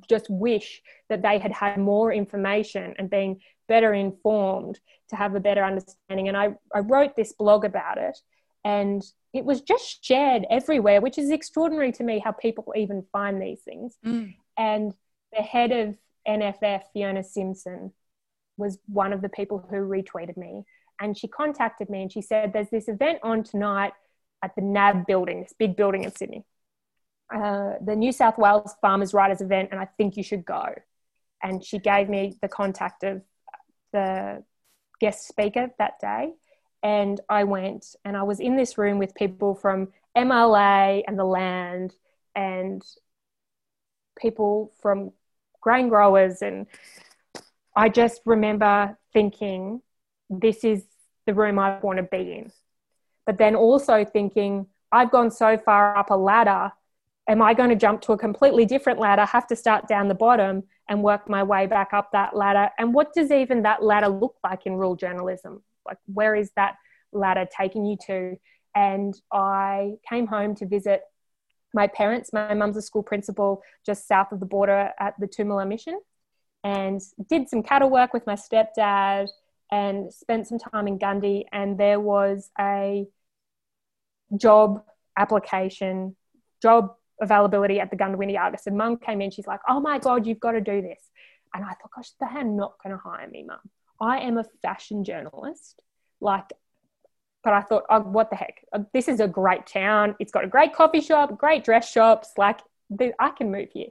just 0.08 0.30
wish 0.30 0.82
that 1.10 1.22
they 1.22 1.38
had 1.38 1.52
had 1.52 1.78
more 1.78 2.14
information 2.14 2.96
and 2.98 3.10
been 3.10 3.40
better 3.68 3.94
informed, 3.94 4.80
to 5.10 5.16
have 5.16 5.36
a 5.36 5.40
better 5.40 5.64
understanding. 5.64 6.28
And 6.28 6.38
I, 6.38 6.56
I 6.74 6.80
wrote 6.80 7.16
this 7.16 7.34
blog 7.34 7.66
about 7.66 7.98
it 7.98 8.18
and 8.64 9.04
it 9.34 9.46
was 9.46 9.62
just 9.62 10.04
shared 10.04 10.46
everywhere, 10.50 11.02
which 11.02 11.18
is 11.18 11.30
extraordinary 11.30 11.92
to 11.94 12.04
me 12.04 12.20
how 12.20 12.32
people 12.32 12.74
even 12.76 13.06
find 13.12 13.42
these 13.42 13.62
things. 13.62 13.96
Mm. 14.04 14.36
And 14.58 14.94
the 15.36 15.44
head 15.44 15.72
of 15.72 15.98
NFF, 16.28 16.84
Fiona 16.94 17.24
Simpson, 17.24 17.92
was 18.58 18.80
one 18.88 19.14
of 19.14 19.22
the 19.22 19.30
people 19.30 19.64
who 19.70 19.76
retweeted 19.78 20.38
me. 20.38 20.64
And 21.00 21.18
she 21.18 21.28
contacted 21.28 21.90
me 21.90 22.02
and 22.02 22.12
she 22.12 22.22
said, 22.22 22.54
There's 22.54 22.70
this 22.70 22.88
event 22.88 23.20
on 23.24 23.44
tonight 23.44 23.94
at 24.42 24.56
the 24.56 24.62
NAB 24.62 25.06
building, 25.06 25.42
this 25.42 25.54
big 25.58 25.76
building 25.76 26.04
in 26.04 26.16
Sydney. 26.16 26.46
Uh, 27.34 27.74
the 27.84 27.96
New 27.96 28.12
South 28.12 28.38
Wales 28.38 28.76
Farmers 28.82 29.14
Writers 29.14 29.42
event, 29.42 29.70
and 29.72 29.80
I 29.80 29.86
think 29.98 30.16
you 30.16 30.24
should 30.24 30.46
go. 30.46 30.76
And 31.42 31.64
she 31.64 31.80
gave 31.80 32.08
me 32.08 32.38
the 32.42 32.48
contact 32.48 33.04
of 33.04 33.22
the 33.92 34.44
guest 35.00 35.28
speaker 35.28 35.70
that 35.80 36.00
day. 36.00 36.34
And 36.84 37.20
I 37.30 37.46
went 37.46 37.96
and 38.06 38.16
I 38.16 38.24
was 38.24 38.40
in 38.40 38.56
this 38.56 38.78
room 38.78 39.00
with 39.00 39.16
people 39.16 39.56
from 39.56 39.90
MLA 40.16 41.04
and 41.08 41.18
the 41.18 41.26
land 41.26 41.96
and 42.36 42.84
people 44.20 44.72
from 44.82 45.12
grain 45.62 45.90
growers. 45.90 46.42
And 46.42 46.68
I 47.76 47.90
just 47.90 48.22
remember 48.26 48.98
thinking, 49.14 49.82
this 50.30 50.64
is 50.64 50.84
the 51.26 51.34
room 51.34 51.60
I 51.60 51.80
want 51.80 51.98
to 51.98 52.04
be 52.04 52.34
in. 52.34 52.52
But 53.26 53.38
then 53.38 53.56
also 53.56 54.06
thinking, 54.06 54.68
I've 54.92 55.12
gone 55.12 55.32
so 55.32 55.58
far 55.58 55.98
up 55.98 56.10
a 56.10 56.16
ladder. 56.16 56.72
Am 57.28 57.42
I 57.42 57.54
going 57.54 57.70
to 57.70 57.76
jump 57.76 58.02
to 58.02 58.14
a 58.14 58.18
completely 58.18 58.66
different 58.66 59.00
ladder, 59.00 59.26
have 59.26 59.48
to 59.48 59.56
start 59.56 59.88
down 59.88 60.08
the 60.08 60.16
bottom 60.16 60.64
and 60.88 61.02
work 61.02 61.28
my 61.28 61.42
way 61.42 61.66
back 61.66 61.94
up 61.94 62.12
that 62.12 62.36
ladder? 62.36 62.70
And 62.78 62.94
what 62.94 63.14
does 63.14 63.32
even 63.32 63.64
that 63.64 63.84
ladder 63.84 64.10
look 64.10 64.36
like 64.44 64.66
in 64.66 64.74
rural 64.74 64.96
journalism? 64.96 65.64
Like, 65.86 65.98
where 66.06 66.36
is 66.36 66.52
that 66.56 66.76
ladder 67.12 67.48
taking 67.56 67.86
you 67.86 67.98
to? 68.08 68.38
And 68.76 69.16
I 69.32 69.94
came 70.08 70.28
home 70.28 70.56
to 70.56 70.68
visit 70.68 71.02
my 71.74 71.88
parents. 71.88 72.32
My 72.32 72.54
mum's 72.54 72.78
a 72.78 72.82
school 72.82 73.04
principal 73.04 73.64
just 73.86 74.08
south 74.08 74.32
of 74.32 74.40
the 74.40 74.46
border 74.46 74.92
at 75.00 75.20
the 75.20 75.28
Toomelah 75.28 75.68
Mission 75.68 76.00
and 76.64 77.02
did 77.30 77.50
some 77.50 77.64
cattle 77.64 77.90
work 77.90 78.14
with 78.14 78.26
my 78.26 78.36
stepdad 78.36 79.28
and 79.72 80.14
spent 80.14 80.48
some 80.48 80.60
time 80.60 80.88
in 80.88 81.00
Gundy. 81.00 81.44
And 81.52 81.78
there 81.78 82.00
was 82.00 82.50
a 82.60 83.08
job 84.36 84.84
application, 85.18 86.16
job 86.62 86.96
availability 87.22 87.80
at 87.80 87.90
the 87.90 87.98
Goondiwindi 87.98 88.38
Argus. 88.38 88.68
And 88.68 88.78
mum 88.78 88.98
came 88.98 89.22
in, 89.22 89.32
she's 89.32 89.48
like, 89.48 89.62
oh 89.68 89.80
my 89.80 90.00
God, 90.00 90.26
you've 90.26 90.40
got 90.40 90.52
to 90.52 90.62
do 90.62 90.82
this. 90.82 91.02
And 91.54 91.64
I 91.64 91.70
thought, 91.70 91.92
gosh, 91.96 92.12
they're 92.20 92.44
not 92.44 92.76
going 92.84 92.96
to 92.96 93.02
hire 93.02 93.28
me, 93.28 93.44
mum. 93.44 93.60
I 94.00 94.20
am 94.20 94.38
a 94.38 94.46
fashion 94.62 95.04
journalist. 95.04 95.82
Like, 96.20 96.52
but 97.44 97.54
I 97.54 97.62
thought, 97.62 97.84
oh, 97.90 98.00
what 98.02 98.30
the 98.30 98.36
heck? 98.36 98.66
Uh, 98.74 98.80
this 98.94 99.08
is 99.08 99.20
a 99.20 99.28
great 99.28 99.68
town. 99.68 100.16
It's 100.20 100.32
got 100.32 100.44
a 100.44 100.48
great 100.48 100.74
coffee 100.74 101.00
shop, 101.00 101.38
great 101.38 101.64
dress 101.64 101.90
shops. 101.90 102.32
Like, 102.38 102.60
I 103.20 103.30
can 103.30 103.52
move 103.52 103.70
here. 103.72 103.90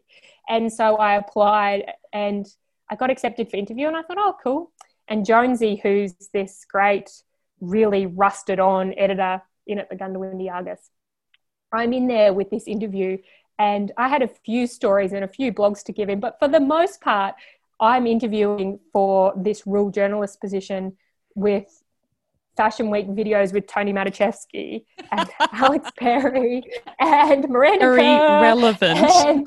And 0.49 0.73
so 0.73 0.97
I 0.97 1.17
applied 1.17 1.85
and 2.13 2.47
I 2.91 2.97
got 2.97 3.11
accepted 3.11 3.51
for 3.51 3.57
interview. 3.57 3.87
And 3.87 3.97
I 3.97 4.03
thought, 4.03 4.19
oh, 4.19 4.37
cool. 4.43 4.73
And 5.09 5.25
Jonesy, 5.25 5.81
who's 5.83 6.15
this 6.33 6.65
great, 6.71 7.11
really 7.61 8.07
rusted 8.07 8.59
on 8.59 8.95
editor 8.97 9.43
in 9.67 9.79
at 9.79 9.89
the 9.89 9.97
Goondiwindi 9.97 10.51
Argus, 10.51 10.91
I'm 11.73 11.93
in 11.93 12.07
there 12.07 12.33
with 12.33 12.51
this 12.51 12.67
interview 12.67 13.19
and 13.59 13.93
I 13.97 14.09
had 14.09 14.23
a 14.23 14.29
few 14.29 14.67
stories 14.67 15.13
and 15.13 15.25
a 15.25 15.29
few 15.29 15.53
blogs 15.53 15.83
to 15.85 15.93
give 15.93 16.09
him. 16.09 16.21
But 16.21 16.39
for 16.39 16.49
the 16.49 16.61
most 16.61 17.01
part, 17.01 17.35
I'm 17.81 18.07
interviewing 18.07 18.81
for 18.93 19.33
this 19.37 19.67
rural 19.67 19.91
journalist 19.91 20.41
position 20.41 20.97
with 21.35 21.83
Fashion 22.57 22.91
Week 22.91 23.09
videos 23.09 23.53
with 23.53 23.67
Tony 23.67 23.93
Maticevski 23.93 24.85
and 25.11 25.29
Alex 25.53 25.91
Perry 25.99 26.63
and 27.01 27.49
Miranda 27.49 27.87
Very 27.87 28.03
Kerr 28.03 28.41
relevant. 28.43 28.99
And, 28.99 29.47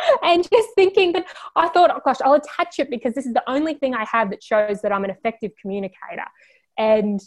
and 0.22 0.48
just 0.50 0.68
thinking 0.74 1.12
that 1.12 1.26
I 1.56 1.68
thought, 1.68 1.90
oh 1.90 2.00
gosh, 2.04 2.18
I'll 2.24 2.34
attach 2.34 2.78
it 2.78 2.90
because 2.90 3.14
this 3.14 3.26
is 3.26 3.32
the 3.32 3.48
only 3.48 3.74
thing 3.74 3.94
I 3.94 4.04
have 4.04 4.30
that 4.30 4.42
shows 4.42 4.82
that 4.82 4.92
I'm 4.92 5.04
an 5.04 5.10
effective 5.10 5.52
communicator. 5.60 6.26
And 6.76 7.20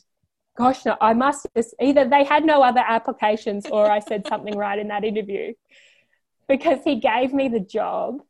gosh, 0.57 0.85
no, 0.85 0.97
I 1.01 1.13
must 1.13 1.47
just 1.55 1.75
either 1.81 2.07
they 2.07 2.23
had 2.23 2.45
no 2.45 2.61
other 2.61 2.83
applications 2.85 3.65
or 3.65 3.89
I 3.89 3.99
said 3.99 4.27
something 4.27 4.57
right 4.57 4.79
in 4.79 4.89
that 4.89 5.03
interview 5.03 5.53
because 6.47 6.79
he 6.83 6.99
gave 6.99 7.33
me 7.33 7.47
the 7.47 7.59
job 7.59 8.21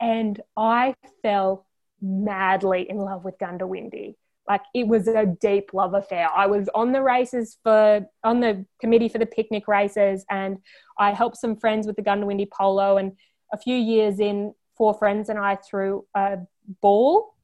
and 0.00 0.40
I 0.56 0.94
fell 1.22 1.66
madly 2.00 2.88
in 2.88 2.98
love 2.98 3.24
with 3.24 3.38
Goondiwindi 3.38 4.16
like 4.48 4.62
it 4.74 4.86
was 4.86 5.06
a 5.08 5.26
deep 5.40 5.72
love 5.72 5.94
affair. 5.94 6.28
I 6.34 6.46
was 6.46 6.68
on 6.74 6.92
the 6.92 7.02
races 7.02 7.58
for 7.62 8.06
on 8.24 8.40
the 8.40 8.66
committee 8.80 9.08
for 9.08 9.18
the 9.18 9.26
picnic 9.26 9.68
races, 9.68 10.24
and 10.30 10.58
I 10.98 11.12
helped 11.12 11.36
some 11.36 11.56
friends 11.56 11.86
with 11.86 11.96
the 11.96 12.02
Goondiwindi 12.02 12.50
polo. 12.50 12.96
And 12.96 13.12
a 13.52 13.58
few 13.58 13.76
years 13.76 14.20
in, 14.20 14.54
four 14.76 14.94
friends 14.94 15.28
and 15.28 15.38
I 15.38 15.56
threw 15.56 16.04
a 16.14 16.38
ball, 16.80 17.34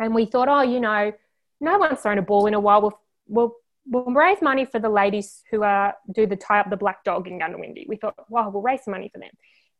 and 0.00 0.14
we 0.14 0.26
thought, 0.26 0.48
oh, 0.48 0.62
you 0.62 0.80
know, 0.80 1.12
no 1.60 1.78
one's 1.78 2.00
thrown 2.00 2.18
a 2.18 2.22
ball 2.22 2.46
in 2.46 2.54
a 2.54 2.60
while. 2.60 2.82
We'll 2.82 3.00
we'll, 3.28 3.56
we'll 3.86 4.14
raise 4.14 4.42
money 4.42 4.64
for 4.64 4.78
the 4.78 4.88
ladies 4.88 5.42
who 5.50 5.62
are 5.62 5.94
do 6.12 6.26
the 6.26 6.36
tie 6.36 6.60
up 6.60 6.70
the 6.70 6.76
black 6.76 7.04
dog 7.04 7.28
in 7.28 7.38
Goondiwindi. 7.38 7.88
We 7.88 7.96
thought, 7.96 8.14
wow, 8.28 8.50
we'll 8.50 8.62
raise 8.62 8.84
some 8.84 8.92
money 8.92 9.10
for 9.12 9.18
them, 9.18 9.30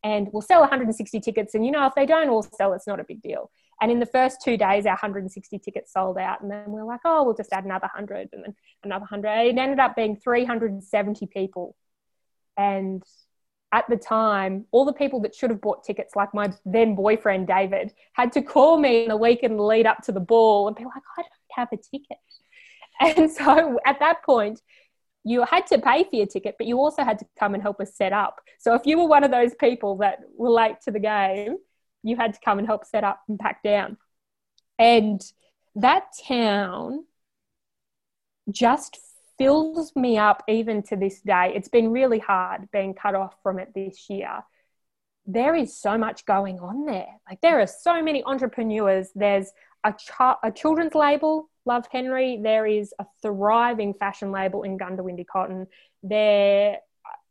and 0.02 0.28
we'll 0.32 0.42
sell 0.42 0.60
160 0.60 1.20
tickets. 1.20 1.54
And 1.54 1.64
you 1.64 1.72
know, 1.72 1.86
if 1.86 1.94
they 1.94 2.06
don't 2.06 2.28
all 2.28 2.42
sell, 2.42 2.72
it's 2.72 2.86
not 2.86 3.00
a 3.00 3.04
big 3.04 3.22
deal. 3.22 3.50
And 3.80 3.90
in 3.90 4.00
the 4.00 4.06
first 4.06 4.40
two 4.42 4.56
days, 4.56 4.86
our 4.86 4.92
160 4.92 5.58
tickets 5.58 5.92
sold 5.92 6.16
out. 6.16 6.40
And 6.40 6.50
then 6.50 6.72
we 6.72 6.80
are 6.80 6.86
like, 6.86 7.00
oh, 7.04 7.24
we'll 7.24 7.34
just 7.34 7.52
add 7.52 7.64
another 7.64 7.90
100 7.94 8.30
and 8.32 8.44
then 8.44 8.54
another 8.82 9.02
100. 9.02 9.28
It 9.28 9.58
ended 9.58 9.78
up 9.78 9.94
being 9.94 10.16
370 10.16 11.26
people. 11.26 11.76
And 12.56 13.02
at 13.72 13.88
the 13.88 13.96
time, 13.96 14.64
all 14.70 14.84
the 14.84 14.92
people 14.92 15.20
that 15.20 15.34
should 15.34 15.50
have 15.50 15.60
bought 15.60 15.84
tickets, 15.84 16.14
like 16.16 16.32
my 16.32 16.52
then 16.64 16.94
boyfriend 16.94 17.46
David, 17.46 17.92
had 18.12 18.32
to 18.32 18.42
call 18.42 18.78
me 18.78 19.02
in 19.02 19.08
the 19.08 19.16
week 19.16 19.42
and 19.42 19.60
lead 19.60 19.86
up 19.86 20.02
to 20.04 20.12
the 20.12 20.20
ball 20.20 20.68
and 20.68 20.76
be 20.76 20.84
like, 20.84 21.02
I 21.16 21.22
don't 21.22 21.32
have 21.50 21.68
a 21.72 21.76
ticket. 21.76 22.18
And 22.98 23.30
so 23.30 23.78
at 23.84 23.98
that 23.98 24.22
point, 24.24 24.62
you 25.22 25.44
had 25.44 25.66
to 25.66 25.78
pay 25.78 26.04
for 26.04 26.16
your 26.16 26.24
ticket, 26.24 26.54
but 26.56 26.66
you 26.66 26.78
also 26.78 27.04
had 27.04 27.18
to 27.18 27.26
come 27.38 27.52
and 27.52 27.62
help 27.62 27.78
us 27.78 27.94
set 27.94 28.14
up. 28.14 28.40
So 28.58 28.74
if 28.74 28.86
you 28.86 28.96
were 28.96 29.06
one 29.06 29.22
of 29.22 29.30
those 29.30 29.54
people 29.54 29.98
that 29.98 30.20
were 30.34 30.48
late 30.48 30.80
to 30.84 30.90
the 30.90 30.98
game, 30.98 31.58
you 32.02 32.16
had 32.16 32.32
to 32.32 32.40
come 32.42 32.58
and 32.58 32.66
help 32.66 32.86
set 32.86 33.04
up 33.04 33.20
and 33.28 33.38
pack 33.38 33.62
down. 33.62 33.98
And 34.78 35.20
that 35.74 36.04
town 36.26 37.04
just 38.50 38.98
fills 39.38 39.94
me 39.96 40.18
up 40.18 40.42
even 40.48 40.82
to 40.84 40.96
this 40.96 41.20
day. 41.20 41.52
It's 41.54 41.68
been 41.68 41.90
really 41.90 42.18
hard 42.18 42.68
being 42.72 42.94
cut 42.94 43.14
off 43.14 43.34
from 43.42 43.58
it 43.58 43.72
this 43.74 44.08
year. 44.08 44.44
There 45.26 45.54
is 45.54 45.76
so 45.76 45.98
much 45.98 46.24
going 46.24 46.60
on 46.60 46.86
there. 46.86 47.08
Like 47.28 47.40
there 47.40 47.60
are 47.60 47.66
so 47.66 48.02
many 48.02 48.22
entrepreneurs. 48.24 49.10
There's 49.14 49.50
a, 49.84 49.92
ch- 49.92 50.38
a 50.42 50.52
children's 50.52 50.94
label, 50.94 51.50
Love 51.64 51.86
Henry. 51.90 52.40
There 52.42 52.66
is 52.66 52.94
a 52.98 53.06
thriving 53.22 53.94
fashion 53.94 54.30
label 54.30 54.62
in 54.62 54.78
Goondiwindi 54.78 55.26
Cotton. 55.26 55.66
There, 56.02 56.78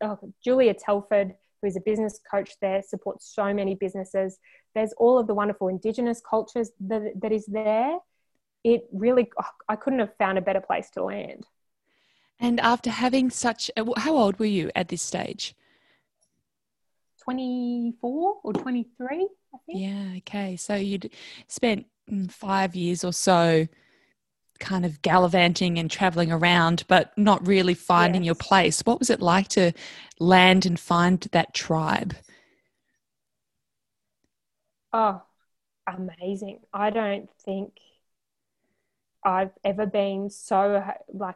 uh, 0.03 0.15
oh, 0.21 0.33
Julia 0.43 0.73
Telford, 0.73 1.35
who 1.61 1.67
is 1.67 1.77
a 1.77 1.81
business 1.81 2.19
coach 2.29 2.51
there, 2.61 2.81
supports 2.83 3.33
so 3.33 3.53
many 3.53 3.75
businesses 3.75 4.39
there's 4.75 4.93
all 4.97 5.17
of 5.17 5.25
the 5.25 5.33
wonderful 5.33 5.69
indigenous 5.69 6.21
cultures 6.21 6.69
that, 6.81 7.13
that 7.19 7.31
is 7.31 7.45
there 7.47 7.97
it 8.63 8.83
really 8.91 9.31
oh, 9.41 9.49
i 9.67 9.75
couldn't 9.75 9.99
have 9.99 10.15
found 10.17 10.37
a 10.37 10.41
better 10.41 10.61
place 10.61 10.89
to 10.91 11.03
land 11.03 11.47
and 12.39 12.59
after 12.59 12.89
having 12.89 13.29
such 13.29 13.71
how 13.97 14.17
old 14.17 14.39
were 14.39 14.45
you 14.45 14.71
at 14.75 14.89
this 14.89 15.01
stage? 15.01 15.55
24 17.23 18.35
or 18.43 18.53
23 18.53 19.27
i 19.53 19.57
think. 19.65 19.79
Yeah 19.79 20.13
okay. 20.17 20.55
So 20.55 20.75
you'd 20.75 21.11
spent 21.47 21.87
mm, 22.11 22.31
five 22.31 22.75
years 22.75 23.03
or 23.03 23.13
so 23.13 23.67
kind 24.59 24.85
of 24.85 25.01
gallivanting 25.01 25.77
and 25.79 25.91
traveling 25.91 26.31
around 26.31 26.85
but 26.87 27.17
not 27.17 27.45
really 27.45 27.73
finding 27.73 28.23
yes. 28.23 28.27
your 28.27 28.35
place. 28.35 28.81
What 28.81 28.99
was 28.99 29.09
it 29.09 29.21
like 29.21 29.47
to 29.49 29.73
land 30.19 30.65
and 30.65 30.79
find 30.79 31.19
that 31.31 31.53
tribe? 31.53 32.15
Oh, 34.93 35.21
amazing. 35.87 36.59
I 36.73 36.89
don't 36.89 37.29
think 37.43 37.73
I've 39.25 39.51
ever 39.63 39.85
been 39.85 40.29
so 40.29 40.83
like 41.11 41.35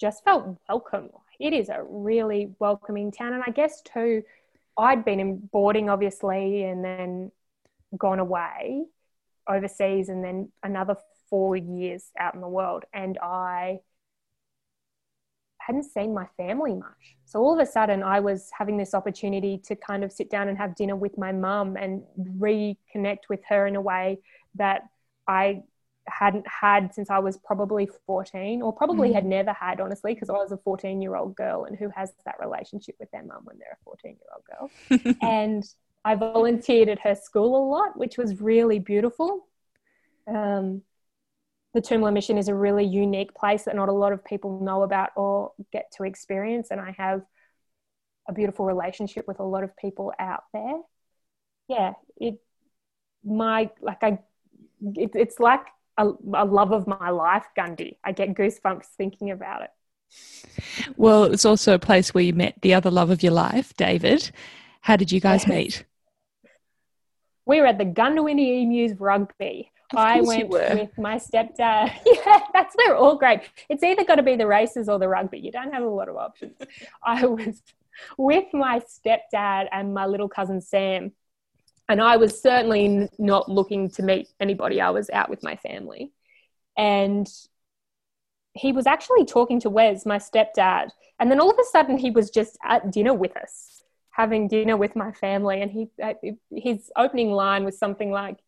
just 0.00 0.24
felt 0.24 0.58
welcome. 0.68 1.10
It 1.40 1.52
is 1.52 1.68
a 1.68 1.82
really 1.82 2.54
welcoming 2.58 3.10
town. 3.10 3.32
And 3.32 3.42
I 3.46 3.50
guess 3.50 3.82
too, 3.82 4.22
I'd 4.76 5.04
been 5.04 5.20
in 5.20 5.48
boarding 5.52 5.90
obviously 5.90 6.64
and 6.64 6.84
then 6.84 7.32
gone 7.96 8.18
away 8.18 8.84
overseas 9.48 10.08
and 10.08 10.24
then 10.24 10.50
another 10.62 10.96
four 11.28 11.56
years 11.56 12.10
out 12.18 12.34
in 12.34 12.40
the 12.40 12.48
world. 12.48 12.84
And 12.92 13.18
I 13.18 13.80
hadn't 15.58 15.84
seen 15.84 16.12
my 16.12 16.26
family 16.36 16.74
much. 16.74 17.16
So 17.24 17.40
all 17.40 17.54
of 17.54 17.60
a 17.60 17.70
sudden, 17.70 18.02
I 18.02 18.20
was 18.20 18.50
having 18.56 18.76
this 18.76 18.94
opportunity 18.94 19.58
to 19.64 19.76
kind 19.76 20.04
of 20.04 20.12
sit 20.12 20.30
down 20.30 20.48
and 20.48 20.58
have 20.58 20.74
dinner 20.74 20.96
with 20.96 21.16
my 21.16 21.32
mum 21.32 21.76
and 21.76 22.02
reconnect 22.18 23.28
with 23.28 23.40
her 23.48 23.66
in 23.66 23.76
a 23.76 23.80
way 23.80 24.18
that 24.56 24.82
I 25.26 25.62
hadn't 26.08 26.46
had 26.48 26.94
since 26.94 27.10
I 27.10 27.18
was 27.20 27.38
probably 27.38 27.88
14, 28.06 28.62
or 28.62 28.72
probably 28.72 29.10
Mm. 29.10 29.14
had 29.14 29.24
never 29.24 29.52
had, 29.52 29.80
honestly, 29.80 30.14
because 30.14 30.30
I 30.30 30.34
was 30.34 30.52
a 30.52 30.56
14 30.58 31.00
year 31.02 31.16
old 31.16 31.36
girl, 31.36 31.64
and 31.64 31.76
who 31.76 31.88
has 31.90 32.12
that 32.24 32.36
relationship 32.40 32.96
with 33.00 33.10
their 33.10 33.24
mum 33.24 33.42
when 33.44 33.58
they're 33.58 33.78
a 33.80 33.84
14 33.84 34.12
year 34.12 34.30
old 34.34 34.44
girl? 34.44 34.72
and 35.22 35.64
I 36.04 36.14
volunteered 36.16 36.88
at 36.88 37.00
her 37.00 37.14
school 37.14 37.56
a 37.56 37.64
lot, 37.68 37.96
which 37.96 38.18
was 38.18 38.40
really 38.40 38.78
beautiful. 38.80 39.46
Um, 40.28 40.82
the 41.74 41.80
Toomelah 41.82 42.12
Mission 42.12 42.38
is 42.38 42.48
a 42.48 42.54
really 42.54 42.84
unique 42.84 43.34
place 43.34 43.64
that 43.64 43.76
not 43.76 43.88
a 43.88 43.92
lot 43.92 44.12
of 44.12 44.24
people 44.24 44.60
know 44.60 44.82
about 44.82 45.10
or 45.16 45.52
get 45.72 45.92
to 45.96 46.04
experience, 46.04 46.70
and 46.70 46.80
I 46.80 46.92
have 46.98 47.22
a 48.28 48.32
beautiful 48.32 48.64
relationship 48.66 49.26
with 49.26 49.40
a 49.40 49.44
lot 49.44 49.64
of 49.64 49.76
people 49.76 50.12
out 50.18 50.44
there. 50.52 50.80
Yeah, 51.68 51.92
it 52.16 52.38
my 53.24 53.70
like 53.80 54.02
I 54.02 54.18
it, 54.96 55.12
it's 55.14 55.40
like 55.40 55.66
a, 55.96 56.06
a 56.34 56.44
love 56.44 56.72
of 56.72 56.86
my 56.86 57.10
life, 57.10 57.46
Gundy. 57.56 57.96
I 58.04 58.12
get 58.12 58.34
goosebumps 58.34 58.86
thinking 58.96 59.30
about 59.30 59.62
it. 59.62 59.70
well, 60.96 61.24
it's 61.24 61.44
also 61.44 61.74
a 61.74 61.78
place 61.78 62.12
where 62.12 62.24
you 62.24 62.32
met 62.32 62.54
the 62.62 62.74
other 62.74 62.90
love 62.90 63.10
of 63.10 63.22
your 63.22 63.32
life, 63.32 63.74
David. 63.76 64.30
How 64.82 64.96
did 64.96 65.12
you 65.12 65.20
guys 65.20 65.46
meet? 65.46 65.84
We 67.46 67.60
were 67.60 67.66
at 67.66 67.78
the 67.78 67.84
Goondiwindi 67.84 68.62
Emus 68.62 68.98
rugby. 68.98 69.70
I 69.94 70.20
went 70.20 70.48
with 70.48 70.96
my 70.98 71.16
stepdad. 71.16 71.92
yeah, 72.06 72.40
that's 72.52 72.74
they're 72.76 72.96
all 72.96 73.16
great. 73.16 73.40
It's 73.68 73.82
either 73.82 74.04
got 74.04 74.16
to 74.16 74.22
be 74.22 74.36
the 74.36 74.46
races 74.46 74.88
or 74.88 74.98
the 74.98 75.08
rugby. 75.08 75.38
You 75.38 75.52
don't 75.52 75.72
have 75.72 75.82
a 75.82 75.88
lot 75.88 76.08
of 76.08 76.16
options. 76.16 76.56
I 77.02 77.26
was 77.26 77.62
with 78.16 78.46
my 78.52 78.80
stepdad 78.80 79.68
and 79.70 79.92
my 79.92 80.06
little 80.06 80.28
cousin 80.28 80.60
Sam, 80.60 81.12
and 81.92 82.00
I 82.00 82.16
was 82.16 82.40
certainly 82.40 83.08
not 83.18 83.48
looking 83.50 83.90
to 83.90 84.02
meet 84.02 84.28
anybody. 84.40 84.80
I 84.80 84.90
was 84.90 85.10
out 85.10 85.28
with 85.28 85.42
my 85.42 85.56
family, 85.56 86.10
and 86.76 87.28
he 88.54 88.72
was 88.72 88.86
actually 88.86 89.24
talking 89.26 89.60
to 89.60 89.70
Wes, 89.70 90.04
my 90.06 90.16
stepdad, 90.18 90.88
and 91.20 91.30
then 91.30 91.38
all 91.40 91.50
of 91.50 91.58
a 91.58 91.64
sudden 91.70 91.98
he 91.98 92.10
was 92.10 92.30
just 92.30 92.56
at 92.64 92.90
dinner 92.90 93.14
with 93.14 93.36
us, 93.36 93.82
having 94.10 94.48
dinner 94.48 94.76
with 94.76 94.96
my 94.96 95.12
family, 95.12 95.60
and 95.60 95.70
he 95.70 95.88
uh, 96.02 96.14
his 96.50 96.90
opening 96.96 97.30
line 97.30 97.64
was 97.64 97.78
something 97.78 98.10
like, 98.10 98.38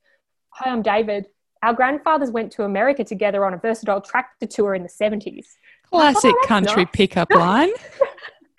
"Hi, 0.50 0.70
I'm 0.70 0.82
David. 0.82 1.26
Our 1.62 1.74
grandfathers 1.74 2.30
went 2.30 2.52
to 2.52 2.64
America 2.64 3.04
together 3.04 3.44
on 3.44 3.54
a 3.54 3.58
versatile 3.58 4.00
tractor 4.00 4.46
tour 4.46 4.74
in 4.74 4.82
the 4.82 4.88
70s." 4.88 5.46
Classic 5.90 6.34
Oh, 6.34 6.46
country 6.46 6.84
nice. 6.84 6.92
pickup 6.92 7.30
line. 7.30 7.70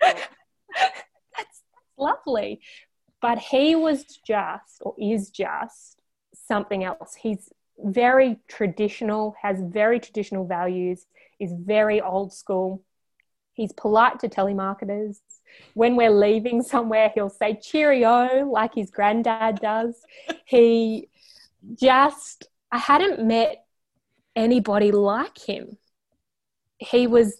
that's 0.00 1.62
lovely. 1.98 2.60
But 3.20 3.38
he 3.38 3.74
was 3.74 4.04
just, 4.04 4.80
or 4.80 4.94
is 4.98 5.30
just, 5.30 6.00
something 6.46 6.84
else. 6.84 7.14
He's 7.14 7.50
very 7.78 8.38
traditional, 8.48 9.34
has 9.42 9.60
very 9.60 10.00
traditional 10.00 10.46
values, 10.46 11.06
is 11.40 11.52
very 11.52 12.00
old 12.00 12.32
school. 12.32 12.82
He's 13.54 13.72
polite 13.72 14.20
to 14.20 14.28
telemarketers. 14.28 15.18
When 15.74 15.96
we're 15.96 16.10
leaving 16.10 16.62
somewhere, 16.62 17.10
he'll 17.14 17.30
say 17.30 17.58
cheerio 17.60 18.46
like 18.46 18.74
his 18.74 18.90
granddad 18.90 19.60
does. 19.60 20.02
He 20.44 21.08
just, 21.74 22.48
I 22.70 22.78
hadn't 22.78 23.24
met 23.24 23.64
anybody 24.34 24.92
like 24.92 25.38
him. 25.38 25.78
He 26.78 27.06
was 27.06 27.36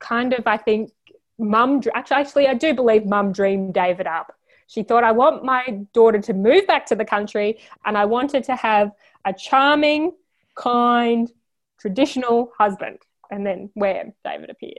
kind 0.00 0.32
of, 0.32 0.46
I 0.46 0.56
think, 0.56 0.92
mum, 1.38 1.82
actually, 1.94 2.16
actually, 2.16 2.48
I 2.48 2.54
do 2.54 2.72
believe 2.72 3.04
mum 3.04 3.32
dreamed 3.32 3.74
David 3.74 4.06
up. 4.06 4.32
She 4.66 4.82
thought, 4.82 5.04
I 5.04 5.12
want 5.12 5.44
my 5.44 5.80
daughter 5.92 6.20
to 6.20 6.32
move 6.32 6.66
back 6.66 6.86
to 6.86 6.94
the 6.94 7.04
country 7.04 7.58
and 7.84 7.96
I 7.96 8.04
wanted 8.04 8.44
to 8.44 8.56
have 8.56 8.92
a 9.24 9.32
charming, 9.32 10.12
kind, 10.54 11.30
traditional 11.78 12.52
husband. 12.58 12.98
And 13.30 13.46
then 13.46 13.70
where 13.74 14.12
David 14.24 14.50
appeared. 14.50 14.78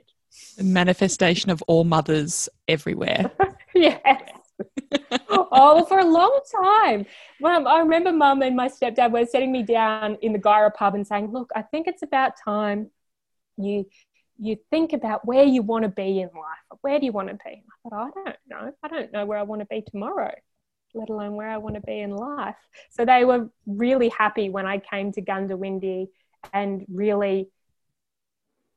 The 0.57 0.63
manifestation 0.63 1.49
of 1.49 1.61
all 1.63 1.83
mothers 1.83 2.49
everywhere. 2.67 3.31
yes. 3.75 4.29
oh, 5.29 5.85
for 5.85 5.99
a 5.99 6.05
long 6.05 6.39
time. 6.63 7.05
Well, 7.41 7.67
I 7.67 7.79
remember 7.79 8.11
mum 8.11 8.41
and 8.41 8.55
my 8.55 8.67
stepdad 8.67 9.11
were 9.11 9.25
setting 9.25 9.51
me 9.51 9.63
down 9.63 10.17
in 10.21 10.33
the 10.33 10.39
Guyra 10.39 10.73
pub 10.73 10.95
and 10.95 11.05
saying, 11.05 11.31
look, 11.31 11.51
I 11.55 11.61
think 11.61 11.87
it's 11.87 12.03
about 12.03 12.33
time 12.43 12.91
you 13.57 13.85
you 14.37 14.57
think 14.69 14.93
about 14.93 15.25
where 15.25 15.43
you 15.43 15.61
want 15.61 15.83
to 15.83 15.89
be 15.89 16.19
in 16.19 16.29
life. 16.33 16.79
Where 16.81 16.99
do 16.99 17.05
you 17.05 17.11
want 17.11 17.29
to 17.29 17.35
be? 17.35 17.63
I 17.85 17.89
thought, 17.89 18.11
oh, 18.15 18.21
I 18.21 18.23
don't 18.23 18.37
know. 18.47 18.73
I 18.83 18.87
don't 18.87 19.11
know 19.13 19.25
where 19.25 19.37
I 19.37 19.43
want 19.43 19.61
to 19.61 19.65
be 19.65 19.81
tomorrow, 19.81 20.33
let 20.93 21.09
alone 21.09 21.35
where 21.35 21.49
I 21.49 21.57
want 21.57 21.75
to 21.75 21.81
be 21.81 21.99
in 21.99 22.11
life. 22.11 22.55
So 22.91 23.05
they 23.05 23.23
were 23.23 23.49
really 23.65 24.09
happy 24.09 24.49
when 24.49 24.65
I 24.65 24.79
came 24.79 25.11
to 25.13 25.21
Goondiwindi 25.21 26.07
and 26.53 26.85
really, 26.89 27.49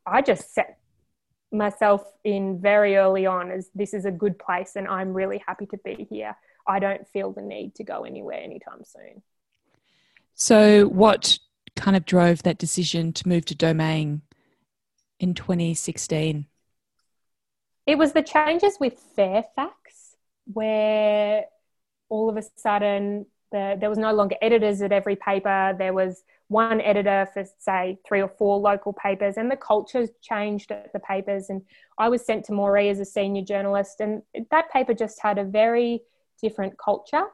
I 0.07 0.23
just 0.23 0.55
set 0.55 0.79
myself 1.51 2.05
in 2.25 2.61
very 2.61 2.97
early 2.97 3.27
on 3.27 3.51
as 3.51 3.69
this 3.75 3.95
is 3.95 4.05
a 4.05 4.11
good 4.11 4.39
place 4.39 4.73
and 4.77 4.87
I'm 4.87 5.13
really 5.13 5.43
happy 5.47 5.67
to 5.67 5.79
be 5.79 6.07
here. 6.09 6.37
I 6.67 6.79
don't 6.79 7.07
feel 7.09 7.33
the 7.33 7.43
need 7.43 7.75
to 7.77 7.85
go 7.85 8.05
anywhere 8.05 8.41
anytime 8.41 8.85
soon. 8.85 9.23
So, 10.35 10.87
what 10.87 11.39
kind 11.75 11.97
of 11.97 12.05
drove 12.05 12.43
that 12.43 12.59
decision 12.59 13.13
to 13.15 13.29
move 13.29 13.45
to 13.47 13.55
Domain 13.55 14.23
in 15.21 15.35
2016? 15.35 16.47
It 17.87 17.99
was 17.99 18.13
the 18.13 18.23
changes 18.23 18.77
with 18.79 18.99
Fairfax 19.17 20.17
where 20.53 21.45
all 22.09 22.29
of 22.31 22.37
a 22.37 22.43
sudden 22.57 23.27
the, 23.51 23.77
there 23.81 23.89
was 23.89 23.99
no 23.99 24.13
longer 24.13 24.37
editors 24.43 24.83
at 24.83 24.93
every 24.93 25.17
paper. 25.17 25.75
There 25.79 25.93
was 25.93 26.23
one 26.49 26.81
editor 26.81 27.29
for, 27.33 27.45
say, 27.59 27.99
three 28.07 28.21
or 28.21 28.29
four 28.29 28.59
local 28.59 28.93
papers, 28.93 29.37
and 29.37 29.51
the 29.51 29.57
culture 29.57 30.07
changed 30.23 30.71
at 30.71 30.93
the 30.93 31.01
papers. 31.01 31.51
And 31.51 31.63
I 31.99 32.09
was 32.09 32.25
sent 32.25 32.45
to 32.47 32.53
Moree 32.53 32.91
as 32.91 33.01
a 33.01 33.05
senior 33.05 33.43
journalist, 33.43 34.01
and 34.01 34.23
that 34.51 34.71
paper 34.71 34.95
just 34.95 35.21
had 35.21 35.39
a 35.39 35.45
very 35.45 36.03
different 36.43 36.79
culture. 36.79 37.25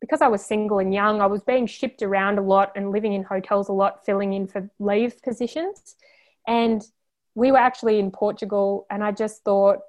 Because 0.00 0.20
I 0.20 0.28
was 0.28 0.44
single 0.44 0.78
and 0.78 0.92
young, 0.92 1.22
I 1.22 1.26
was 1.26 1.42
being 1.42 1.66
shipped 1.66 2.02
around 2.02 2.38
a 2.38 2.42
lot 2.42 2.72
and 2.76 2.90
living 2.90 3.14
in 3.14 3.22
hotels 3.22 3.70
a 3.70 3.72
lot, 3.72 4.04
filling 4.04 4.34
in 4.34 4.46
for 4.46 4.70
leave 4.78 5.22
positions. 5.22 5.96
And 6.46 6.82
we 7.36 7.52
were 7.52 7.58
actually 7.58 7.98
in 8.00 8.10
Portugal, 8.10 8.86
and 8.90 9.04
I 9.04 9.12
just 9.12 9.44
thought, 9.44 9.80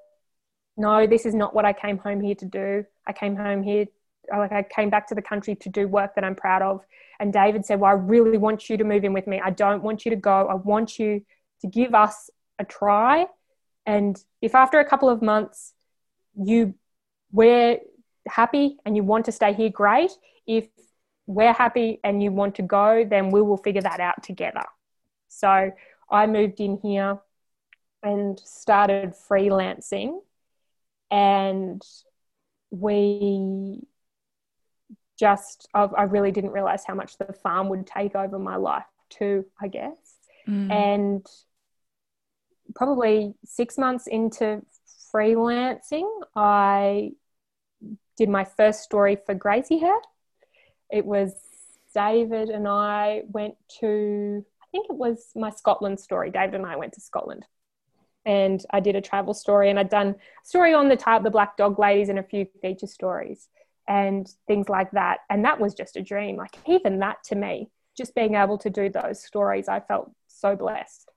no, 0.75 1.07
this 1.07 1.25
is 1.25 1.33
not 1.33 1.55
what 1.55 1.63
I 1.65 1.71
came 1.73 1.97
home 1.97 2.19
here 2.19 2.35
to 2.35 2.45
do. 2.45 2.85
I 3.07 3.13
came 3.13 3.37
home 3.37 3.63
here, 3.63 3.85
like 4.29 4.51
I 4.51 4.63
came 4.63 4.89
back 4.89 5.07
to 5.07 5.15
the 5.15 5.21
country 5.21 5.55
to 5.55 5.69
do 5.69 5.87
work 5.87 6.13
that 6.15 6.25
I'm 6.25 6.35
proud 6.35 6.61
of. 6.61 6.81
And 7.19 7.31
David 7.33 7.65
said, 7.65 7.79
Well, 7.79 7.89
I 7.89 7.93
really 7.93 8.37
want 8.37 8.69
you 8.69 8.77
to 8.77 8.83
move 8.83 9.03
in 9.03 9.13
with 9.13 9.25
me. 9.25 9.41
I 9.43 9.49
don't 9.49 9.81
want 9.81 10.05
you 10.05 10.11
to 10.11 10.17
go. 10.17 10.47
I 10.47 10.53
want 10.53 10.99
you 10.99 11.25
to 11.61 11.67
give 11.67 11.95
us 11.95 12.29
a 12.59 12.65
try. 12.65 13.25
And 13.85 14.21
if 14.41 14.53
after 14.53 14.79
a 14.79 14.85
couple 14.85 15.09
of 15.09 15.21
months 15.21 15.73
you 16.35 16.75
we're 17.31 17.79
happy 18.27 18.77
and 18.85 18.95
you 18.95 19.03
want 19.03 19.25
to 19.25 19.31
stay 19.31 19.53
here, 19.53 19.69
great. 19.69 20.11
If 20.45 20.67
we're 21.25 21.53
happy 21.53 21.99
and 22.03 22.21
you 22.21 22.31
want 22.31 22.55
to 22.55 22.61
go, 22.61 23.03
then 23.09 23.31
we 23.31 23.41
will 23.41 23.57
figure 23.57 23.81
that 23.81 23.99
out 23.99 24.21
together. 24.21 24.65
So 25.29 25.71
I 26.11 26.27
moved 26.27 26.59
in 26.59 26.77
here 26.83 27.19
and 28.03 28.39
started 28.39 29.13
freelancing 29.29 30.19
and 31.11 31.81
we 32.69 33.81
just 35.19 35.67
I, 35.73 35.83
I 35.83 36.03
really 36.03 36.31
didn't 36.31 36.51
realize 36.51 36.83
how 36.85 36.93
much 36.95 37.17
the 37.17 37.33
farm 37.33 37.69
would 37.69 37.87
take 37.87 38.15
over 38.15 38.37
my 38.39 38.55
life 38.55 38.83
too 39.09 39.45
i 39.61 39.67
guess 39.67 39.97
Mm. 40.47 40.71
and 40.71 41.25
probably 42.73 43.33
six 43.43 43.77
months 43.77 44.07
into 44.07 44.61
freelancing 45.13 46.07
i 46.37 47.11
did 48.17 48.29
my 48.29 48.43
first 48.43 48.81
story 48.81 49.15
for 49.25 49.35
Graziher. 49.35 49.95
It 50.89 51.05
was 51.05 51.33
David 51.93 52.49
and 52.49 52.67
I 52.67 53.21
went 53.27 53.55
to, 53.79 54.43
I 54.63 54.65
think 54.71 54.87
it 54.89 54.95
was 54.95 55.29
my 55.35 55.51
Scotland 55.51 55.99
story. 55.99 56.31
David 56.31 56.55
and 56.55 56.65
I 56.65 56.77
went 56.77 56.93
to 56.93 57.01
Scotland. 57.01 57.45
And 58.27 58.63
I 58.71 58.81
did 58.81 58.97
a 58.97 59.01
travel 59.01 59.33
story 59.33 59.69
and 59.69 59.79
I'd 59.79 59.89
done 59.89 60.09
a 60.09 60.15
story 60.47 60.73
on 60.73 60.89
the 60.89 60.97
type 60.97 61.23
the 61.23 61.31
black 61.31 61.55
dog 61.55 61.79
ladies 61.79 62.09
and 62.09 62.19
a 62.19 62.23
few 62.23 62.45
feature 62.61 62.85
stories 62.85 63.47
and 63.87 64.29
things 64.47 64.67
like 64.67 64.91
that. 64.91 65.19
And 65.29 65.45
that 65.45 65.61
was 65.61 65.73
just 65.73 65.95
a 65.95 66.01
dream. 66.01 66.35
Like 66.35 66.57
even 66.67 66.99
that 66.99 67.23
to 67.27 67.35
me, 67.35 67.69
just 67.97 68.13
being 68.13 68.35
able 68.35 68.57
to 68.59 68.69
do 68.69 68.89
those 68.89 69.23
stories, 69.23 69.69
I 69.69 69.79
felt 69.79 70.11
so 70.27 70.57
blessed. 70.57 71.09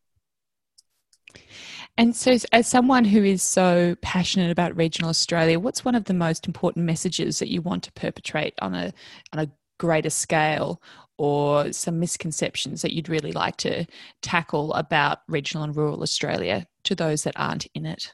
And 1.99 2.15
so, 2.15 2.37
as 2.53 2.67
someone 2.67 3.05
who 3.05 3.25
is 3.25 3.43
so 3.43 3.97
passionate 4.01 4.51
about 4.51 4.77
regional 4.77 5.11
Australia, 5.11 5.59
what's 5.59 5.85
one 5.85 5.95
of 5.95 6.05
the 6.05 6.15
most 6.15 6.47
important 6.47 6.87
messages 6.87 7.41
that 7.41 7.51
you 7.51 7.61
want 7.61 7.83
to 7.85 7.93
perpetrate 7.93 8.55
on 8.63 8.75
a 8.75 8.93
on 9.33 9.41
a 9.41 9.51
greater 9.79 10.11
scale, 10.11 10.81
or 11.19 11.73
some 11.73 12.01
misconceptions 12.01 12.81
that 12.81 12.95
you'd 12.95 13.11
really 13.11 13.33
like 13.33 13.57
to 13.57 13.85
tackle 14.23 14.73
about 14.75 15.19
regional 15.29 15.65
and 15.65 15.77
rural 15.77 16.03
Australia 16.03 16.67
to 16.91 16.95
those 16.95 17.23
that 17.25 17.35
aren't 17.37 17.67
in 17.75 17.87
it? 17.87 18.13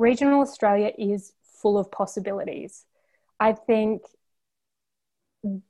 regional 0.00 0.40
Australia 0.40 0.90
is 0.98 1.32
full 1.42 1.78
of 1.78 1.92
possibilities. 1.92 2.86
I 3.38 3.52
think 3.52 4.02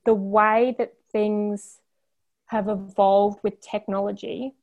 the 0.05 0.13
way 0.13 0.73
that 0.77 0.93
things 1.11 1.79
have 2.45 2.67
evolved 2.67 3.39
with 3.43 3.61
technology 3.61 4.53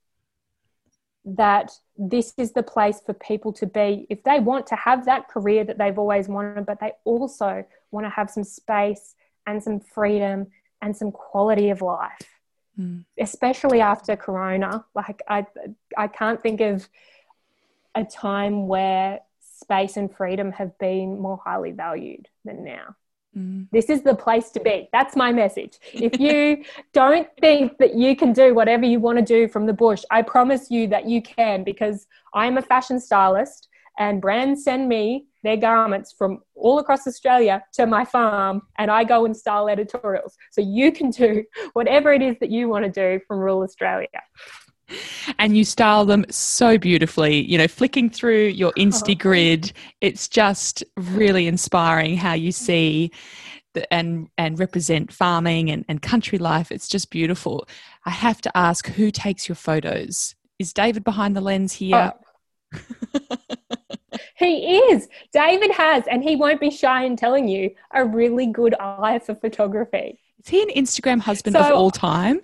that 1.24 1.72
this 1.96 2.32
is 2.38 2.52
the 2.52 2.62
place 2.62 3.02
for 3.04 3.12
people 3.12 3.52
to 3.52 3.66
be 3.66 4.06
if 4.08 4.22
they 4.22 4.40
want 4.40 4.66
to 4.66 4.76
have 4.76 5.04
that 5.04 5.28
career 5.28 5.62
that 5.64 5.76
they've 5.76 5.98
always 5.98 6.26
wanted, 6.26 6.64
but 6.64 6.80
they 6.80 6.92
also 7.04 7.64
want 7.90 8.06
to 8.06 8.10
have 8.10 8.30
some 8.30 8.44
space 8.44 9.14
and 9.46 9.62
some 9.62 9.80
freedom 9.80 10.46
and 10.80 10.96
some 10.96 11.12
quality 11.12 11.68
of 11.68 11.82
life, 11.82 12.37
mm. 12.78 13.04
especially 13.18 13.80
after 13.80 14.16
Corona. 14.16 14.84
Like, 14.94 15.22
I, 15.28 15.46
I 15.96 16.08
can't 16.08 16.42
think 16.42 16.60
of 16.60 16.88
a 17.94 18.04
time 18.04 18.68
where 18.68 19.20
space 19.40 19.96
and 19.96 20.14
freedom 20.14 20.52
have 20.52 20.78
been 20.78 21.18
more 21.18 21.40
highly 21.44 21.72
valued 21.72 22.28
than 22.44 22.64
now. 22.64 22.96
Mm. 23.36 23.68
This 23.70 23.90
is 23.90 24.02
the 24.02 24.14
place 24.14 24.50
to 24.50 24.60
be. 24.60 24.88
That's 24.92 25.16
my 25.16 25.32
message. 25.32 25.78
If 25.92 26.18
you 26.26 26.64
don't 26.92 27.28
think 27.40 27.78
that 27.78 27.94
you 27.94 28.16
can 28.16 28.32
do 28.32 28.54
whatever 28.54 28.84
you 28.84 29.00
want 29.00 29.18
to 29.18 29.24
do 29.24 29.48
from 29.48 29.66
the 29.66 29.72
bush, 29.72 30.04
I 30.10 30.22
promise 30.22 30.70
you 30.70 30.86
that 30.88 31.06
you 31.06 31.22
can 31.22 31.64
because 31.64 32.06
I'm 32.34 32.56
a 32.56 32.62
fashion 32.62 33.00
stylist 33.00 33.68
and 33.98 34.20
brands 34.20 34.64
send 34.64 34.88
me 34.88 35.26
their 35.44 35.56
garments 35.56 36.14
from 36.16 36.40
all 36.54 36.78
across 36.78 37.06
Australia 37.06 37.62
to 37.72 37.86
my 37.86 38.04
farm 38.04 38.62
and 38.78 38.90
I 38.90 39.04
go 39.04 39.24
and 39.24 39.36
style 39.36 39.68
editorials. 39.68 40.36
So 40.50 40.60
you 40.60 40.92
can 40.92 41.10
do 41.10 41.44
whatever 41.74 42.12
it 42.12 42.22
is 42.22 42.36
that 42.40 42.50
you 42.50 42.68
want 42.68 42.84
to 42.84 42.90
do 42.90 43.20
from 43.26 43.38
rural 43.38 43.62
Australia 43.62 44.08
and 45.38 45.56
you 45.56 45.64
style 45.64 46.04
them 46.04 46.24
so 46.30 46.78
beautifully. 46.78 47.44
You 47.44 47.58
know, 47.58 47.68
flicking 47.68 48.10
through 48.10 48.46
your 48.48 48.72
oh. 48.76 48.80
Insta 48.80 49.18
grid, 49.18 49.72
it's 50.00 50.28
just 50.28 50.84
really 50.96 51.46
inspiring 51.46 52.16
how 52.16 52.34
you 52.34 52.50
mm. 52.50 52.54
see 52.54 53.10
the, 53.74 53.92
and 53.92 54.28
and 54.38 54.58
represent 54.58 55.12
farming 55.12 55.70
and, 55.70 55.84
and 55.88 56.00
country 56.00 56.38
life. 56.38 56.72
It's 56.72 56.88
just 56.88 57.10
beautiful. 57.10 57.68
I 58.04 58.10
have 58.10 58.40
to 58.42 58.56
ask, 58.56 58.86
who 58.88 59.10
takes 59.10 59.48
your 59.48 59.56
photos? 59.56 60.34
Is 60.58 60.72
David 60.72 61.04
behind 61.04 61.36
the 61.36 61.40
lens 61.40 61.72
here? 61.74 62.14
Oh. 62.72 62.78
he 64.36 64.76
is. 64.76 65.08
David 65.32 65.70
has, 65.72 66.04
and 66.06 66.22
he 66.22 66.36
won't 66.36 66.60
be 66.60 66.70
shy 66.70 67.04
in 67.04 67.16
telling 67.16 67.48
you, 67.48 67.70
a 67.92 68.04
really 68.04 68.46
good 68.46 68.74
eye 68.80 69.18
for 69.18 69.34
photography. 69.34 70.18
Is 70.38 70.48
he 70.48 70.62
an 70.62 70.70
Instagram 70.70 71.20
husband 71.20 71.54
so, 71.54 71.60
of 71.60 71.72
all 71.72 71.90
time? 71.90 72.40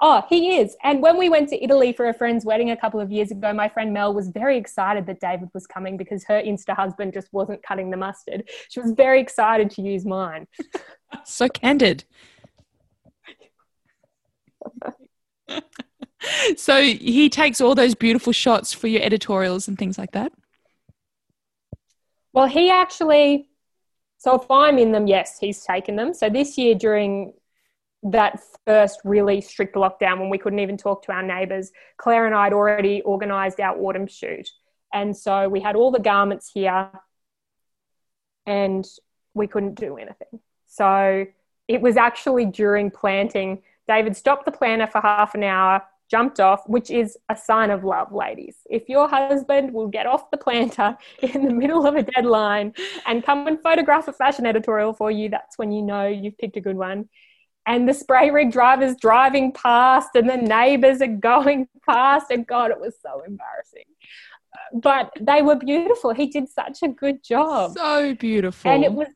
Oh, 0.00 0.24
he 0.28 0.58
is. 0.58 0.76
And 0.84 1.02
when 1.02 1.18
we 1.18 1.28
went 1.28 1.48
to 1.48 1.62
Italy 1.62 1.92
for 1.92 2.08
a 2.08 2.14
friend's 2.14 2.44
wedding 2.44 2.70
a 2.70 2.76
couple 2.76 3.00
of 3.00 3.10
years 3.10 3.32
ago, 3.32 3.52
my 3.52 3.68
friend 3.68 3.92
Mel 3.92 4.14
was 4.14 4.28
very 4.28 4.56
excited 4.56 5.06
that 5.06 5.18
David 5.20 5.48
was 5.54 5.66
coming 5.66 5.96
because 5.96 6.24
her 6.24 6.40
Insta 6.40 6.74
husband 6.76 7.12
just 7.12 7.32
wasn't 7.32 7.62
cutting 7.64 7.90
the 7.90 7.96
mustard. 7.96 8.48
She 8.68 8.80
was 8.80 8.92
very 8.92 9.20
excited 9.20 9.70
to 9.72 9.82
use 9.82 10.04
mine. 10.04 10.46
so 11.24 11.48
candid. 11.48 12.04
so 16.56 16.82
he 16.82 17.28
takes 17.28 17.60
all 17.60 17.74
those 17.74 17.94
beautiful 17.94 18.32
shots 18.32 18.72
for 18.72 18.88
your 18.88 19.02
editorials 19.02 19.68
and 19.68 19.78
things 19.78 19.98
like 19.98 20.12
that? 20.12 20.32
Well, 22.32 22.46
he 22.46 22.70
actually, 22.70 23.48
so 24.18 24.34
if 24.34 24.50
I'm 24.50 24.78
in 24.78 24.92
them, 24.92 25.06
yes, 25.06 25.38
he's 25.38 25.62
taken 25.64 25.96
them. 25.96 26.14
So 26.14 26.28
this 26.28 26.58
year 26.58 26.74
during 26.74 27.32
that 28.02 28.40
first 28.64 29.00
really 29.04 29.40
strict 29.40 29.74
lockdown 29.74 30.20
when 30.20 30.30
we 30.30 30.38
couldn't 30.38 30.60
even 30.60 30.76
talk 30.76 31.02
to 31.04 31.12
our 31.12 31.22
neighbours, 31.22 31.72
Claire 31.96 32.26
and 32.26 32.34
I 32.34 32.44
had 32.44 32.52
already 32.52 33.02
organised 33.02 33.58
our 33.60 33.76
autumn 33.76 34.06
shoot. 34.06 34.48
And 34.92 35.16
so 35.16 35.48
we 35.48 35.60
had 35.60 35.76
all 35.76 35.90
the 35.90 35.98
garments 35.98 36.50
here 36.52 36.90
and 38.46 38.86
we 39.34 39.46
couldn't 39.46 39.74
do 39.74 39.96
anything. 39.96 40.40
So 40.66 41.26
it 41.66 41.80
was 41.80 41.96
actually 41.96 42.46
during 42.46 42.90
planting. 42.90 43.62
David 43.86 44.16
stopped 44.16 44.44
the 44.44 44.52
planter 44.52 44.86
for 44.86 45.00
half 45.00 45.34
an 45.34 45.42
hour, 45.42 45.82
jumped 46.10 46.40
off, 46.40 46.66
which 46.66 46.90
is 46.90 47.16
a 47.28 47.36
sign 47.36 47.70
of 47.70 47.84
love, 47.84 48.12
ladies. 48.12 48.56
If 48.68 48.88
your 48.88 49.08
husband 49.08 49.72
will 49.72 49.88
get 49.88 50.06
off 50.06 50.30
the 50.30 50.36
planter 50.36 50.96
in 51.22 51.44
the 51.44 51.52
middle 51.52 51.86
of 51.86 51.94
a 51.96 52.02
deadline 52.02 52.74
and 53.06 53.24
come 53.24 53.46
and 53.46 53.60
photograph 53.62 54.08
a 54.08 54.12
fashion 54.12 54.46
editorial 54.46 54.92
for 54.92 55.10
you, 55.10 55.28
that's 55.28 55.58
when 55.58 55.72
you 55.72 55.82
know 55.82 56.06
you've 56.06 56.38
picked 56.38 56.56
a 56.56 56.60
good 56.60 56.76
one. 56.76 57.08
And 57.66 57.86
the 57.86 57.92
spray 57.92 58.30
rig 58.30 58.50
drivers 58.50 58.96
driving 58.96 59.52
past 59.52 60.10
and 60.14 60.28
the 60.28 60.38
neighbors 60.38 61.02
are 61.02 61.06
going 61.06 61.68
past. 61.88 62.30
And 62.30 62.46
god 62.46 62.70
it 62.70 62.80
was 62.80 62.96
so 63.02 63.22
embarrassing. 63.26 63.84
But 64.72 65.12
they 65.20 65.42
were 65.42 65.56
beautiful. 65.56 66.14
He 66.14 66.28
did 66.28 66.48
such 66.48 66.82
a 66.82 66.88
good 66.88 67.22
job. 67.22 67.74
So 67.76 68.14
beautiful. 68.14 68.70
And 68.70 68.84
it 68.84 68.92
was 68.92 69.08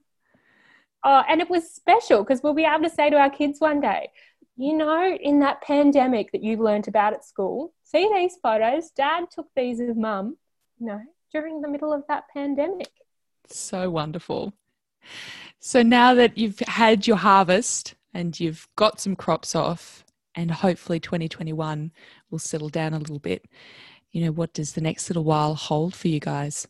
uh, 1.05 1.25
and 1.29 1.41
it 1.41 1.51
was 1.51 1.69
special 1.69 2.23
because 2.23 2.43
we'll 2.43 2.55
be 2.55 2.65
able 2.65 2.85
to 2.85 2.91
say 2.91 3.11
to 3.11 3.17
our 3.17 3.31
kids 3.31 3.61
one 3.61 3.81
day 3.81 4.09
you 4.57 4.77
know 4.77 5.17
in 5.21 5.41
that 5.41 5.63
pandemic 5.63 6.31
that 6.33 6.43
you 6.43 6.57
learnt 6.57 6.89
about 6.89 7.13
at 7.13 7.25
school 7.25 7.73
see 7.85 8.11
these 8.13 8.37
photos? 8.43 8.91
Dad 8.91 9.27
took 9.31 9.49
these 9.57 9.81
of 9.81 9.97
mum 9.97 10.37
you 10.79 10.87
know 10.87 11.01
during 11.33 11.61
the 11.61 11.69
middle 11.69 11.93
of 11.93 12.05
that 12.09 12.25
pandemic. 12.33 12.91
So 13.49 13.91
wonderful. 13.91 14.53
So 15.59 15.83
now 15.83 16.15
that 16.15 16.37
you've 16.37 16.59
had 16.61 17.07
your 17.07 17.17
harvest 17.17 17.95
and 18.13 18.39
you've 18.39 18.69
got 18.77 19.01
some 19.01 19.17
crops 19.17 19.55
off 19.55 20.05
and 20.35 20.51
hopefully 20.51 21.01
2021 21.01 21.93
will 22.31 22.39
settle 22.39 22.69
down 22.69 22.95
a 22.95 22.99
little 22.99 23.19
bit 23.19 23.47
you 24.13 24.25
know 24.25 24.33
what 24.33 24.53
does 24.53 24.75
the 24.75 24.81
next 24.81 25.09
little 25.09 25.25
while 25.25 25.55
hold 25.55 25.95
for 25.95 26.09
you 26.09 26.21
guys? 26.21 26.69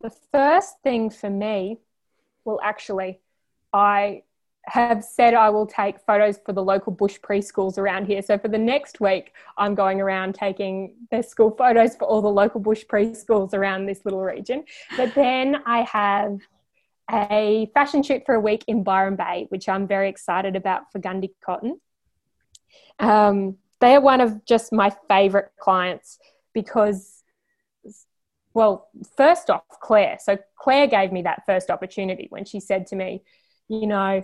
The 0.00 0.12
first 0.32 0.74
thing 0.82 1.10
for 1.10 1.30
me 1.30 1.78
well 2.44 2.60
actually 2.62 3.20
i 3.72 4.22
have 4.68 5.02
said 5.04 5.34
I 5.34 5.50
will 5.50 5.66
take 5.66 5.98
photos 6.06 6.38
for 6.44 6.52
the 6.52 6.62
local 6.62 6.92
bush 6.92 7.18
preschools 7.20 7.78
around 7.78 8.06
here. 8.06 8.22
So 8.22 8.38
for 8.38 8.48
the 8.48 8.58
next 8.58 9.00
week, 9.00 9.32
I'm 9.56 9.74
going 9.74 10.00
around 10.00 10.34
taking 10.34 10.94
the 11.10 11.22
school 11.22 11.50
photos 11.50 11.96
for 11.96 12.04
all 12.04 12.22
the 12.22 12.28
local 12.28 12.60
bush 12.60 12.84
preschools 12.84 13.54
around 13.54 13.86
this 13.86 14.04
little 14.04 14.22
region. 14.22 14.64
But 14.96 15.14
then 15.14 15.56
I 15.66 15.82
have 15.82 16.38
a 17.10 17.70
fashion 17.72 18.02
shoot 18.02 18.22
for 18.26 18.34
a 18.34 18.40
week 18.40 18.64
in 18.66 18.82
Byron 18.82 19.16
Bay, 19.16 19.46
which 19.48 19.68
I'm 19.68 19.86
very 19.86 20.08
excited 20.08 20.56
about 20.56 20.92
for 20.92 20.98
Gundy 20.98 21.30
Cotton. 21.44 21.80
Um, 22.98 23.56
they 23.80 23.94
are 23.94 24.00
one 24.00 24.20
of 24.20 24.44
just 24.44 24.72
my 24.72 24.94
favorite 25.08 25.52
clients 25.58 26.18
because, 26.52 27.22
well, 28.52 28.88
first 29.16 29.48
off, 29.48 29.62
Claire. 29.80 30.18
So 30.20 30.36
Claire 30.56 30.88
gave 30.88 31.12
me 31.12 31.22
that 31.22 31.44
first 31.46 31.70
opportunity 31.70 32.26
when 32.30 32.44
she 32.44 32.60
said 32.60 32.86
to 32.88 32.96
me, 32.96 33.22
you 33.68 33.86
know, 33.86 34.22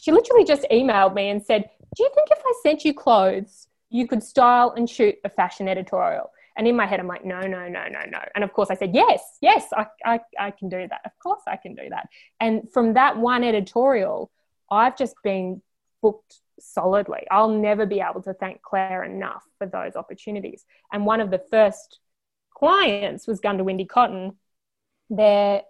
she 0.00 0.12
literally 0.12 0.44
just 0.44 0.66
emailed 0.70 1.14
me 1.14 1.28
and 1.28 1.42
said, 1.42 1.68
Do 1.96 2.02
you 2.02 2.10
think 2.14 2.28
if 2.30 2.42
I 2.44 2.52
sent 2.62 2.84
you 2.84 2.94
clothes, 2.94 3.68
you 3.90 4.06
could 4.08 4.22
style 4.22 4.74
and 4.76 4.88
shoot 4.88 5.16
a 5.24 5.28
fashion 5.28 5.68
editorial? 5.68 6.30
And 6.56 6.68
in 6.68 6.76
my 6.76 6.86
head, 6.86 7.00
I'm 7.00 7.08
like, 7.08 7.24
no, 7.24 7.40
no, 7.40 7.68
no, 7.68 7.88
no, 7.88 8.00
no. 8.08 8.18
And 8.34 8.44
of 8.44 8.52
course, 8.52 8.70
I 8.70 8.76
said, 8.76 8.94
yes, 8.94 9.20
yes, 9.40 9.66
I, 9.76 9.86
I, 10.04 10.20
I 10.38 10.50
can 10.52 10.68
do 10.68 10.86
that. 10.88 11.00
Of 11.04 11.12
course, 11.20 11.42
I 11.48 11.56
can 11.56 11.74
do 11.74 11.88
that. 11.90 12.08
And 12.38 12.70
from 12.72 12.94
that 12.94 13.16
one 13.16 13.42
editorial, 13.42 14.30
I've 14.70 14.96
just 14.96 15.16
been 15.24 15.62
booked 16.00 16.38
solidly. 16.60 17.26
I'll 17.30 17.48
never 17.48 17.86
be 17.86 18.00
able 18.00 18.22
to 18.22 18.34
thank 18.34 18.62
Claire 18.62 19.02
enough 19.04 19.42
for 19.58 19.66
those 19.66 19.96
opportunities. 19.96 20.64
And 20.92 21.04
one 21.04 21.20
of 21.20 21.30
the 21.30 21.42
first 21.50 21.98
clients 22.56 23.26
was 23.26 23.40
Goondiwindi 23.40 23.88
Cotton. 23.88 24.36
Their 25.10 25.62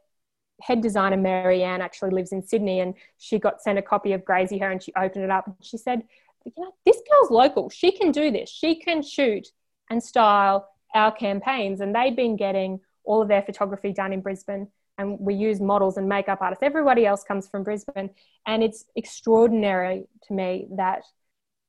head 0.60 0.80
designer, 0.80 1.16
Marianne, 1.16 1.80
actually 1.80 2.10
lives 2.10 2.32
in 2.32 2.42
Sydney, 2.46 2.80
and 2.80 2.94
she 3.18 3.38
got 3.38 3.62
sent 3.62 3.78
a 3.78 3.82
copy 3.82 4.12
of 4.12 4.24
Graziher 4.24 4.70
and 4.70 4.82
she 4.82 4.92
opened 4.94 5.24
it 5.24 5.30
up 5.30 5.46
and 5.46 5.56
she 5.60 5.76
said, 5.76 6.02
you 6.44 6.52
know, 6.58 6.72
this 6.84 7.00
girl's 7.10 7.30
local. 7.30 7.70
She 7.70 7.92
can 7.92 8.12
do 8.12 8.30
this. 8.30 8.50
She 8.50 8.76
can 8.76 9.02
shoot 9.02 9.48
and 9.90 10.02
style 10.02 10.68
our 10.94 11.10
campaigns, 11.10 11.80
and 11.80 11.94
they've 11.94 12.14
been 12.14 12.36
getting 12.36 12.80
all 13.04 13.22
of 13.22 13.28
their 13.28 13.42
photography 13.42 13.92
done 13.92 14.12
in 14.12 14.20
Brisbane. 14.20 14.68
And 14.96 15.18
we 15.18 15.34
use 15.34 15.60
models 15.60 15.96
and 15.96 16.08
makeup 16.08 16.38
artists. 16.40 16.62
Everybody 16.62 17.04
else 17.04 17.24
comes 17.24 17.48
from 17.48 17.64
Brisbane. 17.64 18.10
And 18.46 18.62
it's 18.62 18.84
extraordinary 18.94 20.04
to 20.28 20.32
me 20.32 20.68
that 20.76 21.02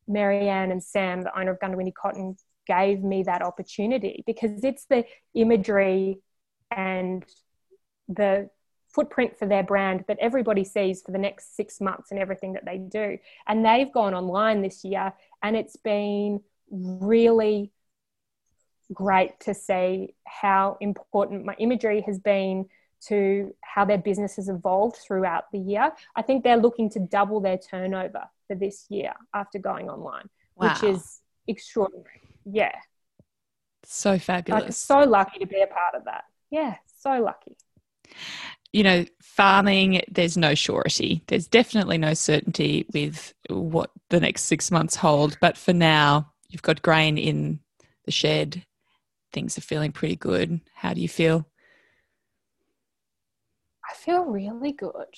Marianne 0.07 0.71
and 0.71 0.83
Sam, 0.83 1.21
the 1.21 1.37
owner 1.37 1.51
of 1.51 1.59
Goondiwindi 1.59 1.93
Cotton, 1.95 2.37
gave 2.67 3.03
me 3.03 3.23
that 3.23 3.41
opportunity 3.41 4.23
because 4.27 4.63
it's 4.63 4.85
the 4.85 5.05
imagery 5.33 6.19
and 6.69 7.25
the 8.07 8.49
footprint 8.95 9.37
for 9.37 9.45
their 9.45 9.61
brand 9.61 10.05
that 10.07 10.17
everybody 10.19 10.63
sees 10.63 11.01
for 11.01 11.11
the 11.11 11.17
next 11.17 11.55
six 11.55 11.81
months 11.81 12.11
and 12.11 12.19
everything 12.19 12.53
that 12.53 12.65
they 12.65 12.77
do. 12.77 13.17
And 13.45 13.65
they've 13.65 13.91
gone 13.91 14.15
online 14.15 14.61
this 14.61 14.85
year 14.85 15.13
and 15.43 15.55
it's 15.55 15.75
been 15.75 16.39
really 16.71 17.71
great 18.93 19.39
to 19.41 19.53
see 19.53 20.15
how 20.25 20.77
important 20.79 21.45
my 21.45 21.55
imagery 21.59 22.01
has 22.01 22.19
been 22.19 22.67
to 23.07 23.53
how 23.61 23.83
their 23.85 23.97
business 23.97 24.37
has 24.37 24.47
evolved 24.47 24.95
throughout 24.95 25.51
the 25.51 25.59
year. 25.59 25.91
I 26.15 26.21
think 26.21 26.43
they're 26.43 26.57
looking 26.57 26.89
to 26.91 26.99
double 26.99 27.41
their 27.41 27.57
turnover 27.57 28.23
for 28.47 28.55
this 28.55 28.85
year 28.89 29.13
after 29.33 29.59
going 29.59 29.89
online, 29.89 30.29
wow. 30.55 30.69
which 30.69 30.83
is 30.83 31.21
extraordinary. 31.47 32.21
Yeah. 32.45 32.75
So 33.83 34.17
fabulous. 34.17 34.63
Like, 34.63 34.73
so 34.73 34.99
lucky 35.09 35.39
to 35.39 35.45
be 35.45 35.61
a 35.61 35.67
part 35.67 35.95
of 35.95 36.05
that. 36.05 36.23
Yeah, 36.49 36.75
so 36.97 37.19
lucky. 37.19 37.57
You 38.75 38.83
know, 38.83 39.05
farming, 39.21 40.01
there's 40.11 40.35
no 40.35 40.53
surety. 40.53 41.23
There's 41.27 41.47
definitely 41.47 41.97
no 41.97 42.13
certainty 42.13 42.85
with 42.93 43.33
what 43.49 43.89
the 44.09 44.19
next 44.19 44.43
six 44.43 44.69
months 44.69 44.97
hold. 44.97 45.37
But 45.39 45.55
for 45.55 45.71
now, 45.71 46.33
you've 46.49 46.61
got 46.61 46.81
grain 46.81 47.17
in 47.17 47.61
the 48.03 48.11
shed. 48.11 48.65
Things 49.31 49.57
are 49.57 49.61
feeling 49.61 49.93
pretty 49.93 50.17
good. 50.17 50.59
How 50.73 50.93
do 50.93 50.99
you 50.99 51.07
feel? 51.07 51.47
I 53.89 53.95
feel 53.95 54.25
really 54.25 54.73
good. 54.73 55.15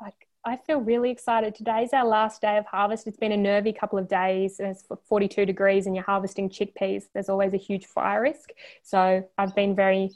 Like 0.00 0.26
I 0.42 0.56
feel 0.56 0.78
really 0.80 1.10
excited. 1.10 1.54
Today's 1.54 1.92
our 1.92 2.06
last 2.06 2.40
day 2.40 2.56
of 2.56 2.64
harvest. 2.64 3.06
It's 3.06 3.18
been 3.18 3.32
a 3.32 3.36
nervy 3.36 3.74
couple 3.74 3.98
of 3.98 4.08
days. 4.08 4.60
and 4.60 4.68
It's 4.70 4.84
42 5.10 5.44
degrees 5.44 5.84
and 5.84 5.94
you're 5.94 6.06
harvesting 6.06 6.48
chickpeas. 6.48 7.04
There's 7.12 7.28
always 7.28 7.52
a 7.52 7.58
huge 7.58 7.84
fire 7.84 8.22
risk. 8.22 8.48
So 8.82 9.28
I've 9.36 9.54
been 9.54 9.76
very 9.76 10.12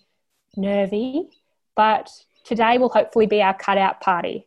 nervy, 0.57 1.29
but 1.77 2.11
today 2.49 2.79
will 2.79 2.89
hopefully 2.89 3.27
be 3.27 3.43
our 3.43 3.53
cutout 3.53 4.01
party. 4.01 4.47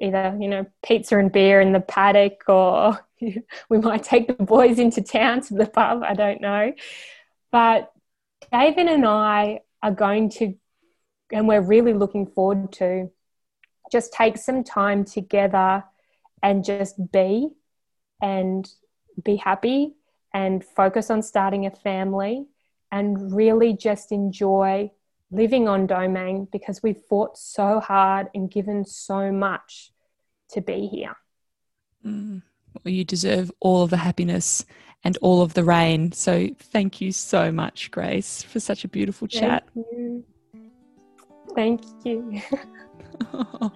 Either, 0.00 0.36
you 0.38 0.48
know, 0.48 0.66
pizza 0.84 1.16
and 1.16 1.30
beer 1.32 1.60
in 1.60 1.72
the 1.72 1.80
paddock 1.80 2.42
or 2.48 2.98
we 3.68 3.78
might 3.78 4.02
take 4.02 4.26
the 4.26 4.44
boys 4.44 4.78
into 4.78 5.00
town 5.00 5.40
to 5.42 5.54
the 5.54 5.66
pub. 5.66 6.02
I 6.02 6.14
don't 6.14 6.40
know. 6.40 6.74
But 7.52 7.92
David 8.52 8.88
and 8.88 9.06
I 9.06 9.60
are 9.82 9.92
going 9.92 10.30
to 10.30 10.54
and 11.32 11.48
we're 11.48 11.62
really 11.62 11.92
looking 11.92 12.26
forward 12.26 12.72
to 12.72 13.10
just 13.90 14.12
take 14.12 14.36
some 14.36 14.62
time 14.62 15.04
together 15.04 15.84
and 16.42 16.64
just 16.64 16.94
be 17.10 17.48
and 18.20 18.68
be 19.24 19.36
happy 19.36 19.94
and 20.34 20.64
focus 20.64 21.10
on 21.10 21.22
starting 21.22 21.66
a 21.66 21.70
family 21.70 22.46
and 22.92 23.34
really 23.34 23.72
just 23.72 24.12
enjoy 24.12 24.90
living 25.30 25.68
on 25.68 25.86
domain 25.86 26.48
because 26.50 26.82
we've 26.82 27.00
fought 27.08 27.36
so 27.36 27.80
hard 27.80 28.28
and 28.34 28.50
given 28.50 28.84
so 28.84 29.32
much 29.32 29.92
to 30.50 30.60
be 30.60 30.86
here. 30.86 31.16
Mm. 32.04 32.42
Well, 32.84 32.92
you 32.92 33.04
deserve 33.04 33.50
all 33.60 33.82
of 33.82 33.90
the 33.90 33.96
happiness 33.96 34.64
and 35.02 35.16
all 35.22 35.42
of 35.42 35.54
the 35.54 35.64
rain. 35.64 36.12
So 36.12 36.48
thank 36.58 37.00
you 37.00 37.12
so 37.12 37.50
much, 37.50 37.90
Grace, 37.90 38.42
for 38.42 38.60
such 38.60 38.84
a 38.84 38.88
beautiful 38.88 39.26
chat. 39.28 39.64
Thank 39.74 39.86
you. 39.92 40.24
Thank 41.54 41.82
you. 42.04 42.42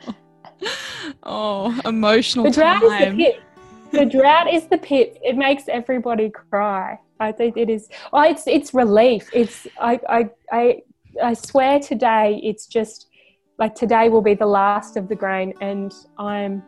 oh, 1.23 1.81
emotional 1.85 2.45
the 2.45 2.51
drought 2.51 2.83
time. 2.83 3.03
Is 3.03 3.17
the, 3.17 3.25
pit. 3.25 3.43
the 3.93 4.05
drought 4.07 4.53
is 4.53 4.67
the 4.67 4.79
pit. 4.79 5.19
It 5.25 5.37
makes 5.37 5.69
everybody 5.69 6.31
cry. 6.31 6.99
I 7.19 7.33
think 7.33 7.57
it 7.57 7.69
is. 7.69 7.89
Oh, 8.13 8.23
it's 8.23 8.47
it's 8.47 8.73
relief. 8.73 9.29
It's 9.33 9.67
I 9.79 10.01
I 10.09 10.31
I 10.51 10.83
I 11.23 11.35
swear 11.35 11.81
today. 11.81 12.41
It's 12.43 12.67
just 12.67 13.09
like 13.59 13.75
today 13.75 14.09
will 14.09 14.23
be 14.23 14.35
the 14.35 14.47
last 14.47 14.97
of 14.97 15.09
the 15.09 15.15
grain, 15.15 15.53
and 15.61 15.93
I'm 16.19 16.63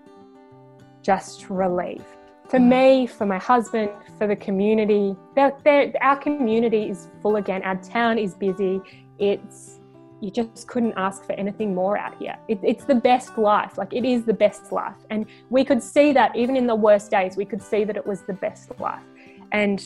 just 1.03 1.49
relieved. 1.49 2.05
For 2.49 2.59
mm. 2.59 2.69
me, 2.69 3.07
for 3.07 3.27
my 3.27 3.39
husband, 3.39 3.91
for 4.19 4.27
the 4.27 4.37
community, 4.37 5.17
they're, 5.35 5.57
they're, 5.65 5.93
our 6.01 6.17
community 6.17 6.91
is 6.91 7.09
full 7.23 7.37
again. 7.37 7.63
Our 7.63 7.77
town 7.77 8.19
is 8.19 8.35
busy. 8.35 8.81
It's 9.19 9.79
you 10.21 10.31
just 10.31 10.69
couldn't 10.69 10.93
ask 10.97 11.25
for 11.25 11.33
anything 11.33 11.75
more 11.75 11.99
out 11.99 12.17
here. 12.17 12.37
It, 12.47 12.61
it's 12.63 12.85
the 12.85 12.95
best 12.95 13.37
life. 13.37 13.77
Like 13.77 13.93
it 13.93 14.05
is 14.05 14.25
the 14.25 14.33
best 14.33 14.71
life. 14.71 14.95
And 15.11 15.27
we 15.51 15.65
could 15.65 15.83
see 15.83 16.13
that 16.13 16.37
even 16.37 16.57
in 16.57 16.69
the 16.69 16.77
worst 16.77 17.11
days, 17.11 17.37
we 17.37 17.45
could 17.45 17.61
see 17.61 17.83
that 17.83 17.97
it 17.97 18.07
was 18.07 18.23
the 18.23 18.35
best 18.35 18.71
life. 18.79 19.03
And 19.51 19.83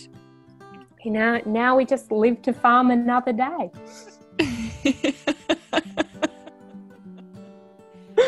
you 1.03 1.11
know, 1.13 1.41
now 1.47 1.77
we 1.77 1.85
just 1.85 2.11
live 2.11 2.43
to 2.43 2.53
farm 2.53 2.91
another 2.91 3.33
day. 3.33 3.71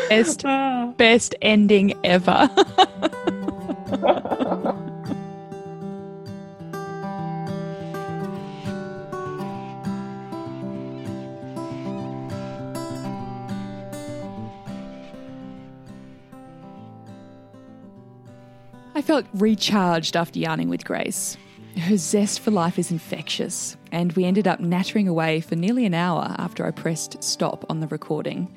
best, 0.09 0.43
ah. 0.45 0.93
best 0.97 1.35
ending 1.41 1.93
ever. 2.03 2.49
I 18.95 19.01
felt 19.01 19.25
recharged 19.33 20.17
after 20.17 20.39
yarning 20.39 20.67
with 20.67 20.83
Grace. 20.83 21.37
Her 21.79 21.97
zest 21.97 22.41
for 22.41 22.51
life 22.51 22.77
is 22.77 22.91
infectious, 22.91 23.77
and 23.91 24.11
we 24.13 24.25
ended 24.25 24.47
up 24.47 24.59
nattering 24.59 25.07
away 25.07 25.39
for 25.39 25.55
nearly 25.55 25.85
an 25.85 25.93
hour 25.93 26.35
after 26.37 26.65
I 26.65 26.71
pressed 26.71 27.23
stop 27.23 27.65
on 27.69 27.79
the 27.79 27.87
recording. 27.87 28.53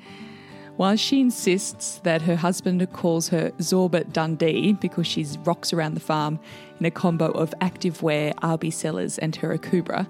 While 0.75 0.95
she 0.97 1.21
insists 1.21 1.99
that 1.99 2.21
her 2.23 2.35
husband 2.35 2.85
calls 2.91 3.29
her 3.29 3.51
Zorbit 3.59 4.11
Dundee 4.11 4.73
because 4.73 5.07
she 5.07 5.25
rocks 5.45 5.71
around 5.71 5.93
the 5.93 5.99
farm 5.99 6.39
in 6.79 6.85
a 6.85 6.91
combo 6.91 7.31
of 7.31 7.53
activewear, 7.61 8.33
RB 8.35 8.73
Sellars, 8.73 9.17
and 9.19 9.35
her 9.37 9.57
Akubra, 9.57 10.07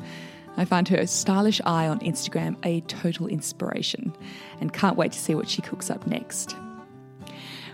I 0.57 0.66
find 0.66 0.88
her 0.88 1.05
stylish 1.05 1.61
eye 1.66 1.88
on 1.88 1.99
Instagram 1.99 2.55
a 2.66 2.82
total 2.82 3.28
inspiration 3.28 4.16
and 4.59 4.74
can't 4.74 4.97
wait 4.97 5.11
to 5.11 5.20
see 5.20 5.36
what 5.36 5.49
she 5.49 5.61
cooks 5.61 5.89
up 5.89 6.07
next. 6.07 6.55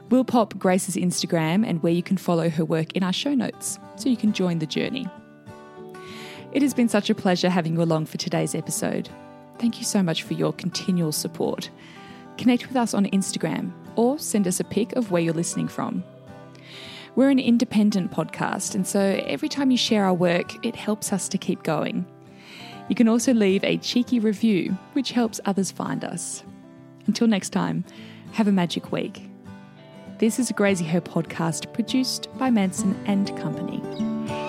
We'll 0.10 0.26
pop 0.26 0.58
Grace's 0.58 0.96
Instagram 0.96 1.68
and 1.68 1.82
where 1.84 1.94
you 1.94 2.04
can 2.04 2.18
follow 2.18 2.50
her 2.50 2.66
work 2.66 2.94
in 2.94 3.04
our 3.04 3.14
show 3.14 3.36
notes 3.36 3.78
so 3.96 4.10
you 4.10 4.18
can 4.18 4.34
join 4.34 4.60
the 4.60 4.66
journey. 4.66 5.08
It 6.52 6.64
has 6.64 6.74
been 6.74 6.90
such 6.90 7.12
a 7.12 7.16
pleasure 7.16 7.50
having 7.50 7.76
you 7.76 7.84
along 7.84 8.08
for 8.08 8.18
today's 8.18 8.56
episode. 8.56 9.08
Thank 9.60 9.78
you 9.78 9.86
so 9.86 10.02
much 10.02 10.24
for 10.24 10.34
your 10.34 10.52
continual 10.52 11.12
support. 11.12 11.70
Connect 12.40 12.68
with 12.68 12.76
us 12.76 12.96
on 12.96 13.06
Instagram 13.08 13.72
or 13.96 14.18
send 14.18 14.48
us 14.48 14.60
a 14.60 14.64
pic 14.64 14.94
of 14.94 15.12
where 15.12 15.22
you're 15.22 15.34
listening 15.34 15.68
from. 15.68 16.04
We're 17.16 17.30
an 17.30 17.40
independent 17.40 18.12
podcast, 18.12 18.74
and 18.74 18.88
so 18.88 19.22
every 19.28 19.50
time 19.50 19.70
you 19.70 19.78
share 19.78 20.06
our 20.06 20.14
work, 20.14 20.66
it 20.66 20.76
helps 20.76 21.14
us 21.14 21.30
to 21.30 21.38
keep 21.38 21.62
going. 21.62 22.06
You 22.88 22.96
can 22.96 23.08
also 23.08 23.34
leave 23.34 23.64
a 23.64 23.78
cheeky 23.78 24.20
review, 24.20 24.76
which 24.94 25.12
helps 25.12 25.40
others 25.46 25.70
find 25.70 26.04
us. 26.04 26.44
Until 27.06 27.28
next 27.28 27.50
time, 27.50 27.84
have 28.32 28.48
a 28.48 28.52
magic 28.52 28.92
week. 28.92 29.30
This 30.18 30.40
is 30.40 30.50
a 30.50 30.54
Graziher 30.54 31.02
podcast 31.02 31.72
produced 31.74 32.28
by 32.40 32.50
Manson 32.50 33.00
and 33.06 33.36
Company. 33.38 34.49